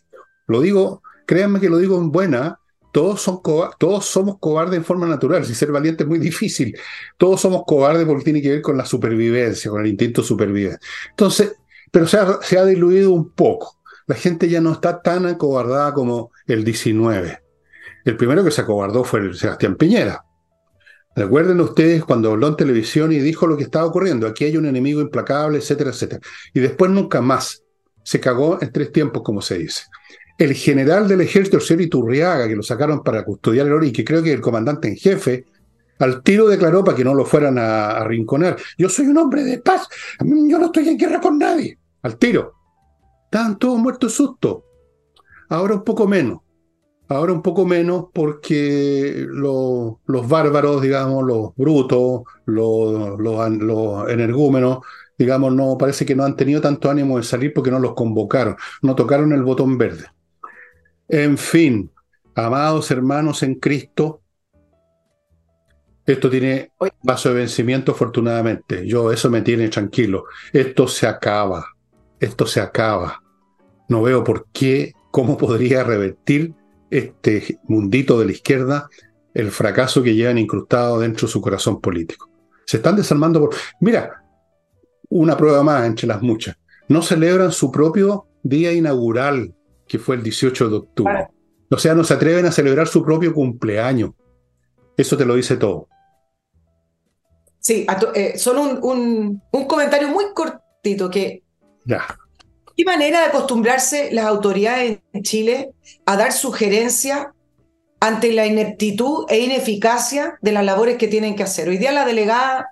lo 0.46 0.62
digo, 0.62 1.02
créanme 1.26 1.60
que 1.60 1.68
lo 1.68 1.76
digo 1.76 1.98
en 1.98 2.10
buena, 2.10 2.58
todos, 2.90 3.20
son 3.20 3.40
todos 3.78 4.06
somos 4.06 4.38
cobardes 4.40 4.78
en 4.78 4.84
forma 4.84 5.06
natural, 5.06 5.44
si 5.44 5.54
ser 5.54 5.70
valiente 5.70 6.04
es 6.04 6.08
muy 6.08 6.18
difícil, 6.18 6.76
todos 7.18 7.40
somos 7.40 7.64
cobardes 7.66 8.06
porque 8.06 8.24
tiene 8.24 8.40
que 8.40 8.48
ver 8.48 8.62
con 8.62 8.78
la 8.78 8.86
supervivencia, 8.86 9.70
con 9.70 9.82
el 9.82 9.88
instinto 9.88 10.22
de 10.22 10.26
supervivencia. 10.26 10.80
Entonces, 11.10 11.52
pero 11.90 12.06
se 12.06 12.58
ha, 12.58 12.64
diluido 12.64 13.12
un 13.12 13.30
poco. 13.30 13.78
La 14.06 14.14
gente 14.14 14.48
ya 14.48 14.60
no 14.60 14.72
está 14.72 15.02
tan 15.02 15.26
acobardada 15.26 15.92
como 15.92 16.30
el 16.46 16.64
19. 16.64 17.40
El 18.04 18.16
primero 18.16 18.44
que 18.44 18.50
se 18.50 18.62
acobardó 18.62 19.04
fue 19.04 19.20
el 19.20 19.34
Sebastián 19.34 19.76
Piñera. 19.76 20.24
Recuerden 21.14 21.60
ustedes 21.60 22.04
cuando 22.04 22.30
habló 22.30 22.48
en 22.48 22.56
televisión 22.56 23.12
y 23.12 23.18
dijo 23.18 23.46
lo 23.46 23.56
que 23.56 23.64
estaba 23.64 23.84
ocurriendo. 23.86 24.26
Aquí 24.26 24.44
hay 24.44 24.56
un 24.56 24.66
enemigo 24.66 25.00
implacable, 25.00 25.58
etcétera, 25.58 25.90
etcétera. 25.90 26.20
Y 26.54 26.60
después 26.60 26.90
nunca 26.90 27.20
más. 27.20 27.62
Se 28.04 28.20
cagó 28.20 28.58
en 28.62 28.72
tres 28.72 28.92
tiempos, 28.92 29.22
como 29.22 29.42
se 29.42 29.58
dice. 29.58 29.82
El 30.38 30.54
general 30.54 31.08
del 31.08 31.20
ejército, 31.20 31.56
el 31.56 31.62
señor 31.62 31.82
Iturriaga, 31.82 32.48
que 32.48 32.56
lo 32.56 32.62
sacaron 32.62 33.02
para 33.02 33.24
custodiar 33.24 33.66
el 33.66 33.72
oro 33.72 33.84
y 33.84 33.92
que 33.92 34.04
creo 34.04 34.22
que 34.22 34.32
el 34.32 34.40
comandante 34.40 34.88
en 34.88 34.96
jefe, 34.96 35.44
al 35.98 36.22
tiro 36.22 36.46
declaró 36.46 36.84
para 36.84 36.96
que 36.96 37.04
no 37.04 37.14
lo 37.14 37.24
fueran 37.24 37.58
a 37.58 37.90
arrinconar. 37.90 38.56
Yo 38.76 38.88
soy 38.88 39.06
un 39.06 39.18
hombre 39.18 39.42
de 39.44 39.58
paz. 39.58 39.88
Yo 40.20 40.58
no 40.58 40.66
estoy 40.66 40.88
en 40.88 40.98
guerra 40.98 41.20
con 41.20 41.38
nadie. 41.38 41.78
Al 42.02 42.16
tiro. 42.16 42.54
Estaban 43.24 43.58
todos 43.58 43.78
muertos 43.78 44.12
susto. 44.12 44.64
Ahora 45.48 45.74
un 45.74 45.84
poco 45.84 46.06
menos. 46.06 46.40
Ahora 47.08 47.32
un 47.32 47.40
poco 47.40 47.64
menos 47.64 48.06
porque 48.12 49.26
los, 49.28 49.94
los 50.06 50.28
bárbaros, 50.28 50.82
digamos, 50.82 51.24
los 51.24 51.54
brutos, 51.56 52.22
los, 52.44 53.18
los, 53.18 54.08
energúmenos, 54.10 54.80
digamos, 55.16 55.54
no 55.54 55.78
parece 55.78 56.04
que 56.04 56.14
no 56.14 56.24
han 56.24 56.36
tenido 56.36 56.60
tanto 56.60 56.90
ánimo 56.90 57.16
de 57.16 57.22
salir 57.22 57.54
porque 57.54 57.70
no 57.70 57.78
los 57.78 57.94
convocaron, 57.94 58.56
no 58.82 58.94
tocaron 58.94 59.32
el 59.32 59.42
botón 59.42 59.78
verde. 59.78 60.04
En 61.08 61.38
fin, 61.38 61.90
amados 62.34 62.90
hermanos 62.90 63.42
en 63.42 63.54
Cristo, 63.54 64.20
esto 66.12 66.30
tiene 66.30 66.72
paso 67.04 67.28
de 67.28 67.34
vencimiento, 67.34 67.92
afortunadamente. 67.92 68.86
Yo, 68.86 69.12
eso 69.12 69.28
me 69.28 69.42
tiene 69.42 69.68
tranquilo. 69.68 70.24
Esto 70.52 70.88
se 70.88 71.06
acaba. 71.06 71.66
Esto 72.18 72.46
se 72.46 72.60
acaba. 72.60 73.22
No 73.88 74.02
veo 74.02 74.24
por 74.24 74.46
qué, 74.50 74.94
cómo 75.10 75.36
podría 75.36 75.84
revertir 75.84 76.54
este 76.90 77.58
mundito 77.64 78.18
de 78.18 78.24
la 78.24 78.32
izquierda 78.32 78.88
el 79.34 79.50
fracaso 79.50 80.02
que 80.02 80.14
llevan 80.14 80.38
incrustado 80.38 80.98
dentro 80.98 81.26
de 81.26 81.32
su 81.32 81.42
corazón 81.42 81.78
político. 81.80 82.30
Se 82.64 82.78
están 82.78 82.96
desarmando 82.96 83.40
por... 83.40 83.54
Mira, 83.80 84.24
una 85.10 85.36
prueba 85.36 85.62
más 85.62 85.84
entre 85.84 86.06
las 86.06 86.22
muchas. 86.22 86.56
No 86.88 87.02
celebran 87.02 87.52
su 87.52 87.70
propio 87.70 88.26
día 88.42 88.72
inaugural, 88.72 89.54
que 89.86 89.98
fue 89.98 90.16
el 90.16 90.22
18 90.22 90.70
de 90.70 90.76
octubre. 90.76 91.28
O 91.70 91.76
sea, 91.76 91.94
no 91.94 92.02
se 92.02 92.14
atreven 92.14 92.46
a 92.46 92.52
celebrar 92.52 92.88
su 92.88 93.04
propio 93.04 93.34
cumpleaños. 93.34 94.12
Eso 94.96 95.18
te 95.18 95.26
lo 95.26 95.34
dice 95.34 95.58
todo. 95.58 95.88
Sí, 97.60 97.86
eh, 98.14 98.38
solo 98.38 98.62
un, 98.62 99.42
comentario 99.66 100.08
muy 100.08 100.32
cortito 100.34 101.10
que... 101.10 101.42
Ya. 101.84 102.06
¿Qué 102.76 102.84
manera 102.84 103.20
de 103.20 103.26
acostumbrarse 103.26 104.10
las 104.12 104.26
autoridades 104.26 105.00
en 105.12 105.22
Chile 105.22 105.70
a 106.06 106.16
dar 106.16 106.32
sugerencias 106.32 107.26
ante 108.00 108.32
la 108.32 108.46
ineptitud 108.46 109.26
e 109.28 109.40
ineficacia 109.40 110.38
de 110.40 110.52
las 110.52 110.64
labores 110.64 110.96
que 110.96 111.08
tienen 111.08 111.34
que 111.34 111.42
hacer? 111.42 111.68
Hoy 111.68 111.78
día 111.78 111.90
la 111.90 112.04
delegada 112.04 112.70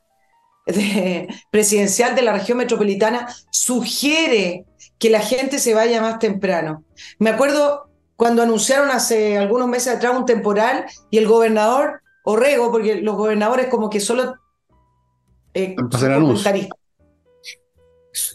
presidencial 1.51 2.14
de 2.14 2.22
la 2.22 2.33
región 2.33 2.59
metropolitana 2.59 3.29
sugiere 3.51 4.64
que 4.99 5.11
la 5.11 5.20
gente 5.20 5.59
se 5.59 5.75
vaya 5.75 6.01
más 6.01 6.18
temprano. 6.18 6.85
Me 7.18 7.31
acuerdo 7.31 7.90
cuando 8.16 8.42
anunciaron 8.42 8.90
hace 8.90 9.37
algunos 9.37 9.68
meses 9.68 9.94
atrás 9.94 10.16
un 10.16 10.25
temporal 10.25 10.87
y 11.11 11.18
el 11.18 11.27
gobernador 11.27 12.03
Orrego, 12.29 12.72
porque 12.72 12.96
los 12.96 13.16
gobernadores 13.16 13.68
como 13.68 13.88
que 13.88 14.01
solo 14.01 14.35
eh, 15.57 15.75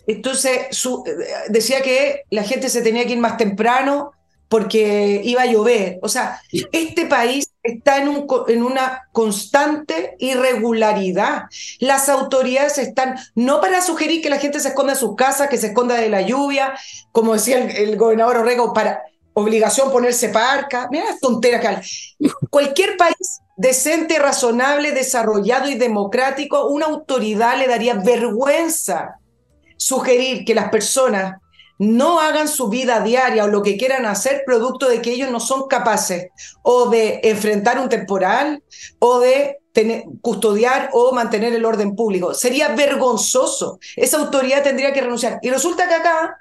Entonces 0.08 0.68
su, 0.72 1.04
decía 1.50 1.82
que 1.82 2.24
la 2.30 2.44
gente 2.44 2.70
se 2.70 2.82
tenía 2.82 3.06
que 3.06 3.14
ir 3.14 3.20
más 3.20 3.38
temprano 3.38 4.12
porque 4.50 5.22
iba 5.24 5.44
a 5.44 5.46
llover. 5.46 6.00
O 6.02 6.10
sea, 6.10 6.42
este 6.74 7.06
país 7.06 7.54
está 7.64 8.00
en, 8.00 8.10
un, 8.10 8.28
en 8.48 8.64
una 8.64 9.08
constante 9.14 10.16
irregularidad. 10.20 11.44
Las 11.80 12.10
autoridades 12.10 12.78
están, 12.78 13.16
no 13.36 13.62
para 13.62 13.82
sugerir 13.82 14.22
que 14.22 14.30
la 14.30 14.40
gente 14.40 14.60
se 14.60 14.70
esconda 14.70 14.94
en 14.94 15.00
sus 15.00 15.16
casas, 15.16 15.48
que 15.48 15.58
se 15.58 15.68
esconda 15.68 15.96
de 15.96 16.10
la 16.10 16.22
lluvia, 16.22 16.74
como 17.14 17.34
decía 17.34 17.60
el, 17.60 17.96
gobernador 17.96 18.38
Orrego, 18.38 18.74
para 18.74 19.04
obligación 19.34 19.90
ponerse 19.90 20.30
parca. 20.30 20.90
Mira 20.92 21.06
las 21.06 21.20
tonteras 21.20 21.62
que 21.62 21.68
hay. 21.68 21.78
Cualquier 22.50 22.98
país 22.98 23.42
decente, 23.62 24.18
razonable, 24.18 24.92
desarrollado 24.92 25.70
y 25.70 25.76
democrático, 25.76 26.68
una 26.68 26.88
autoridad 26.88 27.60
le 27.60 27.68
daría 27.68 27.94
vergüenza 27.94 29.20
sugerir 29.78 30.46
que 30.46 30.56
las 30.56 30.70
personas 30.70 31.36
no 31.78 32.20
hagan 32.20 32.48
su 32.48 32.70
vida 32.70 33.02
diaria 33.02 33.44
o 33.44 33.48
lo 33.48 33.62
que 33.62 33.78
quieran 33.78 34.08
hacer 34.08 34.44
producto 34.48 34.90
de 34.90 35.02
que 35.02 35.12
ellos 35.12 35.30
no 35.30 35.40
son 35.40 35.68
capaces 35.68 36.30
o 36.64 36.90
de 36.90 37.22
enfrentar 37.24 37.80
un 37.80 37.88
temporal 37.88 38.64
o 38.98 39.20
de 39.20 39.60
tener, 39.74 40.06
custodiar 40.22 40.90
o 40.94 41.12
mantener 41.12 41.54
el 41.54 41.66
orden 41.66 41.96
público. 41.96 42.34
Sería 42.34 42.70
vergonzoso. 42.70 43.80
Esa 43.96 44.18
autoridad 44.18 44.64
tendría 44.64 44.92
que 44.92 45.02
renunciar. 45.02 45.40
Y 45.44 45.52
resulta 45.52 45.88
que 45.88 45.96
acá 45.96 46.36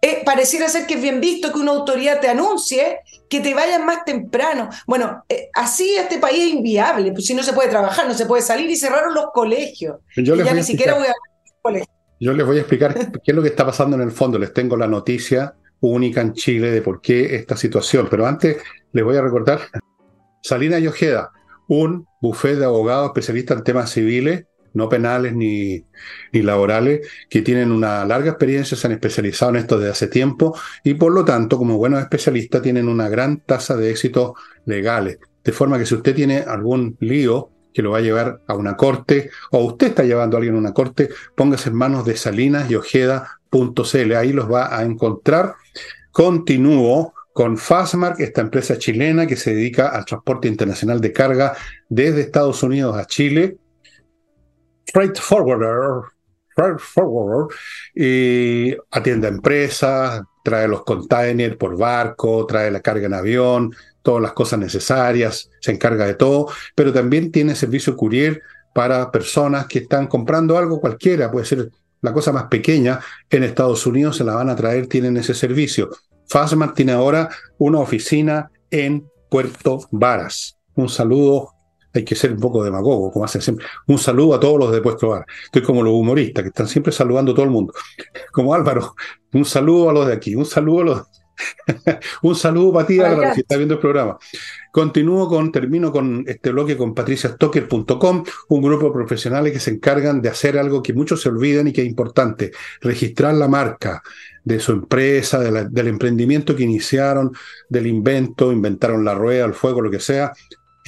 eh, 0.00 0.22
pareciera 0.24 0.68
ser 0.68 0.86
que 0.86 0.94
es 0.94 1.02
bien 1.02 1.20
visto 1.20 1.52
que 1.52 1.58
una 1.58 1.72
autoridad 1.72 2.20
te 2.20 2.28
anuncie 2.28 3.00
que 3.28 3.40
te 3.40 3.52
vayan 3.54 3.84
más 3.84 4.04
temprano. 4.04 4.68
Bueno, 4.86 5.24
eh, 5.28 5.48
así 5.54 5.94
este 5.96 6.18
país 6.18 6.38
es 6.38 6.54
inviable, 6.54 7.12
pues 7.12 7.26
si 7.26 7.34
no 7.34 7.42
se 7.42 7.52
puede 7.52 7.68
trabajar, 7.68 8.06
no 8.06 8.14
se 8.14 8.26
puede 8.26 8.42
salir 8.42 8.70
y 8.70 8.76
cerraron 8.76 9.14
los 9.14 9.26
colegios. 9.32 9.96
Yo 10.16 10.36
les 10.36 10.46
ya 10.46 10.54
ni 10.54 10.62
siquiera 10.62 10.94
voy 10.94 11.06
a 11.06 11.14
colegio. 11.60 11.92
Yo 12.20 12.32
les 12.32 12.46
voy 12.46 12.58
a 12.58 12.60
explicar 12.60 12.94
qué 13.24 13.30
es 13.32 13.34
lo 13.34 13.42
que 13.42 13.48
está 13.48 13.66
pasando 13.66 13.96
en 13.96 14.02
el 14.02 14.12
fondo. 14.12 14.38
Les 14.38 14.52
tengo 14.52 14.76
la 14.76 14.86
noticia 14.86 15.54
única 15.80 16.20
en 16.20 16.32
Chile 16.32 16.70
de 16.70 16.82
por 16.82 17.00
qué 17.00 17.34
esta 17.36 17.56
situación. 17.56 18.06
Pero 18.10 18.26
antes 18.26 18.58
les 18.92 19.04
voy 19.04 19.16
a 19.16 19.22
recordar, 19.22 19.60
Salina 20.42 20.78
y 20.78 20.86
Ojeda, 20.86 21.30
un 21.68 22.06
bufete 22.20 22.60
de 22.60 22.64
abogados 22.64 23.08
especialistas 23.08 23.58
en 23.58 23.64
temas 23.64 23.90
civiles 23.90 24.46
no 24.78 24.88
penales 24.88 25.34
ni, 25.34 25.84
ni, 26.32 26.42
laborales, 26.42 27.06
que 27.28 27.42
tienen 27.42 27.72
una 27.72 28.04
larga 28.06 28.30
experiencia, 28.30 28.76
se 28.76 28.86
han 28.86 28.94
especializado 28.94 29.50
en 29.50 29.56
esto 29.56 29.78
desde 29.78 29.90
hace 29.90 30.06
tiempo 30.06 30.56
y 30.84 30.94
por 30.94 31.12
lo 31.12 31.24
tanto, 31.24 31.58
como 31.58 31.76
buenos 31.76 32.00
especialistas, 32.00 32.62
tienen 32.62 32.88
una 32.88 33.08
gran 33.08 33.40
tasa 33.40 33.76
de 33.76 33.90
éxitos 33.90 34.32
legales. 34.64 35.18
De 35.44 35.52
forma 35.52 35.78
que 35.78 35.86
si 35.86 35.94
usted 35.94 36.14
tiene 36.14 36.38
algún 36.38 36.96
lío 37.00 37.50
que 37.74 37.82
lo 37.82 37.90
va 37.90 37.98
a 37.98 38.02
llevar 38.02 38.40
a 38.46 38.54
una 38.54 38.76
corte 38.76 39.30
o 39.50 39.64
usted 39.64 39.88
está 39.88 40.04
llevando 40.04 40.36
a 40.36 40.38
alguien 40.38 40.54
a 40.54 40.58
una 40.58 40.72
corte, 40.72 41.10
póngase 41.34 41.70
en 41.70 41.76
manos 41.76 42.04
de 42.04 42.16
Salinas 42.16 42.70
y 42.70 42.76
Ojeda.cl. 42.76 44.14
Ahí 44.14 44.32
los 44.32 44.50
va 44.50 44.76
a 44.76 44.82
encontrar. 44.82 45.54
Continúo 46.10 47.14
con 47.32 47.56
Fastmark, 47.56 48.18
esta 48.20 48.40
empresa 48.40 48.78
chilena 48.78 49.26
que 49.26 49.36
se 49.36 49.54
dedica 49.54 49.88
al 49.88 50.04
transporte 50.04 50.48
internacional 50.48 51.00
de 51.00 51.12
carga 51.12 51.56
desde 51.88 52.22
Estados 52.22 52.64
Unidos 52.64 52.96
a 52.96 53.06
Chile 53.06 53.58
freight 54.92 55.18
forwarder, 55.18 56.02
freight 56.54 56.78
forwarder, 56.78 57.56
y 57.94 58.76
atiende 58.90 59.28
a 59.28 59.30
empresas, 59.30 60.22
trae 60.42 60.68
los 60.68 60.84
containers 60.84 61.56
por 61.56 61.76
barco, 61.76 62.46
trae 62.46 62.70
la 62.70 62.80
carga 62.80 63.06
en 63.06 63.14
avión, 63.14 63.74
todas 64.02 64.22
las 64.22 64.32
cosas 64.32 64.58
necesarias, 64.58 65.50
se 65.60 65.72
encarga 65.72 66.06
de 66.06 66.14
todo, 66.14 66.48
pero 66.74 66.92
también 66.92 67.30
tiene 67.30 67.54
servicio 67.54 67.96
courier 67.96 68.42
para 68.74 69.10
personas 69.10 69.66
que 69.66 69.80
están 69.80 70.06
comprando 70.06 70.56
algo 70.56 70.80
cualquiera, 70.80 71.30
puede 71.30 71.46
ser 71.46 71.70
la 72.00 72.12
cosa 72.12 72.32
más 72.32 72.44
pequeña, 72.44 73.00
en 73.28 73.42
Estados 73.42 73.86
Unidos 73.86 74.16
se 74.16 74.24
la 74.24 74.34
van 74.34 74.48
a 74.50 74.56
traer, 74.56 74.86
tienen 74.86 75.16
ese 75.16 75.34
servicio. 75.34 75.90
Fastmark 76.28 76.74
tiene 76.74 76.92
ahora 76.92 77.28
una 77.58 77.80
oficina 77.80 78.50
en 78.70 79.08
Puerto 79.28 79.80
Varas. 79.90 80.56
Un 80.74 80.88
saludo 80.88 81.54
hay 81.92 82.04
que 82.04 82.14
ser 82.14 82.32
un 82.32 82.40
poco 82.40 82.62
demagogo, 82.62 83.10
como 83.10 83.24
hacen 83.24 83.40
siempre. 83.40 83.66
Un 83.86 83.98
saludo 83.98 84.34
a 84.34 84.40
todos 84.40 84.58
los 84.58 84.72
de 84.72 84.80
Puesto 84.80 85.08
Bar. 85.08 85.26
Estoy 85.44 85.62
como 85.62 85.82
los 85.82 85.92
humoristas 85.92 86.42
que 86.42 86.48
están 86.48 86.68
siempre 86.68 86.92
saludando 86.92 87.32
a 87.32 87.34
todo 87.34 87.44
el 87.44 87.50
mundo. 87.50 87.72
Como 88.32 88.54
Álvaro, 88.54 88.94
un 89.32 89.44
saludo 89.44 89.90
a 89.90 89.92
los 89.92 90.06
de 90.06 90.12
aquí, 90.12 90.34
un 90.34 90.46
saludo 90.46 90.80
a 90.80 90.84
los. 90.84 91.02
un 92.22 92.34
saludo 92.34 92.72
para 92.72 92.86
ti, 92.86 93.00
Álvaro, 93.00 93.32
si 93.34 93.40
está 93.40 93.56
viendo 93.56 93.74
el 93.74 93.80
programa. 93.80 94.18
Continúo 94.72 95.28
con, 95.28 95.50
termino 95.50 95.90
con 95.92 96.24
este 96.26 96.50
bloque 96.50 96.76
con 96.76 96.94
patriciastocker.com, 96.94 98.24
un 98.48 98.62
grupo 98.62 98.86
de 98.86 98.92
profesionales 98.92 99.52
que 99.52 99.60
se 99.60 99.70
encargan 99.70 100.20
de 100.20 100.28
hacer 100.28 100.58
algo 100.58 100.82
que 100.82 100.92
muchos 100.92 101.22
se 101.22 101.28
olvidan 101.28 101.68
y 101.68 101.72
que 101.72 101.82
es 101.82 101.88
importante, 101.88 102.52
registrar 102.80 103.34
la 103.34 103.48
marca 103.48 104.02
de 104.44 104.60
su 104.60 104.72
empresa, 104.72 105.38
del 105.38 105.88
emprendimiento 105.88 106.56
que 106.56 106.64
iniciaron, 106.64 107.32
del 107.68 107.86
invento, 107.86 108.50
inventaron 108.50 109.04
la 109.04 109.14
rueda, 109.14 109.44
el 109.44 109.54
fuego, 109.54 109.80
lo 109.80 109.90
que 109.90 110.00
sea, 110.00 110.32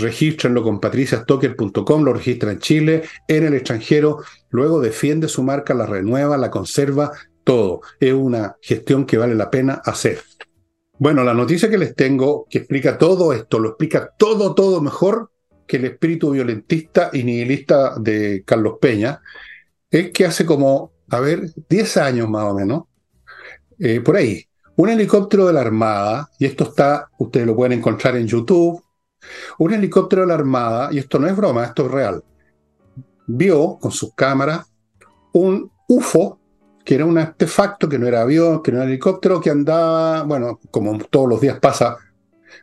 regístrenlo 0.00 0.62
con 0.62 0.80
patriciastocker.com, 0.80 2.02
lo 2.02 2.12
registra 2.12 2.52
en 2.52 2.58
Chile, 2.58 3.02
en 3.28 3.44
el 3.44 3.54
extranjero, 3.54 4.22
luego 4.50 4.80
defiende 4.80 5.28
su 5.28 5.42
marca, 5.42 5.74
la 5.74 5.86
renueva, 5.86 6.36
la 6.36 6.50
conserva, 6.50 7.12
todo. 7.44 7.80
Es 7.98 8.12
una 8.12 8.56
gestión 8.60 9.06
que 9.06 9.18
vale 9.18 9.34
la 9.34 9.50
pena 9.50 9.80
hacer. 9.84 10.20
Bueno, 10.98 11.24
la 11.24 11.34
noticia 11.34 11.70
que 11.70 11.78
les 11.78 11.94
tengo, 11.94 12.46
que 12.50 12.58
explica 12.58 12.98
todo 12.98 13.32
esto, 13.32 13.58
lo 13.58 13.70
explica 13.70 14.10
todo, 14.18 14.54
todo 14.54 14.82
mejor 14.82 15.30
que 15.66 15.76
el 15.78 15.86
espíritu 15.86 16.30
violentista 16.32 17.10
y 17.12 17.22
nihilista 17.22 17.94
de 17.98 18.42
Carlos 18.44 18.74
Peña, 18.80 19.22
es 19.90 20.10
que 20.10 20.26
hace 20.26 20.44
como, 20.44 20.92
a 21.08 21.20
ver, 21.20 21.50
10 21.68 21.96
años 21.96 22.28
más 22.28 22.44
o 22.44 22.54
menos, 22.54 22.82
eh, 23.78 24.00
por 24.00 24.16
ahí, 24.16 24.44
un 24.76 24.88
helicóptero 24.88 25.46
de 25.46 25.52
la 25.52 25.60
Armada, 25.60 26.30
y 26.38 26.46
esto 26.46 26.64
está, 26.64 27.08
ustedes 27.18 27.46
lo 27.46 27.56
pueden 27.56 27.78
encontrar 27.78 28.16
en 28.16 28.26
YouTube, 28.26 28.82
un 29.58 29.72
helicóptero 29.72 30.22
de 30.22 30.28
la 30.28 30.34
Armada, 30.34 30.88
y 30.92 30.98
esto 30.98 31.18
no 31.18 31.26
es 31.26 31.36
broma, 31.36 31.64
esto 31.64 31.86
es 31.86 31.92
real, 31.92 32.24
vio 33.26 33.78
con 33.78 33.92
sus 33.92 34.14
cámaras 34.14 34.66
un 35.32 35.70
UFO, 35.88 36.40
que 36.84 36.94
era 36.94 37.04
un 37.04 37.18
artefacto, 37.18 37.88
que 37.88 37.98
no 37.98 38.06
era 38.06 38.22
avión, 38.22 38.62
que 38.62 38.72
no 38.72 38.78
era 38.78 38.86
helicóptero, 38.86 39.40
que 39.40 39.50
andaba, 39.50 40.22
bueno, 40.22 40.58
como 40.70 40.98
todos 40.98 41.28
los 41.28 41.40
días 41.40 41.58
pasa, 41.60 41.98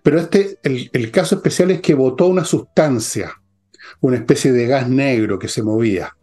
pero 0.03 0.19
este, 0.19 0.59
el, 0.63 1.11
caso 1.11 1.35
especial 1.35 1.71
es 1.71 1.81
que 1.81 1.93
botó 1.93 2.27
una 2.27 2.45
sustancia, 2.45 3.41
una 4.01 4.17
especie 4.17 4.51
de 4.51 4.67
gas 4.67 4.89
negro 4.89 5.39
que 5.39 5.47
se 5.47 5.63
movía. 5.63 6.15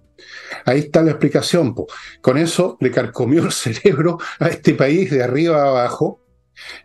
Ahí 0.64 0.80
está 0.80 1.02
la 1.02 1.10
explicación. 1.10 1.74
Con 2.20 2.38
eso 2.38 2.76
le 2.80 2.90
carcomió 2.90 3.44
el 3.44 3.52
cerebro 3.52 4.18
a 4.38 4.48
este 4.48 4.74
país 4.74 5.10
de 5.10 5.22
arriba 5.22 5.62
a 5.62 5.68
abajo. 5.68 6.20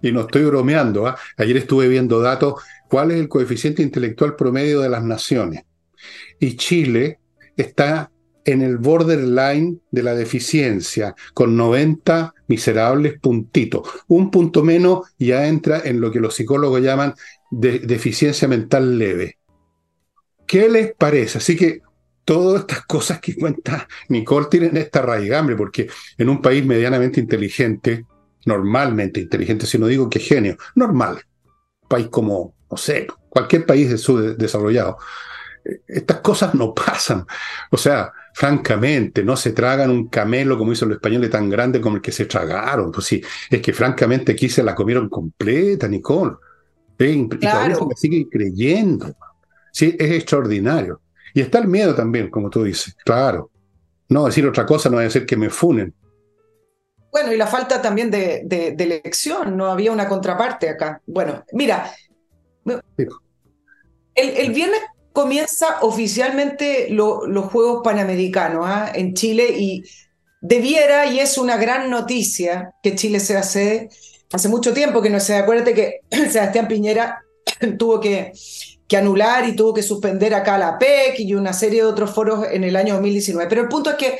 Y 0.01 0.11
no 0.11 0.21
estoy 0.21 0.43
bromeando. 0.45 1.07
¿ah? 1.07 1.17
Ayer 1.37 1.57
estuve 1.57 1.87
viendo 1.87 2.21
datos 2.21 2.55
cuál 2.89 3.11
es 3.11 3.19
el 3.19 3.29
coeficiente 3.29 3.81
intelectual 3.81 4.35
promedio 4.35 4.81
de 4.81 4.89
las 4.89 5.03
naciones. 5.03 5.63
Y 6.39 6.55
Chile 6.57 7.19
está 7.55 8.11
en 8.45 8.61
el 8.61 8.77
borderline 8.77 9.79
de 9.91 10.03
la 10.03 10.15
deficiencia, 10.15 11.15
con 11.33 11.55
90 11.55 12.33
miserables 12.47 13.19
puntitos. 13.19 13.87
Un 14.07 14.31
punto 14.31 14.63
menos 14.63 15.01
ya 15.19 15.47
entra 15.47 15.81
en 15.85 16.01
lo 16.01 16.11
que 16.11 16.19
los 16.19 16.33
psicólogos 16.33 16.81
llaman 16.81 17.13
deficiencia 17.51 18.47
mental 18.47 18.97
leve. 18.97 19.37
¿Qué 20.47 20.67
les 20.67 20.95
parece? 20.95 21.37
Así 21.37 21.55
que 21.55 21.81
todas 22.25 22.61
estas 22.61 22.85
cosas 22.85 23.19
que 23.19 23.35
cuenta 23.35 23.87
Nicole 24.07 24.47
tienen 24.49 24.77
esta 24.77 25.01
raigambre, 25.01 25.55
porque 25.55 25.87
en 26.17 26.29
un 26.29 26.41
país 26.41 26.65
medianamente 26.65 27.19
inteligente, 27.19 28.05
normalmente 28.45 29.19
inteligente, 29.19 29.67
si 29.67 29.77
no 29.77 29.85
digo 29.85 30.09
que 30.09 30.19
genio, 30.19 30.57
normal, 30.75 31.21
país 31.87 32.07
como 32.07 32.55
no 32.69 32.77
sé, 32.77 33.07
cualquier 33.29 33.65
país 33.65 33.89
desarrollado. 34.37 34.97
Estas 35.87 36.19
cosas 36.21 36.55
no 36.55 36.73
pasan. 36.73 37.25
O 37.71 37.77
sea, 37.77 38.11
francamente, 38.33 39.23
no 39.23 39.35
se 39.35 39.51
tragan 39.51 39.89
un 39.89 40.07
camelo, 40.07 40.57
como 40.57 40.71
hizo 40.71 40.85
los 40.85 40.95
españoles, 40.95 41.29
tan 41.29 41.49
grande 41.49 41.81
como 41.81 41.97
el 41.97 42.01
que 42.01 42.11
se 42.11 42.25
tragaron. 42.25 42.91
Pues 42.91 43.05
sí, 43.05 43.21
es 43.49 43.61
que 43.61 43.73
francamente 43.73 44.31
aquí 44.31 44.49
se 44.49 44.63
la 44.63 44.75
comieron 44.75 45.09
completa, 45.09 45.87
Nicole. 45.87 46.35
Y 46.99 47.27
todavía 47.27 47.75
se 47.75 47.85
la 47.85 47.95
siguen 47.95 48.23
creyendo. 48.25 49.15
Sí, 49.71 49.95
es 49.97 50.11
extraordinario. 50.11 51.01
Y 51.33 51.41
está 51.41 51.59
el 51.59 51.67
miedo 51.67 51.95
también, 51.95 52.29
como 52.29 52.49
tú 52.49 52.63
dices, 52.63 52.95
claro. 53.05 53.51
No 54.09 54.25
decir 54.25 54.45
otra 54.47 54.65
cosa 54.65 54.89
no 54.89 54.95
va 54.95 55.01
a 55.01 55.05
decir 55.05 55.25
que 55.25 55.37
me 55.37 55.49
funen. 55.49 55.93
Bueno, 57.11 57.31
y 57.31 57.37
la 57.37 57.47
falta 57.47 57.81
también 57.81 58.11
de, 58.11 58.41
de, 58.45 58.71
de, 58.71 58.83
elección, 58.83 59.55
no 59.55 59.67
había 59.67 59.91
una 59.91 60.07
contraparte 60.07 60.69
acá. 60.69 61.01
Bueno, 61.05 61.43
mira, 61.53 61.91
el, 64.15 64.51
viernes 64.51 64.79
comienza 65.13 65.79
oficialmente 65.81 66.87
los 66.89 67.45
Juegos 67.45 67.81
Panamericanos 67.83 68.65
¿ah? 68.67 68.91
en 68.93 69.13
Chile 69.13 69.47
y 69.57 69.83
debiera, 70.41 71.05
y 71.07 71.19
es 71.19 71.37
una 71.37 71.57
gran 71.57 71.89
noticia, 71.89 72.73
que 72.81 72.95
Chile 72.95 73.19
sea 73.19 73.43
sede. 73.43 73.89
Hace 74.31 74.47
mucho 74.47 74.73
tiempo 74.73 75.01
que 75.01 75.09
no 75.09 75.19
se 75.19 75.35
acuérdate 75.35 75.73
que 75.73 75.99
Sebastián 76.29 76.67
Piñera 76.67 77.23
tuvo 77.77 77.99
que, 77.99 78.31
que 78.87 78.97
anular 78.97 79.47
y 79.47 79.55
tuvo 79.55 79.73
que 79.73 79.83
suspender 79.83 80.33
acá 80.33 80.57
la 80.57 80.77
PEC 80.77 81.19
y 81.19 81.33
una 81.33 81.53
serie 81.53 81.81
de 81.81 81.87
otros 81.87 82.11
foros 82.11 82.45
en 82.51 82.63
el 82.63 82.75
año 82.75 82.95
2019. 82.95 83.49
Pero 83.49 83.61
el 83.61 83.67
punto 83.67 83.91
es 83.91 83.95
que 83.95 84.19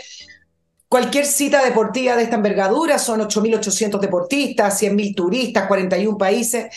cualquier 0.90 1.26
cita 1.26 1.64
deportiva 1.64 2.16
de 2.16 2.24
esta 2.24 2.36
envergadura, 2.36 2.98
son 2.98 3.22
8.800 3.22 4.00
deportistas, 4.00 4.82
100.000 4.82 5.16
turistas, 5.16 5.68
41 5.68 6.18
países, 6.18 6.68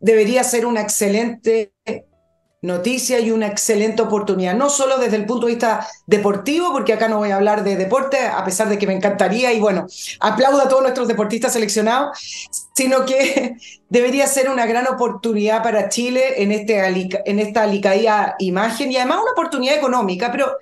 debería 0.00 0.44
ser 0.44 0.66
una 0.66 0.80
excelente 0.80 1.72
noticia 2.60 3.20
y 3.20 3.30
una 3.30 3.46
excelente 3.46 4.02
oportunidad, 4.02 4.54
no 4.54 4.68
solo 4.68 4.98
desde 4.98 5.16
el 5.16 5.26
punto 5.26 5.46
de 5.46 5.52
vista 5.52 5.86
deportivo, 6.06 6.72
porque 6.72 6.92
acá 6.92 7.08
no 7.08 7.18
voy 7.18 7.30
a 7.30 7.36
hablar 7.36 7.62
de 7.62 7.76
deporte, 7.76 8.18
a 8.18 8.44
pesar 8.44 8.68
de 8.68 8.78
que 8.78 8.86
me 8.86 8.94
encantaría 8.94 9.52
y 9.52 9.60
bueno, 9.60 9.86
aplaudo 10.18 10.62
a 10.62 10.68
todos 10.68 10.82
nuestros 10.82 11.06
deportistas 11.06 11.52
seleccionados, 11.52 12.18
sino 12.74 13.04
que 13.04 13.56
debería 13.88 14.26
ser 14.26 14.48
una 14.48 14.66
gran 14.66 14.88
oportunidad 14.88 15.62
para 15.62 15.88
Chile 15.88 16.42
en, 16.42 16.50
este, 16.50 16.84
en 17.24 17.38
esta 17.38 17.62
alicaída 17.62 18.34
imagen 18.40 18.90
y 18.90 18.96
además 18.96 19.20
una 19.22 19.32
oportunidad 19.32 19.76
económica. 19.76 20.32
Pero, 20.32 20.56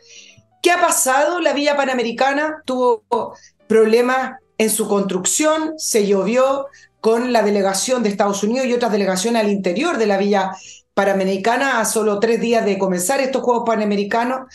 ¿qué 0.63 0.73
ha 0.73 0.81
pasado? 0.81 1.41
La 1.41 1.55
Villa 1.55 1.77
Panamericana 1.77 2.63
tuvo 2.67 3.05
problemas 3.67 4.39
en 4.59 4.71
su 4.71 4.89
construcción, 4.89 5.75
se 5.79 6.07
llovió, 6.07 6.67
con 7.01 7.33
la 7.33 7.43
delegación 7.43 8.03
de 8.03 8.09
Estados 8.09 8.43
Unidos 8.43 8.67
y 8.67 8.73
otras 8.73 8.93
delegaciones 8.93 9.43
al 9.43 9.51
interior 9.51 9.99
de 9.99 10.07
la 10.07 10.19
Villa 10.19 10.53
Panamericana 10.95 11.81
a 11.81 11.85
solo 11.85 12.19
tres 12.19 12.41
días 12.41 12.65
de 12.65 12.79
comenzar 12.79 13.21
estos 13.21 13.43
Juegos 13.43 13.65
Panamericanos. 13.67 14.47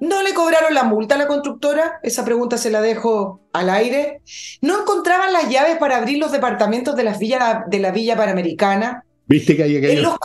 No 0.00 0.22
le 0.22 0.32
cobraron 0.32 0.74
la 0.74 0.84
multa 0.84 1.16
a 1.16 1.18
la 1.18 1.26
constructora, 1.26 1.98
esa 2.02 2.24
pregunta 2.24 2.56
se 2.56 2.70
la 2.70 2.80
dejo 2.80 3.40
al 3.52 3.68
aire. 3.68 4.20
No 4.60 4.82
encontraban 4.82 5.32
las 5.32 5.48
llaves 5.50 5.76
para 5.78 5.96
abrir 5.96 6.18
los 6.18 6.30
departamentos 6.30 6.94
de, 6.94 7.02
las 7.02 7.18
villas, 7.18 7.62
de 7.66 7.78
la 7.80 7.90
Villa 7.90 8.16
Panamericana. 8.16 9.04
¿Viste 9.26 9.56
que 9.56 9.64
hay, 9.64 9.80
que 9.80 9.96
los, 9.96 10.16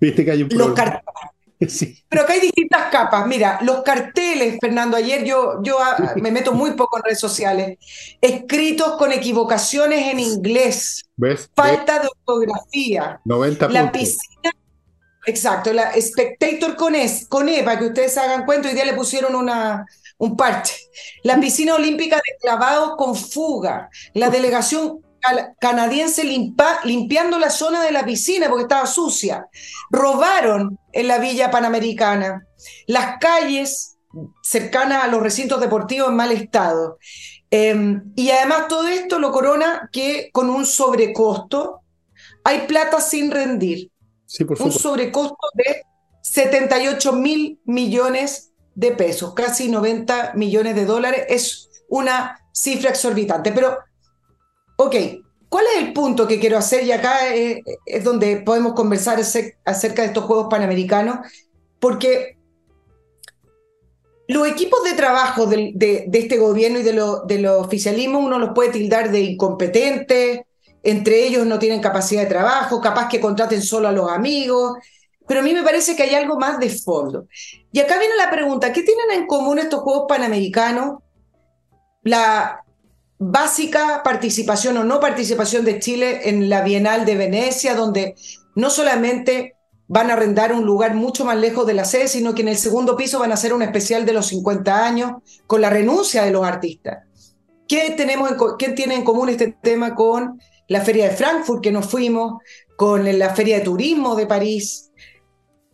¿Viste 0.00 0.24
que 0.24 0.30
hay 0.30 0.42
un 0.44 0.48
los 0.52 0.72
Sí. 1.68 2.02
Pero 2.08 2.22
acá 2.22 2.34
hay 2.34 2.40
distintas 2.40 2.90
capas. 2.90 3.26
Mira, 3.26 3.58
los 3.62 3.82
carteles, 3.82 4.58
Fernando, 4.60 4.96
ayer 4.96 5.24
yo, 5.24 5.62
yo 5.62 5.78
ah, 5.80 6.14
me 6.16 6.30
meto 6.30 6.52
muy 6.52 6.72
poco 6.72 6.98
en 6.98 7.04
redes 7.04 7.20
sociales, 7.20 7.78
escritos 8.20 8.96
con 8.96 9.12
equivocaciones 9.12 10.12
en 10.12 10.20
inglés, 10.20 11.04
¿Ves? 11.16 11.34
¿Ves? 11.38 11.50
falta 11.54 11.98
de 12.00 12.08
ortografía. 12.08 13.20
90 13.24 13.68
La 13.70 13.90
piscina, 13.90 14.50
exacto, 15.26 15.72
la 15.72 15.92
Spectator 16.00 16.76
con, 16.76 16.94
es, 16.94 17.26
con 17.26 17.48
E, 17.48 17.62
para 17.62 17.78
que 17.78 17.86
ustedes 17.86 18.16
hagan 18.18 18.44
cuenta, 18.44 18.68
hoy 18.68 18.74
día 18.74 18.84
le 18.84 18.94
pusieron 18.94 19.34
una, 19.34 19.86
un 20.18 20.36
parche. 20.36 20.74
La 21.22 21.38
piscina 21.40 21.74
olímpica 21.74 22.16
de 22.16 22.36
clavados 22.40 22.96
con 22.96 23.14
fuga. 23.16 23.90
La 24.14 24.30
delegación 24.30 25.00
canadiense 25.60 26.24
limpa- 26.24 26.80
limpiando 26.84 27.38
la 27.38 27.50
zona 27.50 27.82
de 27.82 27.92
la 27.92 28.04
piscina 28.04 28.48
porque 28.48 28.62
estaba 28.62 28.86
sucia. 28.86 29.46
Robaron 29.90 30.78
en 30.92 31.08
la 31.08 31.18
villa 31.18 31.50
panamericana. 31.50 32.46
Las 32.86 33.18
calles 33.18 33.96
cercanas 34.42 35.04
a 35.04 35.08
los 35.08 35.22
recintos 35.22 35.60
deportivos 35.60 36.08
en 36.08 36.16
mal 36.16 36.32
estado. 36.32 36.98
Eh, 37.50 38.00
y 38.16 38.30
además 38.30 38.68
todo 38.68 38.88
esto 38.88 39.18
lo 39.18 39.30
corona 39.30 39.88
que 39.92 40.30
con 40.32 40.50
un 40.50 40.66
sobrecosto 40.66 41.82
hay 42.44 42.66
plata 42.66 43.00
sin 43.00 43.30
rendir 43.30 43.90
Sí, 44.26 44.44
por 44.44 44.60
un 44.60 44.72
sobrecosto 44.72 45.36
de 45.54 45.82
78 46.22 47.12
mil 47.12 47.60
millones 47.64 48.52
de 48.74 48.90
pesos, 48.92 49.34
casi 49.34 49.68
90 49.68 50.32
millones 50.34 50.74
de 50.74 50.84
dólares. 50.84 51.24
Es 51.28 51.68
una 51.88 52.40
cifra 52.52 52.90
exorbitante. 52.90 53.52
Pero, 53.52 53.78
ok, 54.76 54.94
¿cuál 55.48 55.64
es 55.74 55.82
el 55.82 55.92
punto 55.92 56.26
que 56.26 56.38
quiero 56.38 56.58
hacer? 56.58 56.84
Y 56.84 56.92
acá 56.92 57.34
eh, 57.34 57.62
es 57.84 58.04
donde 58.04 58.38
podemos 58.38 58.74
conversar 58.74 59.18
acer- 59.18 59.56
acerca 59.64 60.02
de 60.02 60.08
estos 60.08 60.24
Juegos 60.24 60.48
Panamericanos, 60.50 61.18
porque 61.80 62.36
los 64.28 64.48
equipos 64.48 64.82
de 64.84 64.94
trabajo 64.94 65.46
del- 65.46 65.72
de, 65.74 66.08
este 66.12 66.36
gobierno 66.38 66.80
y 66.80 66.82
de 66.82 66.92
lo- 66.92 67.20
de 67.20 67.38
los 67.38 67.64
oficialismos 67.64 68.24
uno 68.24 68.38
los 68.38 68.50
puede 68.54 68.70
tildar 68.70 69.10
de 69.10 69.20
incompetentes, 69.20 70.40
entre 70.82 71.26
ellos 71.26 71.46
no 71.46 71.58
tienen 71.58 71.80
capacidad 71.80 72.22
de 72.22 72.28
trabajo, 72.28 72.80
capaz 72.80 73.08
que 73.08 73.20
contraten 73.20 73.62
solo 73.62 73.88
a 73.88 73.92
los 73.92 74.10
amigos, 74.10 74.78
pero 75.26 75.40
a 75.40 75.42
mí 75.42 75.52
me 75.52 75.62
parece 75.62 75.96
que 75.96 76.04
hay 76.04 76.14
algo 76.14 76.38
más 76.38 76.58
de 76.58 76.70
fondo. 76.70 77.26
Y 77.72 77.80
acá 77.80 77.98
viene 77.98 78.14
la 78.16 78.30
pregunta, 78.30 78.72
¿qué 78.72 78.82
tienen 78.82 79.10
en 79.10 79.26
común 79.26 79.58
estos 79.58 79.80
Juegos 79.80 80.06
Panamericanos? 80.08 80.98
La 82.02 82.64
básica 83.18 84.02
participación 84.04 84.76
o 84.76 84.84
no 84.84 85.00
participación 85.00 85.64
de 85.64 85.78
Chile 85.78 86.28
en 86.28 86.48
la 86.48 86.62
Bienal 86.62 87.04
de 87.04 87.16
Venecia, 87.16 87.74
donde 87.74 88.14
no 88.54 88.70
solamente 88.70 89.56
van 89.88 90.10
a 90.10 90.14
arrendar 90.14 90.52
un 90.52 90.64
lugar 90.64 90.94
mucho 90.94 91.24
más 91.24 91.36
lejos 91.36 91.66
de 91.66 91.74
la 91.74 91.84
sede, 91.84 92.08
sino 92.08 92.34
que 92.34 92.42
en 92.42 92.48
el 92.48 92.56
segundo 92.56 92.96
piso 92.96 93.18
van 93.18 93.30
a 93.30 93.34
hacer 93.34 93.52
un 93.52 93.62
especial 93.62 94.04
de 94.04 94.12
los 94.12 94.26
50 94.26 94.84
años 94.84 95.12
con 95.46 95.60
la 95.60 95.70
renuncia 95.70 96.24
de 96.24 96.30
los 96.30 96.44
artistas. 96.44 97.04
¿Qué, 97.68 97.94
tenemos 97.96 98.32
¿Qué 98.58 98.70
tiene 98.70 98.94
en 98.94 99.04
común 99.04 99.28
este 99.28 99.56
tema 99.62 99.94
con 99.94 100.40
la 100.68 100.80
Feria 100.80 101.08
de 101.08 101.16
Frankfurt 101.16 101.62
que 101.62 101.72
nos 101.72 101.86
fuimos, 101.86 102.42
con 102.76 103.18
la 103.18 103.34
Feria 103.34 103.58
de 103.58 103.64
Turismo 103.64 104.14
de 104.16 104.26
París? 104.26 104.85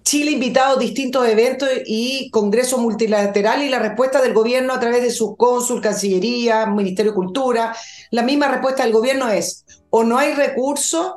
Chile 0.02 0.32
invitado 0.32 0.76
a 0.76 0.80
distintos 0.80 1.26
eventos 1.28 1.68
y 1.86 2.30
congresos 2.30 2.80
multilaterales 2.80 3.66
y 3.66 3.70
la 3.70 3.78
respuesta 3.78 4.20
del 4.20 4.32
gobierno 4.34 4.72
a 4.74 4.80
través 4.80 5.02
de 5.02 5.10
su 5.10 5.36
cónsul, 5.36 5.80
Cancillería, 5.80 6.66
Ministerio 6.66 7.12
de 7.12 7.16
Cultura, 7.16 7.74
la 8.10 8.22
misma 8.22 8.48
respuesta 8.48 8.82
del 8.82 8.92
gobierno 8.92 9.28
es 9.28 9.64
o 9.90 10.04
no 10.04 10.18
hay 10.18 10.34
recursos, 10.34 11.14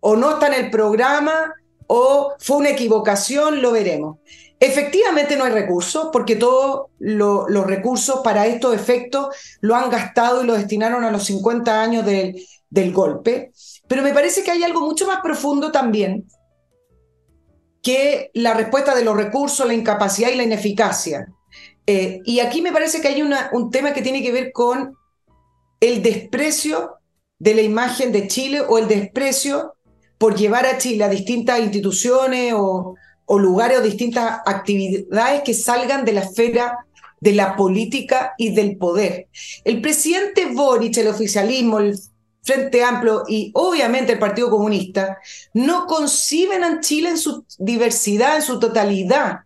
o 0.00 0.16
no 0.16 0.32
está 0.32 0.48
en 0.48 0.64
el 0.64 0.70
programa, 0.70 1.52
o 1.86 2.34
fue 2.38 2.56
una 2.58 2.70
equivocación, 2.70 3.62
lo 3.62 3.72
veremos. 3.72 4.18
Efectivamente 4.60 5.36
no 5.36 5.44
hay 5.44 5.52
recursos, 5.52 6.08
porque 6.12 6.36
todos 6.36 6.86
lo- 6.98 7.48
los 7.48 7.66
recursos 7.66 8.20
para 8.24 8.46
estos 8.46 8.74
efectos 8.74 9.28
lo 9.60 9.74
han 9.76 9.90
gastado 9.90 10.42
y 10.42 10.46
lo 10.46 10.54
destinaron 10.54 11.04
a 11.04 11.10
los 11.10 11.24
50 11.24 11.82
años 11.82 12.04
del, 12.06 12.34
del 12.70 12.92
golpe. 12.92 13.52
Pero 13.88 14.02
me 14.02 14.12
parece 14.14 14.42
que 14.42 14.50
hay 14.50 14.62
algo 14.62 14.80
mucho 14.80 15.06
más 15.06 15.20
profundo 15.22 15.70
también 15.70 16.24
que 17.84 18.30
la 18.32 18.54
respuesta 18.54 18.94
de 18.94 19.04
los 19.04 19.14
recursos, 19.14 19.66
la 19.66 19.74
incapacidad 19.74 20.30
y 20.30 20.36
la 20.36 20.42
ineficacia. 20.42 21.28
Eh, 21.86 22.20
y 22.24 22.40
aquí 22.40 22.62
me 22.62 22.72
parece 22.72 23.00
que 23.00 23.08
hay 23.08 23.22
un 23.22 23.70
tema 23.70 23.92
que 23.92 24.00
tiene 24.00 24.22
que 24.22 24.32
ver 24.32 24.52
con 24.52 24.96
el 25.80 26.02
desprecio 26.02 26.94
de 27.38 27.54
la 27.54 27.60
imagen 27.60 28.10
de 28.10 28.26
Chile 28.26 28.62
o 28.66 28.78
el 28.78 28.88
desprecio 28.88 29.74
por 30.16 30.34
llevar 30.34 30.64
a 30.64 30.78
Chile 30.78 31.04
a 31.04 31.10
distintas 31.10 31.60
instituciones 31.60 32.54
o, 32.56 32.94
o 33.26 33.38
lugares 33.38 33.78
o 33.78 33.82
distintas 33.82 34.40
actividades 34.46 35.42
que 35.42 35.52
salgan 35.52 36.06
de 36.06 36.12
la 36.12 36.22
esfera 36.22 36.86
de 37.20 37.32
la 37.32 37.54
política 37.54 38.32
y 38.38 38.54
del 38.54 38.78
poder. 38.78 39.28
El 39.64 39.82
presidente 39.82 40.46
Boric, 40.46 40.96
el 40.96 41.08
oficialismo, 41.08 41.80
el 41.80 41.98
Frente 42.44 42.84
Amplio 42.84 43.22
y 43.26 43.50
obviamente 43.54 44.12
el 44.12 44.18
Partido 44.18 44.50
Comunista 44.50 45.18
no 45.54 45.86
conciben 45.86 46.62
a 46.62 46.80
Chile 46.80 47.10
en 47.10 47.18
su 47.18 47.44
diversidad, 47.58 48.36
en 48.36 48.42
su 48.42 48.58
totalidad. 48.58 49.40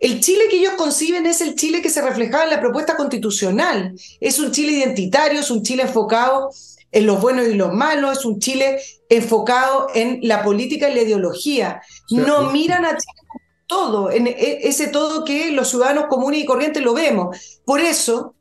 El 0.00 0.20
Chile 0.20 0.44
que 0.50 0.56
ellos 0.58 0.74
conciben 0.74 1.26
es 1.26 1.40
el 1.40 1.54
Chile 1.56 1.82
que 1.82 1.90
se 1.90 2.00
reflejaba 2.00 2.44
en 2.44 2.50
la 2.50 2.60
propuesta 2.60 2.96
constitucional. 2.96 3.94
Es 4.20 4.38
un 4.38 4.50
Chile 4.52 4.72
identitario, 4.72 5.40
es 5.40 5.50
un 5.50 5.62
Chile 5.62 5.82
enfocado 5.82 6.50
en 6.90 7.06
los 7.06 7.20
buenos 7.20 7.46
y 7.46 7.54
los 7.54 7.72
malos, 7.72 8.18
es 8.18 8.24
un 8.24 8.38
Chile 8.40 8.80
enfocado 9.10 9.88
en 9.94 10.20
la 10.22 10.42
política 10.42 10.88
y 10.88 10.94
la 10.94 11.02
ideología. 11.02 11.82
No 12.10 12.50
miran 12.50 12.84
a 12.84 12.96
Chile 12.96 13.12
como 13.18 13.40
todo, 13.66 14.10
en 14.10 14.26
e- 14.26 14.60
ese 14.62 14.88
todo 14.88 15.24
que 15.24 15.52
los 15.52 15.68
ciudadanos 15.68 16.06
comunes 16.08 16.40
y 16.40 16.46
corrientes 16.46 16.82
lo 16.82 16.94
vemos. 16.94 17.60
Por 17.66 17.80
eso, 17.80 18.34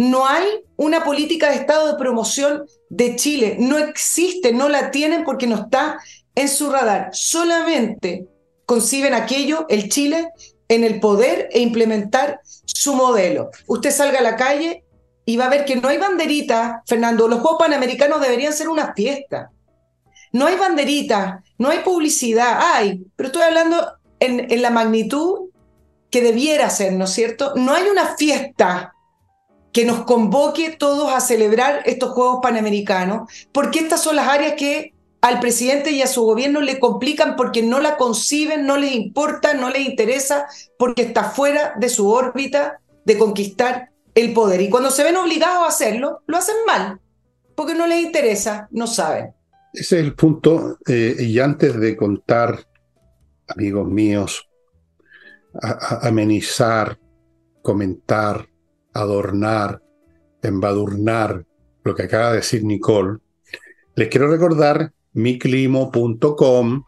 no 0.00 0.26
hay 0.26 0.46
una 0.76 1.04
política 1.04 1.50
de 1.50 1.56
Estado 1.56 1.86
de 1.88 1.98
promoción 1.98 2.64
de 2.88 3.16
Chile. 3.16 3.56
No 3.58 3.76
existe, 3.76 4.50
no 4.50 4.70
la 4.70 4.90
tienen 4.90 5.24
porque 5.24 5.46
no 5.46 5.56
está 5.56 5.98
en 6.34 6.48
su 6.48 6.70
radar. 6.70 7.10
Solamente 7.12 8.26
conciben 8.64 9.12
aquello, 9.12 9.66
el 9.68 9.90
Chile, 9.90 10.30
en 10.68 10.84
el 10.84 11.00
poder 11.00 11.50
e 11.52 11.60
implementar 11.60 12.40
su 12.64 12.94
modelo. 12.94 13.50
Usted 13.66 13.90
salga 13.90 14.20
a 14.20 14.22
la 14.22 14.36
calle 14.36 14.84
y 15.26 15.36
va 15.36 15.44
a 15.44 15.50
ver 15.50 15.66
que 15.66 15.76
no 15.76 15.88
hay 15.88 15.98
banderita, 15.98 16.82
Fernando. 16.86 17.28
Los 17.28 17.40
Juegos 17.40 17.58
Panamericanos 17.60 18.22
deberían 18.22 18.54
ser 18.54 18.70
una 18.70 18.94
fiesta. 18.94 19.50
No 20.32 20.46
hay 20.46 20.56
banderita, 20.56 21.44
no 21.58 21.68
hay 21.68 21.80
publicidad, 21.80 22.58
hay, 22.72 23.04
pero 23.16 23.26
estoy 23.26 23.42
hablando 23.42 23.98
en, 24.18 24.50
en 24.50 24.62
la 24.62 24.70
magnitud 24.70 25.50
que 26.10 26.22
debiera 26.22 26.70
ser, 26.70 26.94
¿no 26.94 27.04
es 27.04 27.10
cierto? 27.10 27.52
No 27.54 27.74
hay 27.74 27.84
una 27.88 28.16
fiesta 28.16 28.94
que 29.72 29.84
nos 29.84 30.04
convoque 30.04 30.70
todos 30.76 31.12
a 31.12 31.20
celebrar 31.20 31.82
estos 31.86 32.10
Juegos 32.10 32.40
Panamericanos, 32.42 33.30
porque 33.52 33.78
estas 33.80 34.02
son 34.02 34.16
las 34.16 34.28
áreas 34.28 34.54
que 34.54 34.94
al 35.20 35.38
presidente 35.38 35.90
y 35.90 36.00
a 36.02 36.06
su 36.06 36.22
gobierno 36.22 36.60
le 36.62 36.80
complican 36.80 37.36
porque 37.36 37.62
no 37.62 37.78
la 37.78 37.96
conciben, 37.96 38.66
no 38.66 38.76
les 38.78 38.92
importa, 38.92 39.54
no 39.54 39.68
les 39.70 39.86
interesa, 39.86 40.46
porque 40.78 41.02
está 41.02 41.24
fuera 41.24 41.74
de 41.78 41.88
su 41.90 42.08
órbita 42.10 42.80
de 43.04 43.18
conquistar 43.18 43.90
el 44.14 44.32
poder. 44.32 44.60
Y 44.62 44.70
cuando 44.70 44.90
se 44.90 45.04
ven 45.04 45.16
obligados 45.16 45.64
a 45.64 45.68
hacerlo, 45.68 46.22
lo 46.26 46.36
hacen 46.38 46.56
mal, 46.66 47.00
porque 47.54 47.74
no 47.74 47.86
les 47.86 48.02
interesa, 48.02 48.66
no 48.70 48.86
saben. 48.86 49.32
Ese 49.72 49.98
es 50.00 50.04
el 50.04 50.14
punto. 50.14 50.78
eh, 50.88 51.14
y 51.20 51.38
antes 51.38 51.78
de 51.78 51.96
contar, 51.96 52.66
amigos 53.46 53.86
míos, 53.86 54.48
a- 55.62 56.06
amenizar, 56.08 56.98
comentar, 57.62 58.48
adornar, 58.92 59.82
embadurnar 60.42 61.44
lo 61.84 61.94
que 61.94 62.02
acaba 62.04 62.30
de 62.30 62.36
decir 62.36 62.64
Nicole, 62.64 63.18
les 63.94 64.08
quiero 64.08 64.30
recordar 64.30 64.92
miclimo.com 65.12 66.84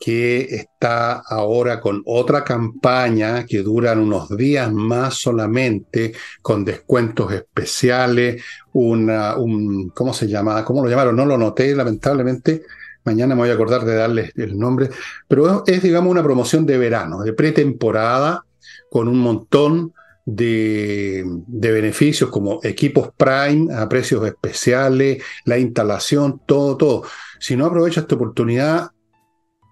que 0.00 0.42
está 0.42 1.14
ahora 1.14 1.80
con 1.80 2.02
otra 2.06 2.44
campaña 2.44 3.44
que 3.46 3.62
duran 3.62 3.98
unos 3.98 4.28
días 4.36 4.72
más 4.72 5.14
solamente, 5.14 6.12
con 6.40 6.64
descuentos 6.64 7.32
especiales, 7.32 8.42
una, 8.72 9.36
un, 9.36 9.90
¿cómo 9.90 10.14
se 10.14 10.28
llama? 10.28 10.64
¿Cómo 10.64 10.84
lo 10.84 10.90
llamaron? 10.90 11.16
No 11.16 11.26
lo 11.26 11.36
noté, 11.36 11.74
lamentablemente. 11.74 12.62
Mañana 13.04 13.34
me 13.34 13.42
voy 13.42 13.50
a 13.50 13.54
acordar 13.54 13.84
de 13.84 13.96
darles 13.96 14.32
el 14.36 14.56
nombre, 14.56 14.90
pero 15.26 15.64
es, 15.66 15.82
digamos, 15.82 16.10
una 16.10 16.22
promoción 16.22 16.64
de 16.64 16.78
verano, 16.78 17.22
de 17.22 17.32
pretemporada, 17.32 18.44
con 18.90 19.08
un 19.08 19.18
montón 19.18 19.92
de, 20.30 21.24
de 21.46 21.72
beneficios 21.72 22.28
como 22.28 22.60
equipos 22.62 23.10
Prime 23.16 23.74
a 23.74 23.88
precios 23.88 24.26
especiales, 24.26 25.22
la 25.46 25.56
instalación, 25.56 26.42
todo, 26.44 26.76
todo. 26.76 27.04
Si 27.40 27.56
no 27.56 27.64
aprovecha 27.64 28.02
esta 28.02 28.16
oportunidad, 28.16 28.90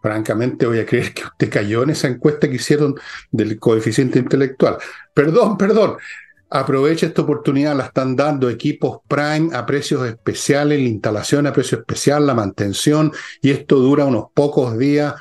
francamente 0.01 0.65
voy 0.65 0.79
a 0.79 0.87
creer 0.87 1.13
que 1.13 1.25
usted 1.25 1.51
cayó 1.51 1.83
en 1.83 1.91
esa 1.91 2.09
encuesta 2.09 2.49
que 2.49 2.57
hicieron 2.57 2.95
del 3.31 3.59
coeficiente 3.59 4.19
intelectual. 4.19 4.79
Perdón, 5.13 5.59
perdón. 5.59 5.97
Aproveche 6.49 7.07
esta 7.07 7.23
oportunidad, 7.23 7.77
la 7.77 7.87
están 7.87 8.17
dando 8.17 8.49
equipos 8.49 9.01
Prime 9.09 9.51
a 9.53 9.67
precios 9.67 10.07
especiales, 10.07 10.79
la 10.79 10.89
instalación 10.89 11.47
a 11.47 11.53
precio 11.53 11.79
especial, 11.79 12.27
la 12.27 12.35
mantención, 12.35 13.13
y 13.43 13.51
esto 13.51 13.77
dura 13.77 14.07
unos 14.07 14.27
pocos 14.33 14.79
días. 14.79 15.15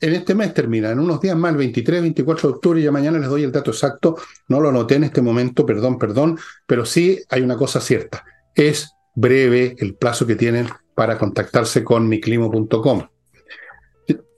En 0.00 0.12
este 0.12 0.34
mes 0.34 0.52
termina, 0.52 0.90
en 0.90 0.98
unos 0.98 1.20
días 1.20 1.36
más, 1.36 1.52
el 1.52 1.58
23, 1.58 2.02
24 2.02 2.48
de 2.48 2.54
octubre, 2.54 2.82
ya 2.82 2.92
mañana 2.92 3.18
les 3.18 3.28
doy 3.28 3.44
el 3.44 3.52
dato 3.52 3.70
exacto. 3.70 4.16
No 4.48 4.60
lo 4.60 4.68
anoté 4.68 4.96
en 4.96 5.04
este 5.04 5.22
momento, 5.22 5.64
perdón, 5.64 5.98
perdón, 5.98 6.38
pero 6.66 6.84
sí 6.84 7.20
hay 7.30 7.42
una 7.42 7.56
cosa 7.56 7.80
cierta. 7.80 8.24
Es 8.54 8.90
breve 9.14 9.74
el 9.78 9.94
plazo 9.94 10.26
que 10.26 10.36
tienen 10.36 10.68
para 10.94 11.16
contactarse 11.16 11.82
con 11.82 12.08
miclimo.com. 12.08 13.08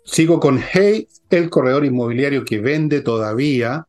Sigo 0.04 0.40
con 0.40 0.60
Hey, 0.72 1.08
el 1.30 1.50
corredor 1.50 1.84
inmobiliario 1.84 2.44
que 2.44 2.60
vende 2.60 3.00
todavía 3.00 3.86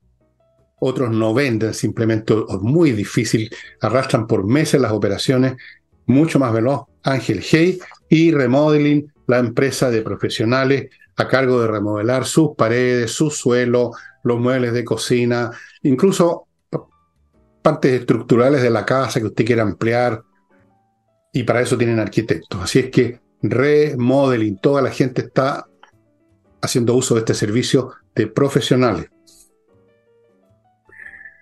otros 0.80 1.12
no 1.12 1.34
venden, 1.34 1.74
simplemente 1.74 2.34
es 2.34 2.60
muy 2.62 2.92
difícil, 2.92 3.50
arrastran 3.82 4.28
por 4.28 4.46
meses 4.46 4.80
las 4.80 4.92
operaciones, 4.92 5.56
mucho 6.06 6.40
más 6.40 6.54
veloz 6.54 6.84
Ángel 7.04 7.42
Hey 7.44 7.80
y 8.10 8.32
Remodeling, 8.32 9.12
la 9.28 9.40
empresa 9.40 9.92
de 9.92 10.02
profesionales 10.02 10.90
a 11.20 11.28
cargo 11.28 11.62
de 11.62 11.68
remodelar 11.68 12.26
sus 12.26 12.56
paredes, 12.56 13.12
su 13.12 13.30
suelo, 13.30 13.92
los 14.24 14.40
muebles 14.40 14.72
de 14.72 14.86
cocina, 14.86 15.52
incluso 15.84 16.48
partes 17.62 18.00
estructurales 18.00 18.62
de 18.62 18.70
la 18.70 18.86
casa 18.86 19.20
que 19.20 19.26
usted 19.26 19.46
quiera 19.46 19.64
ampliar, 19.64 20.24
y 21.34 21.44
para 21.44 21.60
eso 21.60 21.78
tienen 21.78 22.00
arquitectos. 22.00 22.62
Así 22.62 22.80
es 22.80 22.90
que 22.90 23.20
remodeling, 23.42 24.60
toda 24.60 24.82
la 24.82 24.92
gente 24.92 25.24
está 25.24 25.68
haciendo 26.62 26.94
uso 26.94 27.16
de 27.16 27.20
este 27.20 27.34
servicio 27.34 27.92
de 28.16 28.28
profesionales. 28.28 29.10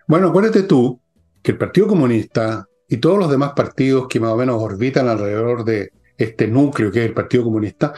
Bueno, 0.07 0.29
acuérdate 0.29 0.63
tú 0.63 0.99
que 1.43 1.51
el 1.51 1.57
Partido 1.59 1.85
Comunista 1.85 2.67
y 2.89 2.97
todos 2.97 3.19
los 3.19 3.29
demás 3.29 3.51
partidos 3.55 4.07
que 4.07 4.19
más 4.19 4.31
o 4.31 4.37
menos 4.37 4.59
orbitan 4.59 5.07
alrededor 5.07 5.63
de 5.63 5.91
este 6.17 6.47
núcleo 6.47 6.91
que 6.91 7.01
es 7.01 7.05
el 7.05 7.13
Partido 7.13 7.43
Comunista, 7.43 7.93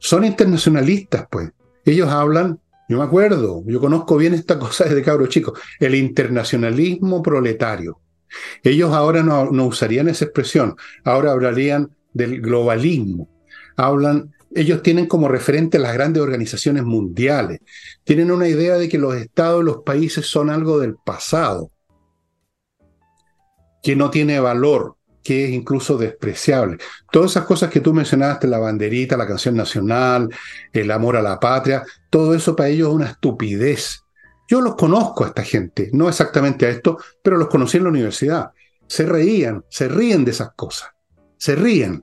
son 0.00 0.24
internacionalistas, 0.24 1.26
pues. 1.30 1.50
Ellos 1.84 2.08
hablan, 2.08 2.58
yo 2.88 2.98
me 2.98 3.04
acuerdo, 3.04 3.62
yo 3.66 3.80
conozco 3.80 4.16
bien 4.16 4.34
esta 4.34 4.58
cosa 4.58 4.84
desde 4.84 5.02
cabro 5.02 5.28
chico, 5.28 5.54
el 5.78 5.94
internacionalismo 5.94 7.22
proletario. 7.22 8.00
Ellos 8.64 8.92
ahora 8.92 9.22
no, 9.22 9.50
no 9.52 9.66
usarían 9.66 10.08
esa 10.08 10.24
expresión, 10.24 10.74
ahora 11.04 11.30
hablarían 11.30 11.90
del 12.12 12.40
globalismo. 12.40 13.28
Hablan 13.76 14.32
ellos 14.54 14.82
tienen 14.82 15.06
como 15.06 15.28
referente 15.28 15.78
las 15.78 15.94
grandes 15.94 16.22
organizaciones 16.22 16.82
mundiales. 16.82 17.60
Tienen 18.02 18.30
una 18.30 18.48
idea 18.48 18.76
de 18.76 18.88
que 18.88 18.98
los 18.98 19.14
estados 19.14 19.62
los 19.62 19.82
países 19.82 20.26
son 20.26 20.50
algo 20.50 20.80
del 20.80 20.96
pasado, 20.96 21.70
que 23.82 23.94
no 23.94 24.10
tiene 24.10 24.40
valor, 24.40 24.96
que 25.22 25.44
es 25.44 25.50
incluso 25.50 25.96
despreciable. 25.96 26.78
Todas 27.10 27.32
esas 27.32 27.44
cosas 27.44 27.70
que 27.70 27.80
tú 27.80 27.92
mencionaste, 27.92 28.46
la 28.46 28.58
banderita, 28.58 29.16
la 29.16 29.26
canción 29.26 29.56
nacional, 29.56 30.28
el 30.72 30.90
amor 30.90 31.16
a 31.16 31.22
la 31.22 31.38
patria, 31.38 31.84
todo 32.08 32.34
eso 32.34 32.56
para 32.56 32.68
ellos 32.68 32.88
es 32.88 32.94
una 32.94 33.06
estupidez. 33.06 34.02
Yo 34.48 34.60
los 34.60 34.74
conozco 34.74 35.24
a 35.24 35.28
esta 35.28 35.42
gente, 35.42 35.90
no 35.92 36.08
exactamente 36.08 36.66
a 36.66 36.70
esto, 36.70 36.98
pero 37.22 37.36
los 37.36 37.48
conocí 37.48 37.76
en 37.76 37.84
la 37.84 37.90
universidad. 37.90 38.50
Se 38.86 39.06
reían, 39.06 39.64
se 39.68 39.88
ríen 39.88 40.24
de 40.24 40.32
esas 40.32 40.50
cosas, 40.56 40.90
se 41.36 41.54
ríen, 41.54 42.02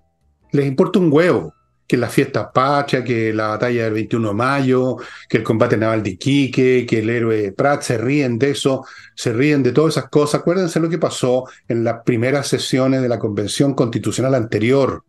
les 0.51 0.65
importa 0.65 0.99
un 0.99 1.11
huevo 1.11 1.53
que 1.87 1.95
la 1.95 2.09
fiesta 2.09 2.51
patria, 2.51 3.03
que 3.03 3.33
la 3.33 3.47
batalla 3.47 3.85
del 3.85 3.93
21 3.93 4.27
de 4.27 4.33
mayo, 4.33 4.97
que 5.29 5.37
el 5.37 5.43
combate 5.43 5.77
naval 5.77 6.03
de 6.03 6.11
Iquique, 6.11 6.85
que 6.85 6.99
el 6.99 7.09
héroe 7.09 7.53
Prat, 7.53 7.81
se 7.81 7.97
ríen 7.97 8.37
de 8.37 8.51
eso, 8.51 8.85
se 9.15 9.31
ríen 9.31 9.63
de 9.63 9.71
todas 9.71 9.97
esas 9.97 10.09
cosas. 10.09 10.41
Acuérdense 10.41 10.81
lo 10.81 10.89
que 10.89 10.97
pasó 10.97 11.45
en 11.67 11.85
las 11.85 12.03
primeras 12.03 12.47
sesiones 12.47 13.01
de 13.01 13.07
la 13.07 13.19
Convención 13.19 13.73
Constitucional 13.73 14.35
anterior. 14.35 15.03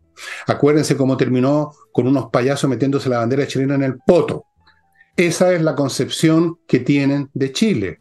Acuérdense 0.47 0.95
cómo 0.95 1.17
terminó 1.17 1.73
con 1.91 2.07
unos 2.07 2.29
payasos 2.31 2.69
metiéndose 2.69 3.09
la 3.09 3.19
bandera 3.19 3.45
chilena 3.45 3.75
en 3.75 3.83
el 3.83 3.97
poto. 3.97 4.45
Esa 5.17 5.53
es 5.53 5.61
la 5.61 5.75
concepción 5.75 6.59
que 6.65 6.79
tienen 6.79 7.29
de 7.33 7.51
Chile. 7.51 7.99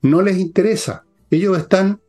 No 0.00 0.22
les 0.22 0.38
interesa. 0.38 1.04
Ellos 1.30 1.58
están, 1.58 2.00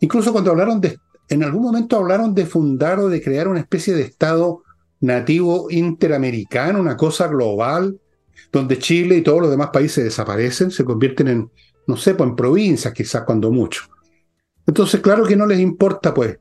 incluso 0.00 0.32
cuando 0.32 0.50
hablaron 0.50 0.80
de, 0.80 0.98
en 1.28 1.44
algún 1.44 1.62
momento 1.62 1.96
hablaron 1.96 2.34
de 2.34 2.46
fundar 2.46 2.98
o 2.98 3.08
de 3.08 3.22
crear 3.22 3.46
una 3.46 3.60
especie 3.60 3.94
de 3.94 4.02
Estado 4.02 4.62
nativo 5.06 5.68
interamericano, 5.70 6.80
una 6.80 6.96
cosa 6.96 7.28
global, 7.28 7.98
donde 8.52 8.78
Chile 8.78 9.16
y 9.16 9.22
todos 9.22 9.40
los 9.40 9.50
demás 9.50 9.70
países 9.70 10.04
desaparecen, 10.04 10.70
se 10.70 10.84
convierten 10.84 11.28
en, 11.28 11.50
no 11.86 11.96
sé, 11.96 12.14
pues 12.14 12.28
en 12.28 12.36
provincias 12.36 12.92
quizás 12.92 13.22
cuando 13.24 13.50
mucho. 13.50 13.84
Entonces, 14.66 15.00
claro 15.00 15.24
que 15.24 15.36
no 15.36 15.46
les 15.46 15.60
importa, 15.60 16.12
pues. 16.12 16.38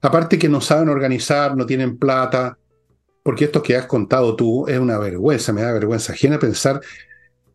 Aparte 0.00 0.38
que 0.38 0.48
no 0.48 0.60
saben 0.60 0.88
organizar, 0.88 1.56
no 1.56 1.66
tienen 1.66 1.98
plata, 1.98 2.58
porque 3.22 3.44
esto 3.44 3.62
que 3.62 3.76
has 3.76 3.86
contado 3.86 4.34
tú 4.36 4.66
es 4.66 4.78
una 4.78 4.98
vergüenza, 4.98 5.52
me 5.52 5.62
da 5.62 5.72
vergüenza 5.72 6.12
ajena 6.12 6.38
pensar 6.38 6.80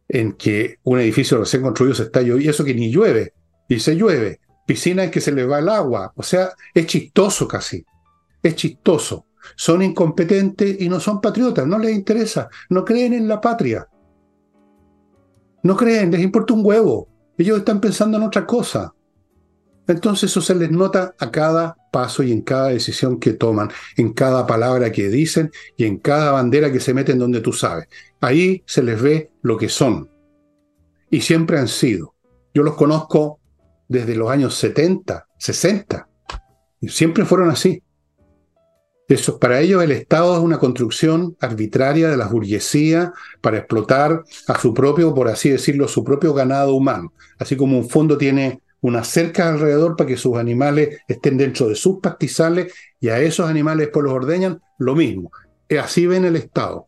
en 0.08 0.34
que 0.34 0.78
un 0.84 1.00
edificio 1.00 1.40
recién 1.40 1.64
construido 1.64 1.96
se 1.96 2.04
está 2.04 2.22
lloviendo, 2.22 2.46
y 2.46 2.50
eso 2.50 2.64
que 2.64 2.76
ni 2.76 2.92
llueve, 2.92 3.34
y 3.68 3.80
se 3.80 3.96
llueve, 3.96 4.40
piscina 4.68 5.06
en 5.06 5.12
que 5.12 5.22
se 5.22 5.32
le 5.32 5.46
va 5.46 5.60
el 5.60 5.70
agua, 5.70 6.12
o 6.16 6.22
sea, 6.22 6.52
es 6.74 6.86
chistoso 6.86 7.48
casi, 7.48 7.84
es 8.44 8.56
chistoso 8.56 9.26
son 9.56 9.82
incompetentes 9.82 10.80
y 10.80 10.90
no 10.90 11.00
son 11.00 11.22
patriotas, 11.22 11.68
no 11.68 11.78
les 11.80 11.96
interesa, 11.96 12.50
no 12.70 12.84
creen 12.84 13.14
en 13.14 13.28
la 13.28 13.42
patria. 13.42 13.88
No 15.64 15.78
creen, 15.78 16.12
les 16.12 16.22
importa 16.22 16.54
un 16.54 16.66
huevo. 16.66 17.08
Ellos 17.38 17.60
están 17.60 17.80
pensando 17.80 18.18
en 18.18 18.24
otra 18.24 18.46
cosa. 18.46 18.94
Entonces 19.88 20.32
eso 20.32 20.42
se 20.42 20.56
les 20.56 20.72
nota 20.72 21.14
a 21.20 21.32
cada 21.32 21.76
paso 21.92 22.24
y 22.24 22.32
en 22.32 22.42
cada 22.42 22.70
decisión 22.70 23.20
que 23.20 23.34
toman, 23.34 23.70
en 23.98 24.14
cada 24.14 24.48
palabra 24.48 24.92
que 24.92 25.10
dicen 25.10 25.52
y 25.78 25.86
en 25.86 25.98
cada 25.98 26.32
bandera 26.32 26.72
que 26.72 26.80
se 26.80 26.94
meten 26.94 27.20
donde 27.20 27.42
tú 27.42 27.54
sabes. 27.54 27.88
Ahí 28.22 28.64
se 28.66 28.82
les 28.82 29.02
ve 29.02 29.32
lo 29.42 29.58
que 29.58 29.70
son. 29.70 30.10
Y 31.10 31.22
siempre 31.22 31.60
han 31.60 31.68
sido. 31.68 32.16
Yo 32.54 32.64
los 32.64 32.76
conozco 32.76 33.40
desde 33.88 34.16
los 34.16 34.30
años 34.30 34.56
70, 34.56 35.28
60. 35.38 36.08
Y 36.82 36.90
siempre 36.90 37.26
fueron 37.26 37.50
así. 37.50 37.83
Eso, 39.08 39.38
para 39.38 39.60
ellos 39.60 39.84
el 39.84 39.92
Estado 39.92 40.36
es 40.36 40.40
una 40.40 40.60
construcción 40.60 41.36
arbitraria 41.42 42.10
de 42.10 42.18
la 42.18 42.28
burguesía 42.28 43.12
para 43.42 43.58
explotar 43.58 44.24
a 44.48 44.60
su 44.60 44.74
propio, 44.74 45.14
por 45.14 45.28
así 45.28 45.50
decirlo, 45.50 45.88
su 45.88 46.04
propio 46.04 46.34
ganado 46.34 46.74
humano. 46.74 47.14
Así 47.38 47.58
como 47.58 47.78
un 47.78 47.90
fondo 47.90 48.18
tiene 48.18 48.62
una 48.82 49.04
cerca 49.04 49.50
alrededor 49.50 49.96
para 49.96 50.08
que 50.08 50.18
sus 50.18 50.38
animales 50.38 51.00
estén 51.08 51.38
dentro 51.38 51.68
de 51.68 51.76
sus 51.76 52.00
pastizales 52.00 52.74
y 53.00 53.10
a 53.10 53.20
esos 53.20 53.50
animales 53.50 53.90
pues 53.92 54.04
los 54.04 54.14
ordeñan, 54.14 54.62
lo 54.78 54.96
mismo. 54.96 55.32
Así 55.82 56.06
ven 56.06 56.26
el 56.26 56.36
Estado, 56.36 56.86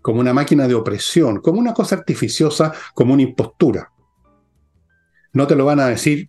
como 0.00 0.20
una 0.20 0.32
máquina 0.32 0.66
de 0.66 0.74
opresión, 0.74 1.40
como 1.40 1.60
una 1.60 1.74
cosa 1.74 1.96
artificiosa, 1.96 2.72
como 2.94 3.14
una 3.14 3.22
impostura. 3.22 3.90
No 5.32 5.46
te 5.46 5.56
lo 5.56 5.64
van 5.64 5.80
a 5.80 5.88
decir 5.88 6.28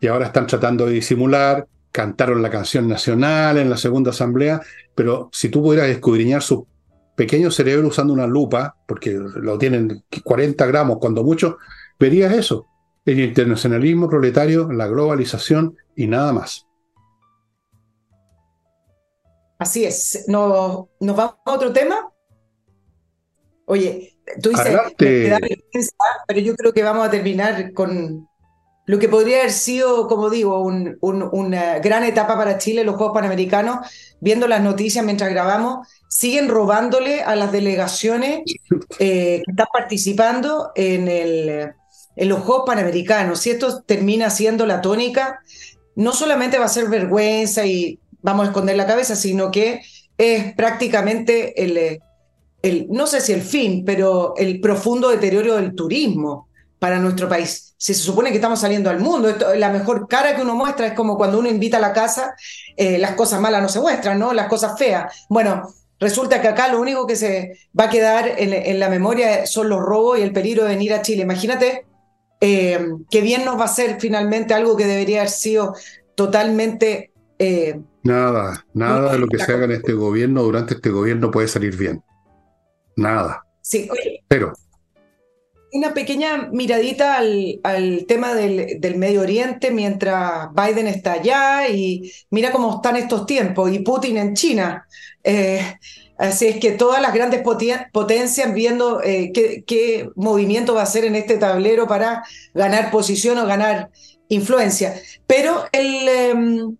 y 0.00 0.06
ahora 0.06 0.26
están 0.26 0.46
tratando 0.46 0.86
de 0.86 0.92
disimular 0.92 1.66
cantaron 1.92 2.42
la 2.42 2.50
canción 2.50 2.88
nacional 2.88 3.58
en 3.58 3.70
la 3.70 3.76
segunda 3.76 4.10
asamblea, 4.10 4.60
pero 4.94 5.28
si 5.32 5.50
tú 5.50 5.62
pudieras 5.62 5.90
escudriñar 5.90 6.42
su 6.42 6.66
pequeño 7.14 7.50
cerebro 7.50 7.88
usando 7.88 8.14
una 8.14 8.26
lupa, 8.26 8.74
porque 8.88 9.10
lo 9.12 9.58
tienen 9.58 10.02
40 10.24 10.66
gramos 10.66 10.98
cuando 10.98 11.22
mucho, 11.22 11.58
verías 12.00 12.32
eso, 12.32 12.66
el 13.04 13.20
internacionalismo 13.20 14.08
proletario, 14.08 14.72
la 14.72 14.86
globalización 14.86 15.76
y 15.94 16.06
nada 16.06 16.32
más. 16.32 16.66
Así 19.58 19.84
es. 19.84 20.24
¿Nos, 20.26 20.86
¿nos 20.98 21.16
vamos 21.16 21.36
a 21.44 21.52
otro 21.52 21.72
tema? 21.72 22.10
Oye, 23.66 24.16
tú 24.42 24.50
dices, 24.50 25.94
pero 26.26 26.40
yo 26.40 26.54
creo 26.56 26.72
que 26.72 26.82
vamos 26.82 27.06
a 27.06 27.10
terminar 27.10 27.72
con, 27.72 28.28
lo 28.84 28.98
que 28.98 29.08
podría 29.08 29.38
haber 29.38 29.52
sido, 29.52 30.08
como 30.08 30.28
digo, 30.28 30.60
una 30.60 31.78
gran 31.78 32.02
etapa 32.04 32.36
para 32.36 32.58
Chile, 32.58 32.84
los 32.84 32.96
Juegos 32.96 33.14
Panamericanos, 33.14 33.86
viendo 34.20 34.48
las 34.48 34.62
noticias 34.62 35.04
mientras 35.04 35.30
grabamos, 35.30 35.86
siguen 36.08 36.48
robándole 36.48 37.22
a 37.22 37.36
las 37.36 37.52
delegaciones 37.52 38.42
eh, 38.98 39.42
que 39.44 39.50
están 39.50 39.68
participando 39.72 40.72
en, 40.74 41.08
el, 41.08 41.72
los 42.16 42.40
Juegos 42.40 42.64
Panamericanos. 42.66 43.38
Si 43.40 43.50
esto 43.50 43.82
termina 43.82 44.30
siendo 44.30 44.66
la 44.66 44.80
tónica, 44.80 45.40
no 45.94 46.12
solamente 46.12 46.58
va 46.58 46.64
a 46.64 46.68
ser 46.68 46.88
vergüenza 46.88 47.64
y 47.64 48.00
vamos 48.20 48.46
a 48.46 48.48
esconder 48.48 48.76
la 48.76 48.86
cabeza, 48.86 49.14
sino 49.14 49.50
que 49.52 49.82
es 50.18 50.54
prácticamente 50.54 51.62
el 51.62 52.00
no 52.88 53.06
sé 53.06 53.20
si 53.20 53.32
el 53.32 53.42
fin, 53.42 53.84
pero 53.84 54.34
el 54.36 54.60
profundo 54.60 55.08
deterioro 55.08 55.56
del 55.56 55.74
turismo 55.74 56.48
para 56.82 56.98
nuestro 56.98 57.28
país. 57.28 57.76
Si 57.78 57.94
se 57.94 58.02
supone 58.02 58.30
que 58.30 58.38
estamos 58.38 58.58
saliendo 58.58 58.90
al 58.90 58.98
mundo, 58.98 59.28
esto, 59.28 59.54
la 59.54 59.70
mejor 59.70 60.08
cara 60.08 60.34
que 60.34 60.42
uno 60.42 60.56
muestra 60.56 60.88
es 60.88 60.94
como 60.94 61.16
cuando 61.16 61.38
uno 61.38 61.48
invita 61.48 61.76
a 61.76 61.80
la 61.80 61.92
casa, 61.92 62.34
eh, 62.76 62.98
las 62.98 63.12
cosas 63.12 63.40
malas 63.40 63.62
no 63.62 63.68
se 63.68 63.78
muestran, 63.78 64.18
¿no? 64.18 64.32
Las 64.32 64.48
cosas 64.48 64.76
feas. 64.76 65.26
Bueno, 65.28 65.72
resulta 66.00 66.42
que 66.42 66.48
acá 66.48 66.66
lo 66.66 66.80
único 66.80 67.06
que 67.06 67.14
se 67.14 67.56
va 67.78 67.84
a 67.84 67.88
quedar 67.88 68.32
en, 68.36 68.80
la 68.80 68.88
memoria 68.88 69.46
son 69.46 69.68
los 69.68 69.78
robos 69.78 70.18
y 70.18 70.22
el 70.22 70.32
peligro 70.32 70.64
de 70.64 70.70
venir 70.70 70.92
a 70.92 71.02
Chile. 71.02 71.22
Imagínate 71.22 71.86
eh, 72.40 72.84
qué 73.08 73.20
bien 73.20 73.44
nos 73.44 73.56
va 73.56 73.62
a 73.62 73.66
hacer 73.66 74.00
finalmente 74.00 74.52
algo 74.52 74.76
que 74.76 74.86
debería 74.86 75.18
haber 75.18 75.30
sido 75.30 75.76
totalmente... 76.16 77.12
Eh, 77.38 77.80
nada, 78.02 78.66
nada 78.74 79.12
de 79.12 79.18
lo 79.20 79.28
que 79.28 79.38
se 79.38 79.52
haga 79.52 79.66
en 79.66 79.70
este 79.70 79.92
gobierno, 79.92 80.42
durante 80.42 80.74
este 80.74 80.90
gobierno 80.90 81.30
puede 81.30 81.46
salir 81.46 81.76
bien. 81.76 82.02
Nada. 82.96 83.46
Sí, 83.60 83.88
Pero 84.26 84.52
una 85.72 85.94
pequeña 85.94 86.48
miradita 86.52 87.16
al, 87.16 88.04
tema 88.06 88.34
del, 88.34 88.96
Medio 88.96 89.22
Oriente 89.22 89.70
mientras 89.70 90.48
Biden 90.54 90.86
está 90.86 91.14
allá 91.14 91.68
y 91.68 92.12
mira 92.30 92.52
cómo 92.52 92.76
están 92.76 92.96
estos 92.96 93.26
tiempos 93.26 93.72
y 93.72 93.78
Putin 93.80 94.18
en 94.18 94.34
China. 94.34 94.86
Eh, 95.24 95.78
así 96.18 96.46
es 96.46 96.56
que 96.58 96.72
todas 96.72 97.00
las 97.00 97.14
grandes 97.14 97.42
potencias 97.42 98.54
viendo 98.54 99.02
eh, 99.02 99.32
qué, 99.32 100.10
movimiento 100.14 100.74
va 100.74 100.80
a 100.80 100.84
hacer 100.84 101.04
en 101.04 101.16
este 101.16 101.38
tablero 101.38 101.86
para 101.86 102.22
ganar 102.54 102.90
posición 102.90 103.38
o 103.38 103.46
ganar 103.46 103.90
influencia. 104.28 104.94
Pero 105.26 105.64
el, 105.72 106.08
em, 106.08 106.76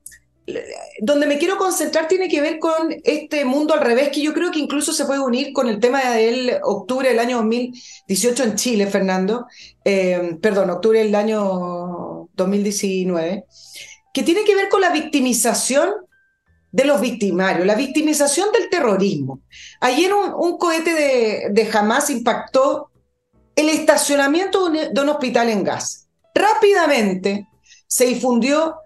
donde 1.01 1.27
me 1.27 1.39
quiero 1.39 1.57
concentrar 1.57 2.09
tiene 2.09 2.29
que 2.29 2.41
ver 2.41 2.59
con 2.59 2.95
este 3.05 3.45
mundo 3.45 3.75
al 3.75 3.81
revés, 3.81 4.09
que 4.09 4.23
yo 4.23 4.35
creo 4.35 4.51
que 4.51 4.59
incluso 4.59 4.93
se 4.93 5.05
puede 5.05 5.21
unir 5.21 5.53
con 5.53 5.69
el 5.69 5.79
tema 5.79 6.03
del 6.11 6.59
octubre 6.63 7.09
del 7.09 7.21
año 7.21 7.37
2018 7.39 8.45
en 8.45 8.57
Chile, 8.57 8.87
Fernando, 8.87 9.47
eh, 9.85 10.37
perdón, 10.41 10.71
octubre 10.71 10.99
del 10.99 11.15
año 11.15 12.29
2019, 12.35 13.45
que 14.13 14.23
tiene 14.23 14.45
que 14.45 14.57
ver 14.57 14.69
con 14.69 14.81
la 14.81 14.91
victimización 14.91 15.91
de 16.73 16.85
los 16.85 17.01
victimarios, 17.01 17.67
la 17.67 17.75
victimización 17.75 18.51
del 18.53 18.69
terrorismo. 18.69 19.43
Ayer 19.81 20.13
un, 20.13 20.59
cohete 20.59 20.95
de, 20.95 21.47
de 21.51 21.71
Hamas 21.73 22.11
impactó 22.11 22.91
el 23.55 23.69
estacionamiento 23.69 24.71
de 24.71 25.01
un 25.01 25.09
hospital 25.09 25.51
en 25.51 25.63
Gaza. 25.63 26.07
Rápidamente 26.35 27.47
se 27.87 28.07
difundió 28.07 28.77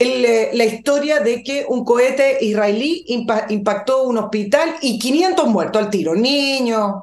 la 0.00 0.64
historia 0.64 1.20
de 1.20 1.42
que 1.42 1.66
un 1.68 1.84
cohete 1.84 2.38
israelí 2.42 3.04
impactó 3.06 4.04
un 4.04 4.16
hospital 4.16 4.76
y 4.80 4.98
500 4.98 5.46
muertos 5.46 5.82
al 5.82 5.90
tiro, 5.90 6.14
niños, 6.14 7.02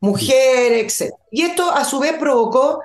mujeres, 0.00 1.00
etc. 1.00 1.12
Y 1.32 1.42
esto 1.42 1.70
a 1.70 1.84
su 1.84 1.98
vez 1.98 2.12
provocó, 2.12 2.82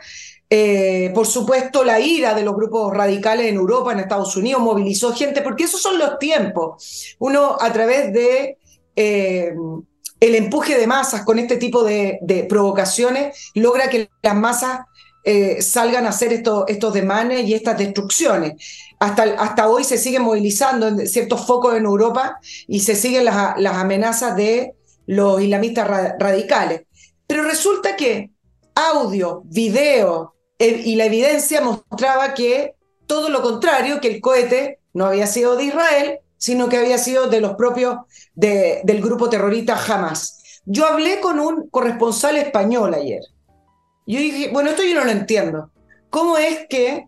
eh, 0.50 1.12
por 1.14 1.28
supuesto, 1.28 1.84
la 1.84 2.00
ira 2.00 2.34
de 2.34 2.44
los 2.44 2.56
grupos 2.56 2.92
radicales 2.92 3.48
en 3.48 3.56
Europa, 3.56 3.92
en 3.92 4.00
Estados 4.00 4.36
Unidos, 4.36 4.62
movilizó 4.62 5.14
gente, 5.14 5.44
porque 5.44 5.66
esos 5.66 5.82
son 5.82 6.00
los 6.00 6.18
tiempos. 6.18 7.16
Uno 7.20 7.58
a 7.60 7.72
través 7.72 8.12
de... 8.14 8.58
Eh, 8.96 9.54
el 10.20 10.36
empuje 10.36 10.78
de 10.78 10.86
masas 10.86 11.24
con 11.24 11.40
este 11.40 11.58
tipo 11.58 11.84
de, 11.84 12.20
de 12.22 12.44
provocaciones 12.44 13.50
logra 13.56 13.90
que 13.90 14.08
las 14.22 14.36
masas 14.36 14.82
eh, 15.24 15.62
salgan 15.62 16.06
a 16.06 16.10
hacer 16.10 16.34
estos, 16.34 16.66
estos 16.68 16.94
demanes 16.94 17.48
y 17.48 17.54
estas 17.54 17.78
destrucciones. 17.78 18.54
Hasta, 19.00 19.24
hasta 19.24 19.70
hoy 19.70 19.84
se 19.84 19.98
siguen 19.98 20.24
movilizando 20.24 20.88
en 20.88 21.08
ciertos 21.08 21.46
focos 21.46 21.76
en 21.76 21.86
Europa 21.86 22.40
y 22.68 22.80
se 22.82 22.96
siguen 22.96 23.26
las, 23.26 23.60
las 23.60 23.78
amenazas 23.78 24.36
de 24.36 24.74
los 25.06 25.42
islamistas 25.42 25.88
radicales. 26.20 26.84
Pero 27.28 27.44
resulta 27.44 27.96
que 27.96 28.32
audio, 28.76 29.44
video 29.46 30.36
eh, 30.58 30.82
y 30.86 30.96
la 30.96 31.06
evidencia 31.06 31.62
mostraba 31.62 32.34
que 32.34 32.76
todo 33.06 33.30
lo 33.30 33.42
contrario, 33.42 34.02
que 34.02 34.08
el 34.08 34.22
cohete 34.22 34.80
no 34.94 35.06
había 35.06 35.28
sido 35.28 35.56
de 35.56 35.66
Israel, 35.66 36.20
sino 36.38 36.70
que 36.70 36.78
había 36.78 36.98
sido 36.98 37.28
de 37.28 37.42
los 37.42 37.54
propios 37.54 37.98
del 38.34 39.02
grupo 39.02 39.30
terrorista 39.30 39.76
Hamas. 39.76 40.62
Yo 40.66 40.88
hablé 40.88 41.20
con 41.20 41.40
un 41.40 41.70
corresponsal 41.70 42.38
español 42.38 42.94
ayer 42.94 43.22
yo 44.12 44.20
dije, 44.20 44.50
bueno, 44.52 44.72
esto 44.72 44.84
yo 44.84 44.96
no 44.96 45.06
lo 45.06 45.12
entiendo. 45.12 45.72
¿Cómo 46.10 46.38
es 46.38 46.68
que 46.70 47.08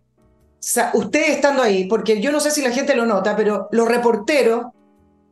ustedes 0.94 1.30
estando 1.30 1.62
ahí, 1.62 1.86
porque 1.86 2.22
yo 2.22 2.32
no 2.32 2.40
sé 2.40 2.52
si 2.52 2.62
la 2.62 2.72
gente 2.72 2.96
lo 2.96 3.06
nota, 3.06 3.36
pero 3.36 3.68
los 3.72 3.88
reporteros 3.88 4.68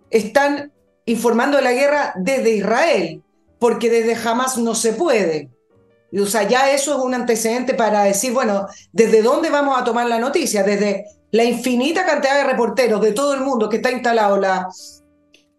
están 0.09 0.71
informando 1.05 1.57
de 1.57 1.63
la 1.63 1.71
guerra 1.71 2.13
desde 2.17 2.51
Israel, 2.51 3.23
porque 3.59 3.89
desde 3.89 4.27
Hamas 4.27 4.57
no 4.57 4.75
se 4.75 4.93
puede. 4.93 5.49
o 6.13 6.25
sea, 6.25 6.43
ya 6.43 6.71
eso 6.71 6.97
es 6.97 7.01
un 7.01 7.13
antecedente 7.13 7.73
para 7.73 8.03
decir, 8.03 8.33
bueno, 8.33 8.67
¿desde 8.91 9.21
dónde 9.21 9.49
vamos 9.49 9.79
a 9.79 9.83
tomar 9.83 10.07
la 10.07 10.19
noticia? 10.19 10.63
Desde 10.63 11.05
la 11.31 11.45
infinita 11.45 12.05
cantidad 12.05 12.35
de 12.35 12.51
reporteros 12.51 12.99
de 13.01 13.13
todo 13.13 13.33
el 13.33 13.41
mundo 13.41 13.69
que 13.69 13.77
está 13.77 13.91
instalado 13.91 14.37
la 14.37 14.67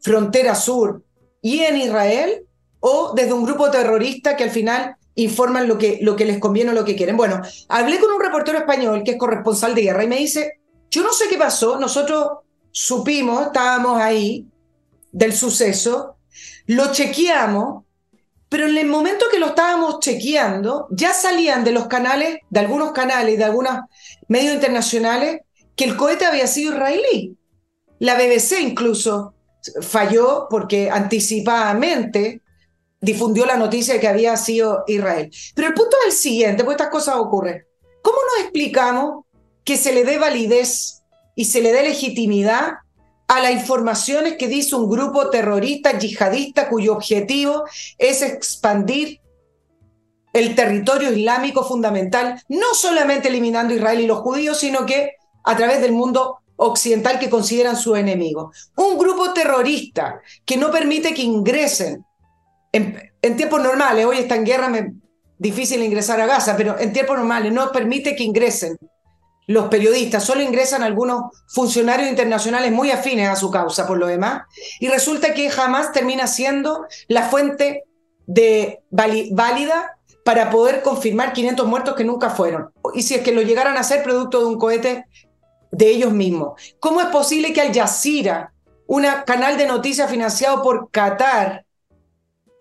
frontera 0.03 0.55
sur 0.55 1.03
y 1.41 1.61
en 1.61 1.79
Israel, 1.79 2.45
o 2.81 3.13
desde 3.15 3.33
un 3.33 3.45
grupo 3.45 3.71
terrorista 3.71 4.37
que 4.37 4.45
al 4.45 4.51
final 4.51 4.97
informan 5.15 5.69
lo 5.69 5.79
que, 5.79 5.99
lo 6.03 6.17
que 6.17 6.25
les 6.25 6.39
conviene 6.39 6.71
o 6.71 6.75
lo 6.75 6.85
que 6.85 6.97
quieren. 6.97 7.17
Bueno, 7.17 7.41
hablé 7.69 7.99
con 8.01 8.13
un 8.13 8.21
reportero 8.21 8.59
español 8.59 9.03
que 9.05 9.13
es 9.13 9.19
corresponsal 9.19 9.75
de 9.75 9.83
guerra 9.83 10.05
y 10.05 10.09
me 10.09 10.17
dice, 10.17 10.61
yo 10.91 11.03
no 11.03 11.13
sé 11.13 11.29
qué 11.29 11.37
pasó, 11.37 11.79
nosotros 11.79 12.39
supimos, 12.71 13.47
estábamos 13.47 14.01
ahí 14.01 14.47
del 15.11 15.35
suceso, 15.35 16.17
lo 16.67 16.93
chequeamos, 16.93 17.85
pero 18.49 18.67
en 18.67 18.77
el 18.77 18.87
momento 18.87 19.27
que 19.31 19.39
lo 19.39 19.49
estábamos 19.49 20.01
chequeando, 20.01 20.87
ya 20.91 21.15
salían 21.15 21.65
de 21.65 21.73
los 21.73 21.87
canales, 21.87 22.39
de 22.51 22.61
algunos 22.61 22.93
canales, 22.93 23.39
de 23.39 23.45
algunos 23.45 23.79
medios 24.29 24.55
internacionales, 24.55 25.41
que 25.75 25.85
el 25.85 25.97
cohete 25.97 26.27
había 26.27 26.47
sido 26.47 26.75
israelí. 26.75 27.37
La 27.99 28.15
BBC 28.15 28.61
incluso 28.61 29.35
falló 29.81 30.49
porque 30.51 30.91
anticipadamente 30.91 32.42
difundió 33.03 33.45
la 33.45 33.57
noticia 33.57 33.95
de 33.95 34.01
que 34.01 34.09
había 34.09 34.37
sido 34.37 34.85
Israel. 34.87 35.31
Pero 35.55 35.69
el 35.69 35.75
punto 35.75 35.97
es 36.01 36.15
el 36.15 36.19
siguiente, 36.19 36.65
pues 36.65 36.77
estas 36.77 36.91
cosas 36.91 37.17
ocurren. 37.17 37.67
¿Cómo 38.01 38.17
nos 38.17 38.45
explicamos 38.45 39.25
que 39.65 39.77
se 39.77 39.93
le 39.93 40.05
dé 40.05 40.19
validez 40.19 41.03
y 41.35 41.47
se 41.47 41.61
le 41.61 41.73
dé 41.73 41.83
legitimidad 41.83 42.75
a 43.29 43.41
las 43.41 43.53
informaciones 43.53 44.37
que 44.39 44.49
dice 44.49 44.77
un 44.77 44.89
grupo 44.89 45.31
terrorista 45.31 45.99
yihadista 45.99 46.69
cuyo 46.69 46.93
objetivo 46.93 47.65
es 47.99 48.23
expandir 48.23 49.21
el 50.33 50.55
territorio 50.55 51.13
islámico 51.13 51.65
fundamental, 51.65 52.43
no 52.49 52.75
solamente 52.75 53.29
eliminando 53.29 53.75
Israel 53.75 54.01
y 54.01 54.07
los 54.07 54.21
judíos, 54.21 54.59
sino 54.59 54.87
que 54.87 55.17
a 55.45 55.57
través 55.57 55.81
del 55.81 55.93
mundo 55.93 56.39
occidental 56.57 57.19
que 57.19 57.31
consideran 57.31 57.77
su 57.77 57.97
enemigo. 57.97 58.53
Un 58.77 58.97
grupo 58.97 59.33
terrorista 59.33 60.21
que 60.45 60.57
no 60.57 60.71
permite 60.71 61.13
que 61.13 61.23
ingresen 61.23 62.05
en, 62.73 63.37
tiempos 63.37 63.63
normales, 63.63 64.05
hoy 64.07 64.19
está 64.19 64.35
en 64.35 64.45
guerra, 64.45 64.69
me, 64.69 64.95
difícil 65.39 65.83
ingresar 65.83 66.21
a 66.21 66.27
Gaza, 66.27 66.57
pero 66.57 66.79
en 66.79 66.93
tiempos 66.93 67.17
normales 67.17 67.53
no 67.53 67.71
permite 67.71 68.17
que 68.17 68.25
ingresen 68.25 68.77
los 69.47 69.69
periodistas, 69.69 70.25
solo 70.25 70.41
ingresan 70.41 70.83
algunos 70.83 71.25
funcionarios 71.49 72.09
internacionales 72.09 72.71
muy 72.73 72.91
afines 72.91 73.29
a 73.29 73.37
su 73.37 73.51
causa 73.51 73.87
por 73.87 73.99
lo 73.99 74.07
demás, 74.07 74.45
y 74.81 74.89
resulta 74.89 75.35
que 75.35 75.51
jamás 75.51 75.93
termina 75.93 76.27
siendo 76.27 76.87
la 77.09 77.23
fuente 77.23 77.85
válida 78.91 79.99
para 80.25 80.51
poder 80.51 80.83
confirmar 80.83 81.33
500 81.33 81.67
muertos 81.67 81.95
que 81.97 82.05
nunca 82.05 82.31
fueron, 82.31 82.73
y 82.95 83.03
si 83.03 83.15
es 83.15 83.23
que 83.23 83.33
lo 83.33 83.43
llegaran 83.43 83.77
a 83.77 83.83
ser 83.83 84.03
producto 84.03 84.39
de 84.39 84.47
un 84.47 84.59
cohete 84.59 85.07
de 85.73 85.89
ellos 85.89 86.13
mismos. 86.13 86.61
¿Cómo 86.79 87.01
es 87.01 87.09
posible 87.09 87.53
que 87.53 87.61
Al 87.61 87.75
Jazeera, 87.75 88.53
un 88.87 89.05
canal 89.27 89.57
de 89.57 89.67
noticias 89.67 90.11
financiado 90.11 90.63
por 90.63 90.91
Qatar, 90.91 91.65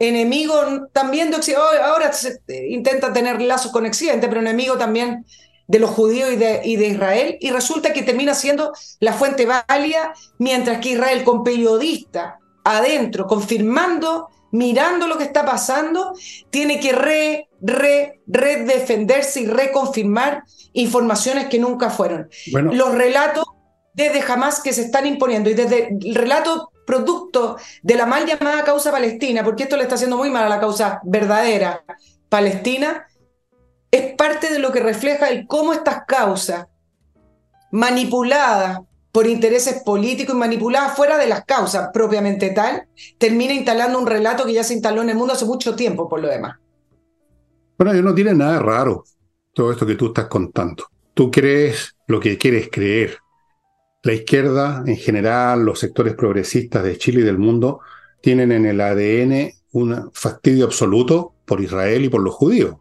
enemigo 0.07 0.55
también 0.91 1.29
de 1.29 1.37
Occidente, 1.37 1.63
ahora 1.83 2.11
se 2.13 2.39
intenta 2.69 3.13
tener 3.13 3.41
lazos 3.41 3.71
con 3.71 3.85
Occidente, 3.85 4.27
pero 4.27 4.41
enemigo 4.41 4.77
también 4.77 5.25
de 5.67 5.79
los 5.79 5.91
judíos 5.91 6.31
y 6.33 6.35
de, 6.35 6.61
y 6.65 6.75
de, 6.75 6.87
Israel, 6.87 7.37
y 7.39 7.49
resulta 7.51 7.93
que 7.93 8.03
termina 8.03 8.33
siendo 8.33 8.73
la 8.99 9.13
fuente 9.13 9.45
válida, 9.45 10.13
mientras 10.37 10.79
que 10.79 10.89
Israel 10.89 11.23
con 11.23 11.43
periodistas 11.43 12.33
adentro, 12.63 13.25
confirmando, 13.25 14.27
mirando 14.51 15.07
lo 15.07 15.17
que 15.17 15.23
está 15.23 15.45
pasando, 15.45 16.13
tiene 16.49 16.79
que 16.79 16.91
re, 16.91 17.49
re, 17.61 18.21
redefenderse 18.27 19.41
y 19.41 19.45
reconfirmar 19.45 20.43
informaciones 20.73 21.47
que 21.47 21.59
nunca 21.59 21.89
fueron. 21.89 22.29
Los 22.51 22.93
relatos 22.93 23.45
desde 23.93 24.21
jamás 24.21 24.61
que 24.61 24.73
se 24.73 24.83
están 24.83 25.05
imponiendo 25.05 25.49
y 25.49 25.53
desde 25.53 25.89
el 25.89 26.15
relato 26.15 26.70
producto 26.85 27.57
de 27.83 27.95
la 27.95 28.05
mal 28.05 28.25
llamada 28.25 28.63
causa 28.63 28.91
palestina, 28.91 29.43
porque 29.43 29.63
esto 29.63 29.77
le 29.77 29.83
está 29.83 29.95
haciendo 29.95 30.17
muy 30.17 30.29
mal 30.29 30.43
a 30.43 30.49
la 30.49 30.59
causa 30.59 31.01
verdadera 31.03 31.83
palestina, 32.29 33.07
es 33.91 34.15
parte 34.15 34.51
de 34.51 34.59
lo 34.59 34.71
que 34.71 34.79
refleja 34.79 35.29
el 35.29 35.47
cómo 35.47 35.73
estas 35.73 36.05
causas, 36.07 36.67
manipuladas 37.71 38.79
por 39.11 39.27
intereses 39.27 39.83
políticos 39.83 40.35
y 40.35 40.37
manipuladas 40.37 40.95
fuera 40.95 41.17
de 41.17 41.27
las 41.27 41.43
causas 41.43 41.89
propiamente 41.93 42.51
tal, 42.51 42.87
termina 43.17 43.53
instalando 43.53 43.99
un 43.99 44.07
relato 44.07 44.45
que 44.45 44.53
ya 44.53 44.63
se 44.63 44.73
instaló 44.73 45.01
en 45.01 45.09
el 45.09 45.17
mundo 45.17 45.33
hace 45.33 45.45
mucho 45.45 45.75
tiempo, 45.75 46.07
por 46.07 46.21
lo 46.21 46.29
demás. 46.29 46.57
Bueno, 47.77 47.93
no 48.01 48.15
tiene 48.15 48.33
nada 48.33 48.59
raro 48.59 49.03
todo 49.53 49.71
esto 49.71 49.85
que 49.85 49.95
tú 49.95 50.07
estás 50.07 50.27
contando. 50.27 50.85
Tú 51.13 51.29
crees 51.29 51.95
lo 52.07 52.19
que 52.19 52.37
quieres 52.37 52.69
creer. 52.71 53.17
La 54.03 54.13
izquierda 54.13 54.83
en 54.85 54.97
general, 54.97 55.63
los 55.63 55.79
sectores 55.79 56.15
progresistas 56.15 56.83
de 56.83 56.97
Chile 56.97 57.21
y 57.21 57.23
del 57.23 57.37
mundo, 57.37 57.81
tienen 58.21 58.51
en 58.51 58.65
el 58.65 58.81
ADN 58.81 59.51
un 59.73 60.11
fastidio 60.13 60.65
absoluto 60.65 61.35
por 61.45 61.61
Israel 61.61 62.05
y 62.05 62.09
por 62.09 62.21
los 62.21 62.33
judíos. 62.33 62.75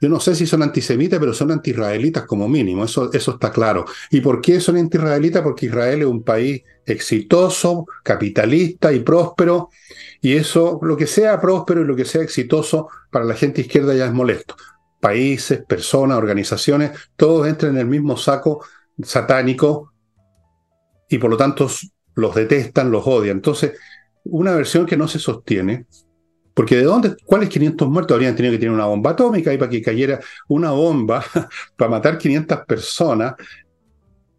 Yo 0.00 0.08
no 0.08 0.20
sé 0.20 0.34
si 0.34 0.46
son 0.46 0.62
antisemitas, 0.62 1.18
pero 1.18 1.34
son 1.34 1.50
anti-israelitas 1.50 2.24
como 2.24 2.48
mínimo, 2.48 2.84
eso, 2.84 3.12
eso 3.12 3.32
está 3.32 3.50
claro. 3.50 3.84
¿Y 4.10 4.20
por 4.20 4.40
qué 4.40 4.60
son 4.60 4.76
anti-israelitas? 4.76 5.42
Porque 5.42 5.66
Israel 5.66 6.02
es 6.02 6.06
un 6.06 6.22
país 6.22 6.62
exitoso, 6.86 7.86
capitalista 8.04 8.92
y 8.92 9.00
próspero, 9.00 9.70
y 10.20 10.34
eso, 10.34 10.78
lo 10.82 10.96
que 10.96 11.06
sea 11.06 11.40
próspero 11.40 11.80
y 11.82 11.84
lo 11.84 11.96
que 11.96 12.04
sea 12.04 12.22
exitoso, 12.22 12.88
para 13.10 13.24
la 13.24 13.34
gente 13.34 13.62
izquierda 13.62 13.94
ya 13.94 14.06
es 14.06 14.12
molesto. 14.12 14.56
Países, 15.00 15.64
personas, 15.66 16.18
organizaciones, 16.18 16.92
todos 17.16 17.48
entran 17.48 17.72
en 17.72 17.78
el 17.78 17.86
mismo 17.86 18.16
saco 18.16 18.64
satánico 19.02 19.92
y 21.08 21.18
por 21.18 21.30
lo 21.30 21.36
tanto 21.36 21.68
los 22.14 22.34
detestan, 22.34 22.90
los 22.90 23.06
odian. 23.06 23.38
Entonces, 23.38 23.72
una 24.24 24.54
versión 24.54 24.86
que 24.86 24.96
no 24.96 25.08
se 25.08 25.18
sostiene 25.18 25.86
porque 26.58 26.74
¿de 26.74 26.82
dónde? 26.82 27.14
¿Cuáles 27.24 27.50
500 27.50 27.88
muertos? 27.88 28.16
Habrían 28.16 28.34
tenido 28.34 28.50
que 28.50 28.58
tener 28.58 28.74
una 28.74 28.86
bomba 28.86 29.12
atómica 29.12 29.54
y 29.54 29.58
para 29.58 29.70
que 29.70 29.80
cayera 29.80 30.18
una 30.48 30.72
bomba 30.72 31.24
para 31.76 31.88
matar 31.88 32.18
500 32.18 32.58
personas. 32.66 33.34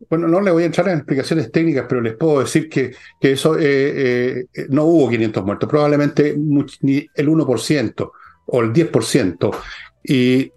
Bueno, 0.10 0.28
no 0.28 0.42
le 0.42 0.52
voy 0.52 0.64
a 0.64 0.66
entrar 0.66 0.90
en 0.90 0.98
explicaciones 0.98 1.50
técnicas, 1.50 1.86
pero 1.88 2.02
les 2.02 2.18
puedo 2.18 2.42
decir 2.42 2.68
que, 2.68 2.94
que 3.22 3.32
eso 3.32 3.58
eh, 3.58 4.42
eh, 4.54 4.66
no 4.68 4.84
hubo 4.84 5.10
500 5.10 5.46
muertos, 5.46 5.70
probablemente 5.70 6.36
ni 6.82 7.08
el 7.16 7.30
1% 7.30 8.12
o 8.48 8.62
el 8.64 8.74
10%. 8.74 9.56
Y, 10.04 10.52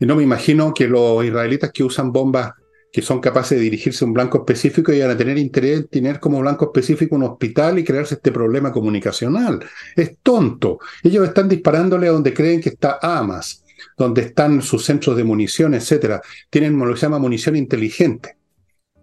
y 0.00 0.06
no 0.06 0.16
me 0.16 0.22
imagino 0.22 0.72
que 0.72 0.88
los 0.88 1.22
israelitas 1.22 1.72
que 1.72 1.84
usan 1.84 2.10
bombas 2.10 2.54
que 2.92 3.02
son 3.02 3.20
capaces 3.20 3.56
de 3.56 3.64
dirigirse 3.64 4.04
a 4.04 4.08
un 4.08 4.14
blanco 4.14 4.38
específico 4.38 4.92
y 4.92 5.00
van 5.00 5.10
a 5.10 5.16
tener 5.16 5.38
interés 5.38 5.80
en 5.80 5.88
tener 5.88 6.20
como 6.20 6.40
blanco 6.40 6.66
específico 6.66 7.14
un 7.14 7.22
hospital 7.22 7.78
y 7.78 7.84
crearse 7.84 8.16
este 8.16 8.32
problema 8.32 8.72
comunicacional. 8.72 9.64
Es 9.94 10.16
tonto. 10.22 10.78
Ellos 11.02 11.28
están 11.28 11.48
disparándole 11.48 12.08
a 12.08 12.12
donde 12.12 12.34
creen 12.34 12.60
que 12.60 12.70
está 12.70 12.98
Hamas, 13.00 13.64
donde 13.96 14.22
están 14.22 14.60
sus 14.62 14.84
centros 14.84 15.16
de 15.16 15.24
munición, 15.24 15.74
etcétera. 15.74 16.20
Tienen 16.48 16.78
lo 16.78 16.92
que 16.92 16.98
se 16.98 17.06
llama 17.06 17.18
munición 17.18 17.54
inteligente. 17.54 18.36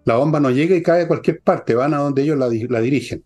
La 0.04 0.16
bomba 0.16 0.40
no 0.40 0.50
llega 0.50 0.76
y 0.76 0.82
cae 0.82 1.02
a 1.02 1.08
cualquier 1.08 1.40
parte, 1.40 1.74
van 1.74 1.94
a 1.94 1.98
donde 1.98 2.22
ellos 2.22 2.38
la, 2.38 2.48
dirigen. 2.80 3.24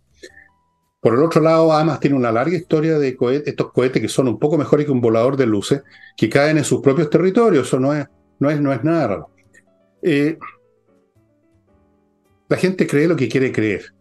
Por 1.01 1.15
el 1.15 1.23
otro 1.23 1.41
lado, 1.41 1.73
Hamas 1.73 1.99
tiene 1.99 2.17
una 2.17 2.31
larga 2.31 2.57
historia 2.57 2.99
de 2.99 3.17
estos 3.45 3.73
cohetes 3.73 4.01
que 4.01 4.09
son 4.09 4.29
un 4.29 4.39
poco 4.39 4.57
mejores 4.57 4.87
que 4.87 4.93
un 4.93 5.01
volador 5.01 5.37
de 5.37 5.47
luces, 5.47 5.83
que 6.17 6.29
caen 6.29 6.59
en 6.59 6.65
sus 6.65 6.81
propios 6.81 7.11
territorios. 7.11 7.67
Eso 7.67 7.81
no 7.81 7.93
es, 7.93 8.07
no 8.39 8.49
es, 8.49 8.61
no 8.61 8.73
es 8.73 8.85
nada 8.85 9.09
raro. 9.09 9.33
Eh, 10.03 10.39
la 12.49 12.57
gente 12.57 12.87
cree 12.87 13.09
lo 13.09 13.17
que 13.17 13.29
quiere 13.29 13.53
creer 13.53 13.95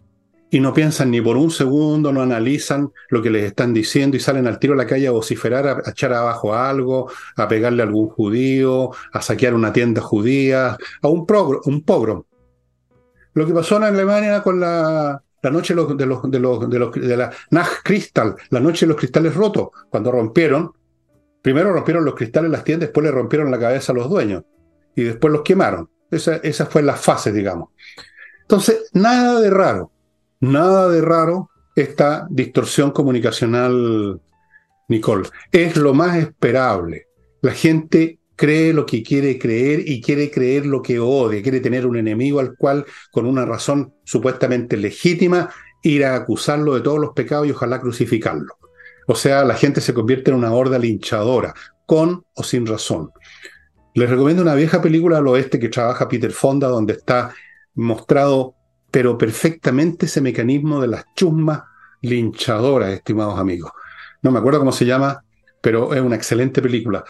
y 0.53 0.59
no 0.59 0.73
piensan 0.73 1.09
ni 1.09 1.21
por 1.21 1.37
un 1.37 1.49
segundo, 1.49 2.11
no 2.11 2.21
analizan 2.21 2.91
lo 3.09 3.21
que 3.21 3.29
les 3.29 3.45
están 3.45 3.73
diciendo 3.73 4.17
y 4.17 4.19
salen 4.19 4.47
al 4.47 4.59
tiro 4.59 4.73
a 4.73 4.77
la 4.77 4.85
calle 4.85 5.07
a 5.07 5.11
vociferar, 5.11 5.65
a, 5.65 5.89
echar 5.89 6.11
abajo 6.11 6.53
algo, 6.53 7.09
a 7.37 7.47
pegarle 7.47 7.81
a 7.81 7.85
algún 7.85 8.09
judío, 8.09 8.91
a 9.13 9.21
saquear 9.21 9.53
una 9.53 9.71
tienda 9.71 10.01
judía, 10.01 10.77
a 11.01 11.07
un, 11.07 11.25
un 11.65 11.81
pogrom. 11.83 12.23
Lo 13.33 13.47
que 13.47 13.53
pasó 13.53 13.77
en 13.77 13.83
Alemania 13.83 14.43
con 14.43 14.59
la, 14.59 15.23
noche 15.43 15.73
de, 15.73 15.81
los, 15.81 15.97
de, 15.97 16.05
los, 16.05 16.29
de, 16.29 16.39
los, 16.79 16.91
de, 16.91 17.17
la 17.17 17.31
Nacht-Kristall, 17.51 18.35
la 18.49 18.59
noche 18.59 18.85
de 18.85 18.89
los 18.89 18.97
cristales 18.97 19.33
rotos, 19.33 19.69
cuando 19.89 20.11
rompieron, 20.11 20.73
primero 21.41 21.71
rompieron 21.71 22.03
los 22.03 22.15
cristales 22.15 22.51
las 22.51 22.65
tiendas, 22.65 22.89
después 22.89 23.05
le 23.05 23.11
rompieron 23.11 23.49
la 23.49 23.57
cabeza 23.57 23.93
a 23.93 23.95
los 23.95 24.09
dueños 24.09 24.43
y 24.97 25.03
después 25.03 25.31
los 25.31 25.43
quemaron. 25.43 25.89
Esa, 26.11 26.65
fue 26.65 26.83
la 26.83 26.95
fase, 26.95 27.31
digamos. 27.31 27.69
Entonces, 28.41 28.89
nada 28.93 29.39
de 29.39 29.49
raro, 29.49 29.91
nada 30.41 30.89
de 30.89 31.01
raro 31.01 31.49
esta 31.75 32.27
distorsión 32.29 32.91
comunicacional, 32.91 34.19
Nicole. 34.89 35.29
Es 35.51 35.77
lo 35.77 35.93
más 35.93 36.17
esperable. 36.17 37.07
La 37.41 37.53
gente 37.53 38.19
cree 38.35 38.73
lo 38.73 38.85
que 38.85 39.03
quiere 39.03 39.39
creer 39.39 39.87
y 39.87 40.01
quiere 40.01 40.29
creer 40.29 40.65
lo 40.65 40.81
que 40.81 40.99
odia, 40.99 41.41
quiere 41.41 41.59
tener 41.59 41.85
un 41.85 41.95
enemigo 41.95 42.39
al 42.39 42.55
cual, 42.57 42.85
con 43.11 43.25
una 43.25 43.45
razón 43.45 43.93
supuestamente 44.03 44.77
legítima, 44.77 45.49
ir 45.83 46.05
a 46.05 46.15
acusarlo 46.15 46.75
de 46.75 46.81
todos 46.81 46.99
los 46.99 47.13
pecados 47.13 47.47
y 47.47 47.51
ojalá 47.51 47.79
crucificarlo. 47.79 48.57
O 49.07 49.15
sea, 49.15 49.43
la 49.43 49.55
gente 49.55 49.81
se 49.81 49.93
convierte 49.93 50.31
en 50.31 50.37
una 50.37 50.53
horda 50.53 50.79
linchadora, 50.79 51.53
con 51.85 52.23
o 52.33 52.43
sin 52.43 52.65
razón. 52.65 53.11
Les 53.93 54.09
recomiendo 54.09 54.41
una 54.41 54.55
vieja 54.55 54.81
película 54.81 55.17
al 55.17 55.27
oeste 55.27 55.59
que 55.59 55.69
trabaja 55.69 56.07
Peter 56.07 56.31
Fonda, 56.31 56.67
donde 56.67 56.93
está 56.93 57.33
mostrado, 57.75 58.55
pero 58.89 59.17
perfectamente, 59.17 60.05
ese 60.05 60.21
mecanismo 60.21 60.81
de 60.81 60.87
las 60.87 61.05
chusmas 61.15 61.63
linchadoras, 62.01 62.93
estimados 62.93 63.37
amigos. 63.39 63.71
No 64.21 64.31
me 64.31 64.39
acuerdo 64.39 64.59
cómo 64.59 64.71
se 64.71 64.85
llama, 64.85 65.23
pero 65.61 65.93
es 65.93 66.01
una 66.01 66.15
excelente 66.15 66.61
película. 66.61 67.03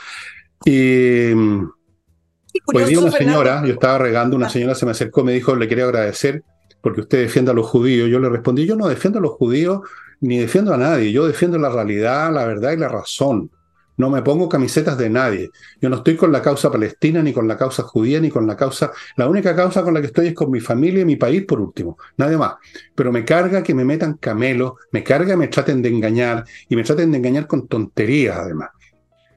Y 0.65 1.31
hoy 1.33 2.85
día 2.87 2.99
una 2.99 3.11
señora, 3.11 3.63
yo 3.65 3.73
estaba 3.73 3.97
regando, 3.97 4.35
una 4.35 4.49
señora 4.49 4.75
se 4.75 4.85
me 4.85 4.91
acercó, 4.91 5.23
me 5.23 5.33
dijo, 5.33 5.55
le 5.55 5.67
quería 5.67 5.85
agradecer 5.85 6.43
porque 6.81 7.01
usted 7.01 7.19
defiende 7.19 7.51
a 7.51 7.53
los 7.53 7.67
judíos. 7.67 8.09
Yo 8.09 8.19
le 8.19 8.29
respondí, 8.29 8.65
yo 8.65 8.75
no 8.75 8.87
defiendo 8.87 9.19
a 9.19 9.21
los 9.21 9.31
judíos 9.31 9.81
ni 10.19 10.37
defiendo 10.37 10.73
a 10.73 10.77
nadie, 10.77 11.11
yo 11.11 11.25
defiendo 11.25 11.57
la 11.57 11.69
realidad, 11.69 12.31
la 12.33 12.45
verdad 12.45 12.71
y 12.73 12.77
la 12.77 12.87
razón. 12.87 13.51
No 13.97 14.09
me 14.09 14.21
pongo 14.21 14.49
camisetas 14.49 14.97
de 14.97 15.09
nadie. 15.09 15.51
Yo 15.79 15.89
no 15.89 15.97
estoy 15.97 16.15
con 16.15 16.31
la 16.31 16.41
causa 16.41 16.71
palestina, 16.71 17.21
ni 17.21 17.33
con 17.33 17.47
la 17.47 17.57
causa 17.57 17.83
judía, 17.83 18.19
ni 18.19 18.29
con 18.29 18.47
la 18.47 18.55
causa... 18.55 18.91
La 19.15 19.27
única 19.27 19.55
causa 19.55 19.83
con 19.83 19.93
la 19.93 20.01
que 20.01 20.07
estoy 20.07 20.27
es 20.27 20.33
con 20.33 20.49
mi 20.49 20.59
familia 20.59 21.01
y 21.01 21.05
mi 21.05 21.17
país, 21.17 21.43
por 21.45 21.59
último. 21.59 21.97
Nadie 22.17 22.37
más. 22.37 22.55
Pero 22.95 23.11
me 23.11 23.25
carga 23.25 23.61
que 23.61 23.73
me 23.73 23.85
metan 23.85 24.15
camelos, 24.15 24.73
me 24.91 25.03
carga 25.03 25.31
que 25.31 25.37
me 25.37 25.47
traten 25.47 25.81
de 25.81 25.89
engañar, 25.89 26.45
y 26.69 26.75
me 26.75 26.83
traten 26.83 27.11
de 27.11 27.17
engañar 27.17 27.47
con 27.47 27.67
tonterías, 27.67 28.37
además. 28.37 28.69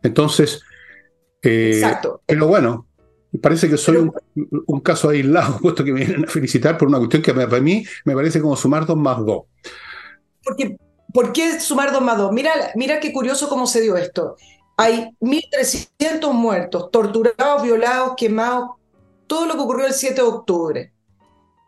Entonces... 0.02 0.62
Eh, 1.42 1.72
Exacto. 1.74 2.22
Pero 2.26 2.46
bueno, 2.46 2.86
parece 3.40 3.68
que 3.68 3.76
soy 3.76 4.10
un, 4.36 4.80
caso 4.80 5.08
aislado, 5.10 5.58
puesto 5.62 5.84
que 5.84 5.92
me 5.92 6.04
vienen 6.04 6.24
a 6.24 6.28
felicitar 6.28 6.78
por 6.78 6.88
una 6.88 6.98
cuestión 6.98 7.22
que 7.22 7.34
para 7.34 7.60
mí 7.60 7.84
me 8.04 8.14
parece 8.14 8.40
como 8.40 8.56
sumar 8.56 8.86
dos 8.86 8.96
más 8.96 9.24
dos. 9.24 9.42
Porque 10.42 10.76
¿Por 11.14 11.32
qué 11.32 11.60
sumar 11.60 11.92
dos 11.92 12.02
más 12.02 12.18
dos? 12.18 12.32
Mira, 12.32 12.72
mira 12.74 12.98
qué 12.98 13.12
curioso 13.12 13.48
cómo 13.48 13.68
se 13.68 13.80
dio 13.80 13.96
esto. 13.96 14.34
Hay 14.76 15.10
1.300 15.20 16.32
muertos, 16.32 16.90
torturados, 16.90 17.62
violados, 17.62 18.14
quemados, 18.16 18.70
todo 19.28 19.46
lo 19.46 19.54
que 19.54 19.60
ocurrió 19.60 19.86
el 19.86 19.94
7 19.94 20.16
de 20.16 20.22
octubre. 20.26 20.92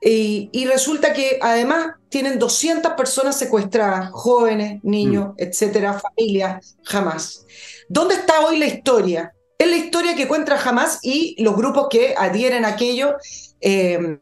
Y, 0.01 0.67
resulta 0.67 1.13
que 1.13 1.39
además 1.41 1.95
tienen 2.09 2.41
200 2.41 2.95
personas 2.95 3.39
secuestradas, 3.39 4.11
jóvenes, 4.11 4.83
niños, 4.83 5.29
mm. 5.29 5.35
etcétera, 5.39 6.01
familias, 6.01 6.77
jamás. 6.83 7.47
¿Dónde 7.89 8.17
está 8.17 8.41
hoy 8.41 8.59
la 8.59 8.67
historia? 8.67 9.33
Es 9.59 9.69
la 9.69 9.77
historia 9.77 10.17
que 10.17 10.27
cuenta 10.27 10.59
jamás 10.59 10.99
y 11.03 11.41
los 11.41 11.57
grupos 11.57 11.87
que 11.89 12.17
adhieren 12.19 12.65
a 12.65 12.71
aquello. 12.71 13.15
Eh, 13.61 14.19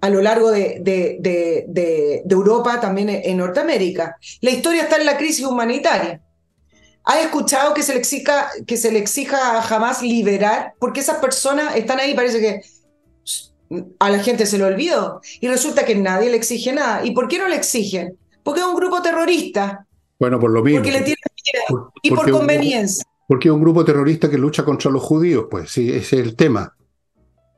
a 0.00 0.10
lo 0.10 0.22
largo 0.22 0.50
de, 0.50 0.80
de, 0.80 2.22
Europa, 2.28 2.80
también 2.80 3.08
en 3.08 3.36
Norteamérica. 3.36 4.16
La 4.40 4.50
historia 4.50 4.82
está 4.82 4.96
en 4.96 5.06
la 5.06 5.16
crisis 5.16 5.44
humanitaria. 5.44 6.20
¿Has 7.04 7.24
escuchado 7.24 7.74
que 7.74 7.82
se 7.82 7.94
le 7.94 7.98
exija, 7.98 8.50
que 8.66 8.76
se 8.76 8.92
le 8.92 8.98
exija 8.98 9.62
jamás 9.62 10.02
liberar? 10.02 10.74
Porque 10.78 11.00
esas 11.00 11.18
personas 11.18 11.74
están 11.76 11.98
ahí, 12.00 12.14
parece 12.14 12.40
que 12.40 12.60
a 13.98 14.10
la 14.10 14.18
gente 14.20 14.46
se 14.46 14.58
le 14.58 14.64
olvidó. 14.64 15.20
Y 15.40 15.48
resulta 15.48 15.84
que 15.84 15.94
nadie 15.94 16.30
le 16.30 16.36
exige 16.36 16.72
nada. 16.72 17.04
¿Y 17.04 17.12
por 17.12 17.28
qué 17.28 17.38
no 17.38 17.48
le 17.48 17.56
exigen? 17.56 18.16
Porque 18.42 18.60
es 18.60 18.66
un 18.66 18.76
grupo 18.76 19.02
terrorista. 19.02 19.86
Bueno, 20.18 20.38
por 20.38 20.50
lo 20.50 20.62
mismo. 20.62 20.80
Porque 20.80 20.92
le 20.92 21.00
tienen 21.00 21.16
miedo. 21.70 21.92
y 22.02 22.10
por 22.10 22.30
conveniencia. 22.30 23.04
porque 23.26 23.48
es 23.48 23.54
un 23.54 23.60
grupo 23.60 23.84
terrorista 23.84 24.30
que 24.30 24.38
lucha 24.38 24.64
contra 24.64 24.90
los 24.90 25.02
judíos, 25.02 25.46
pues 25.50 25.70
sí, 25.70 25.90
ese 25.90 26.20
es 26.20 26.26
el 26.26 26.36
tema. 26.36 26.74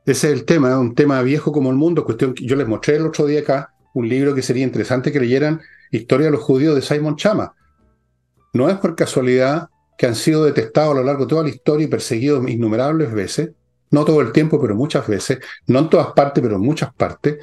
Ese 0.05 0.27
es 0.27 0.33
el 0.33 0.45
tema, 0.45 0.77
un 0.79 0.95
tema 0.95 1.21
viejo 1.21 1.51
como 1.51 1.69
el 1.69 1.75
mundo. 1.75 2.03
Cuestión 2.03 2.33
que 2.33 2.45
yo 2.45 2.55
les 2.55 2.67
mostré 2.67 2.95
el 2.95 3.05
otro 3.05 3.25
día 3.25 3.41
acá 3.41 3.73
un 3.93 4.07
libro 4.07 4.33
que 4.33 4.41
sería 4.41 4.63
interesante 4.63 5.11
que 5.11 5.19
leyeran, 5.19 5.61
Historia 5.91 6.27
de 6.27 6.31
los 6.31 6.41
judíos 6.41 6.73
de 6.73 6.81
Simon 6.81 7.17
Chama. 7.17 7.53
No 8.53 8.69
es 8.69 8.77
por 8.77 8.95
casualidad 8.95 9.67
que 9.97 10.07
han 10.07 10.15
sido 10.15 10.45
detestados 10.45 10.93
a 10.93 10.99
lo 10.99 11.03
largo 11.03 11.25
de 11.25 11.29
toda 11.29 11.43
la 11.43 11.49
historia 11.49 11.85
y 11.85 11.89
perseguidos 11.89 12.49
innumerables 12.49 13.11
veces, 13.13 13.51
no 13.91 14.05
todo 14.05 14.21
el 14.21 14.31
tiempo, 14.31 14.59
pero 14.61 14.73
muchas 14.73 15.05
veces, 15.05 15.39
no 15.67 15.79
en 15.79 15.89
todas 15.89 16.13
partes, 16.13 16.41
pero 16.41 16.55
en 16.55 16.61
muchas 16.61 16.93
partes. 16.93 17.39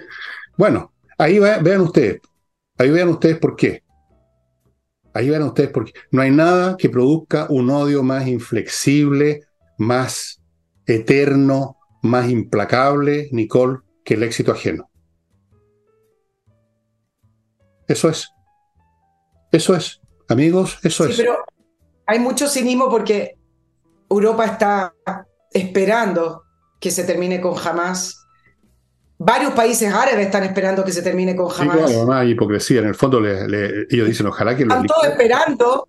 Bueno, 0.57 0.95
ahí 1.19 1.39
vean 1.39 1.83
ustedes, 1.83 2.23
ahí 2.79 2.91
vean 2.91 3.11
ustedes 3.11 3.39
por 3.39 3.55
qué. 3.55 3.83
Ahí 5.13 5.29
vean 5.29 5.43
ustedes 5.43 5.71
por 5.71 5.85
qué. 5.85 5.93
No 6.11 6.23
hay 6.23 6.31
nada 6.31 6.77
que 6.79 6.89
produzca 6.89 7.47
un 7.51 7.69
odio 7.69 8.03
más 8.03 8.27
inflexible, 8.27 9.43
más 9.77 10.41
eterno, 10.87 11.77
más 12.03 12.29
implacable, 12.29 13.29
Nicole, 13.33 13.81
que 14.05 14.15
el 14.15 14.23
éxito 14.23 14.53
ajeno. 14.53 14.89
Eso 17.87 18.09
es. 18.09 18.31
Eso 19.51 19.75
es. 19.75 20.01
Amigos, 20.29 20.79
eso 20.83 21.05
sí, 21.05 21.13
es. 21.13 21.17
Pero 21.17 21.39
hay 22.07 22.19
mucho 22.19 22.49
cinismo 22.49 22.91
porque 22.91 23.37
Europa 24.11 24.45
está 24.45 24.95
esperando 25.53 26.43
que 26.81 26.91
se 26.91 27.05
termine 27.05 27.41
con 27.41 27.55
jamás 27.55 28.19
varios 29.19 29.53
países 29.53 29.93
árabes 29.93 30.27
están 30.27 30.45
esperando 30.45 30.85
que 30.85 30.93
se 30.93 31.03
termine 31.03 31.35
con 31.35 31.47
Hamas. 31.47 31.91
Sí, 31.91 31.97
claro, 32.05 32.25
hipocresía. 32.25 32.81
En 32.81 32.87
el 32.87 32.95
fondo 32.95 33.21
ellos 33.27 34.09
dicen 34.09 34.27
ojalá 34.27 34.57
que 34.57 34.65
lo 34.65 34.75
Están 34.75 34.87
todos 34.87 35.05
esperando 35.05 35.89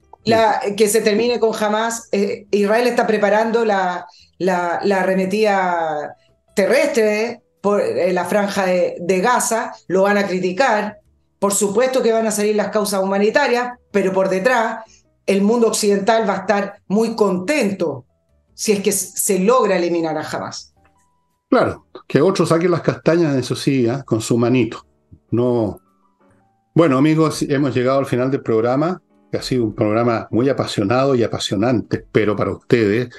que 0.76 0.88
se 0.88 1.02
termine 1.02 1.40
con 1.40 1.52
Hamas. 1.56 2.10
Eh, 2.12 2.48
Israel 2.52 2.88
está 2.88 3.08
preparando 3.08 3.64
la, 3.64 4.06
la, 4.40 4.80
la 4.84 5.02
arremetida 5.02 6.16
terrestre 6.56 7.44
por 7.62 7.82
la 8.12 8.26
franja 8.26 8.66
de, 8.66 8.96
de 9.00 9.20
Gaza. 9.20 9.74
Lo 9.88 10.04
van 10.04 10.18
a 10.18 10.26
criticar. 10.26 10.98
Por 11.38 11.54
supuesto 11.54 12.02
que 12.02 12.12
van 12.12 12.28
a 12.28 12.32
salir 12.32 12.56
las 12.56 12.70
causas 12.70 13.02
humanitarias, 13.02 13.74
pero 13.92 14.12
por 14.12 14.30
detrás 14.30 14.84
el 15.26 15.44
mundo 15.44 15.68
occidental 15.68 16.28
va 16.28 16.34
a 16.34 16.40
estar 16.40 16.82
muy 16.88 17.16
contento 17.16 18.06
si 18.56 18.72
es 18.72 18.82
que 18.82 18.92
se 18.92 19.40
logra 19.40 19.78
eliminar 19.78 20.18
a 20.18 20.28
Hamas. 20.28 20.74
Claro, 21.50 21.86
que 22.08 22.20
otros 22.20 22.50
saquen 22.50 22.72
las 22.72 22.82
castañas, 22.82 23.36
eso 23.36 23.56
sí, 23.56 23.88
¿eh? 23.88 24.04
con 24.06 24.22
su 24.22 24.38
manito. 24.38 24.86
No. 25.32 25.80
Bueno, 26.74 26.98
amigos, 26.98 27.44
hemos 27.44 27.74
llegado 27.74 28.00
al 28.00 28.06
final 28.06 28.30
del 28.32 28.42
programa, 28.42 29.02
que 29.32 29.38
ha 29.38 29.42
sido 29.42 29.64
un 29.64 29.76
programa 29.76 30.28
muy 30.32 30.50
apasionado 30.50 31.16
y 31.16 31.24
apasionante, 31.24 31.98
espero, 31.98 32.36
para 32.36 32.52
ustedes. 32.52 33.10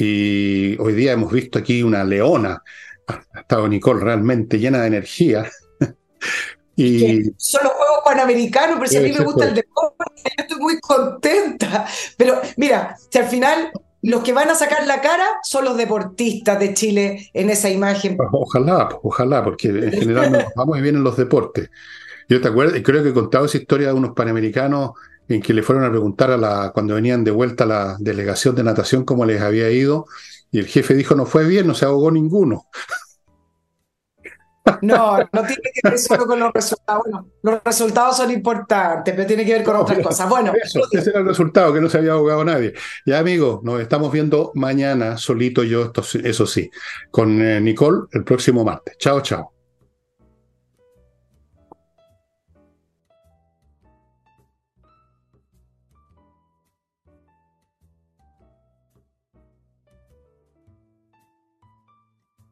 Y 0.00 0.76
hoy 0.78 0.94
día 0.94 1.12
hemos 1.12 1.32
visto 1.32 1.58
aquí 1.58 1.82
una 1.82 2.04
leona. 2.04 2.62
Ha 3.06 3.40
estado 3.40 3.68
Nicole 3.68 4.04
realmente 4.04 4.58
llena 4.58 4.80
de 4.80 4.86
energía. 4.86 5.50
y... 6.76 7.24
Son 7.36 7.64
los 7.64 7.72
Juegos 7.72 8.00
Panamericanos, 8.04 8.76
pero 8.78 8.90
si 8.90 8.96
a 8.96 9.00
mí 9.00 9.12
me 9.12 9.24
gusta 9.24 9.48
el 9.48 9.54
deporte, 9.54 10.04
yo 10.24 10.44
estoy 10.44 10.58
muy 10.58 10.80
contenta. 10.80 11.86
Pero 12.16 12.40
mira, 12.56 12.96
si 13.10 13.18
al 13.18 13.26
final 13.26 13.72
los 14.02 14.22
que 14.22 14.32
van 14.32 14.48
a 14.48 14.54
sacar 14.54 14.86
la 14.86 15.00
cara 15.00 15.26
son 15.42 15.64
los 15.64 15.76
deportistas 15.76 16.58
de 16.60 16.74
Chile 16.74 17.30
en 17.32 17.50
esa 17.50 17.68
imagen. 17.68 18.16
Ojalá, 18.32 18.88
ojalá, 19.02 19.42
porque 19.42 19.68
en 19.68 19.92
general 19.92 20.32
nos 20.32 20.44
vamos 20.54 20.80
bien 20.80 20.96
en 20.96 21.04
los 21.04 21.16
deportes. 21.16 21.70
Yo 22.28 22.40
te 22.40 22.48
acuerdo, 22.48 22.76
y 22.76 22.82
creo 22.82 23.02
que 23.02 23.08
he 23.08 23.14
contado 23.14 23.46
esa 23.46 23.58
historia 23.58 23.88
de 23.88 23.94
unos 23.94 24.12
panamericanos 24.14 24.92
en 25.28 25.42
que 25.42 25.54
le 25.54 25.62
fueron 25.62 25.84
a 25.84 25.90
preguntar 25.90 26.30
a 26.30 26.36
la, 26.36 26.70
cuando 26.72 26.94
venían 26.94 27.24
de 27.24 27.30
vuelta 27.30 27.64
a 27.64 27.66
la 27.66 27.96
delegación 27.98 28.54
de 28.54 28.64
natación 28.64 29.04
cómo 29.04 29.24
les 29.24 29.40
había 29.40 29.70
ido, 29.70 30.06
y 30.50 30.58
el 30.58 30.66
jefe 30.66 30.94
dijo, 30.94 31.14
no 31.14 31.26
fue 31.26 31.46
bien, 31.46 31.66
no 31.66 31.74
se 31.74 31.84
ahogó 31.84 32.10
ninguno. 32.10 32.66
No, 34.82 35.18
no 35.18 35.42
tiene 35.42 35.62
que 35.74 35.88
ver 35.88 35.98
solo 35.98 36.26
con 36.26 36.38
los 36.38 36.52
resultados. 36.52 37.02
Bueno, 37.04 37.28
los 37.42 37.60
resultados 37.64 38.16
son 38.16 38.30
importantes, 38.30 39.14
pero 39.14 39.26
tiene 39.26 39.44
que 39.44 39.54
ver 39.54 39.64
con 39.64 39.76
otras 39.76 39.98
cosas. 40.00 40.28
Bueno, 40.28 40.52
eso, 40.62 40.80
ese 40.92 41.10
era 41.10 41.20
el 41.20 41.26
resultado, 41.26 41.72
que 41.72 41.80
no 41.80 41.88
se 41.88 41.98
había 41.98 42.12
ahogado 42.12 42.44
nadie. 42.44 42.74
Ya, 43.06 43.18
amigos, 43.18 43.60
nos 43.62 43.80
estamos 43.80 44.12
viendo 44.12 44.52
mañana, 44.54 45.16
solito 45.16 45.62
yo, 45.62 45.92
eso 46.22 46.46
sí, 46.46 46.70
con 47.10 47.40
eh, 47.40 47.60
Nicole 47.60 48.06
el 48.12 48.24
próximo 48.24 48.64
martes. 48.64 48.96
Chao, 48.98 49.20
chao. 49.20 49.57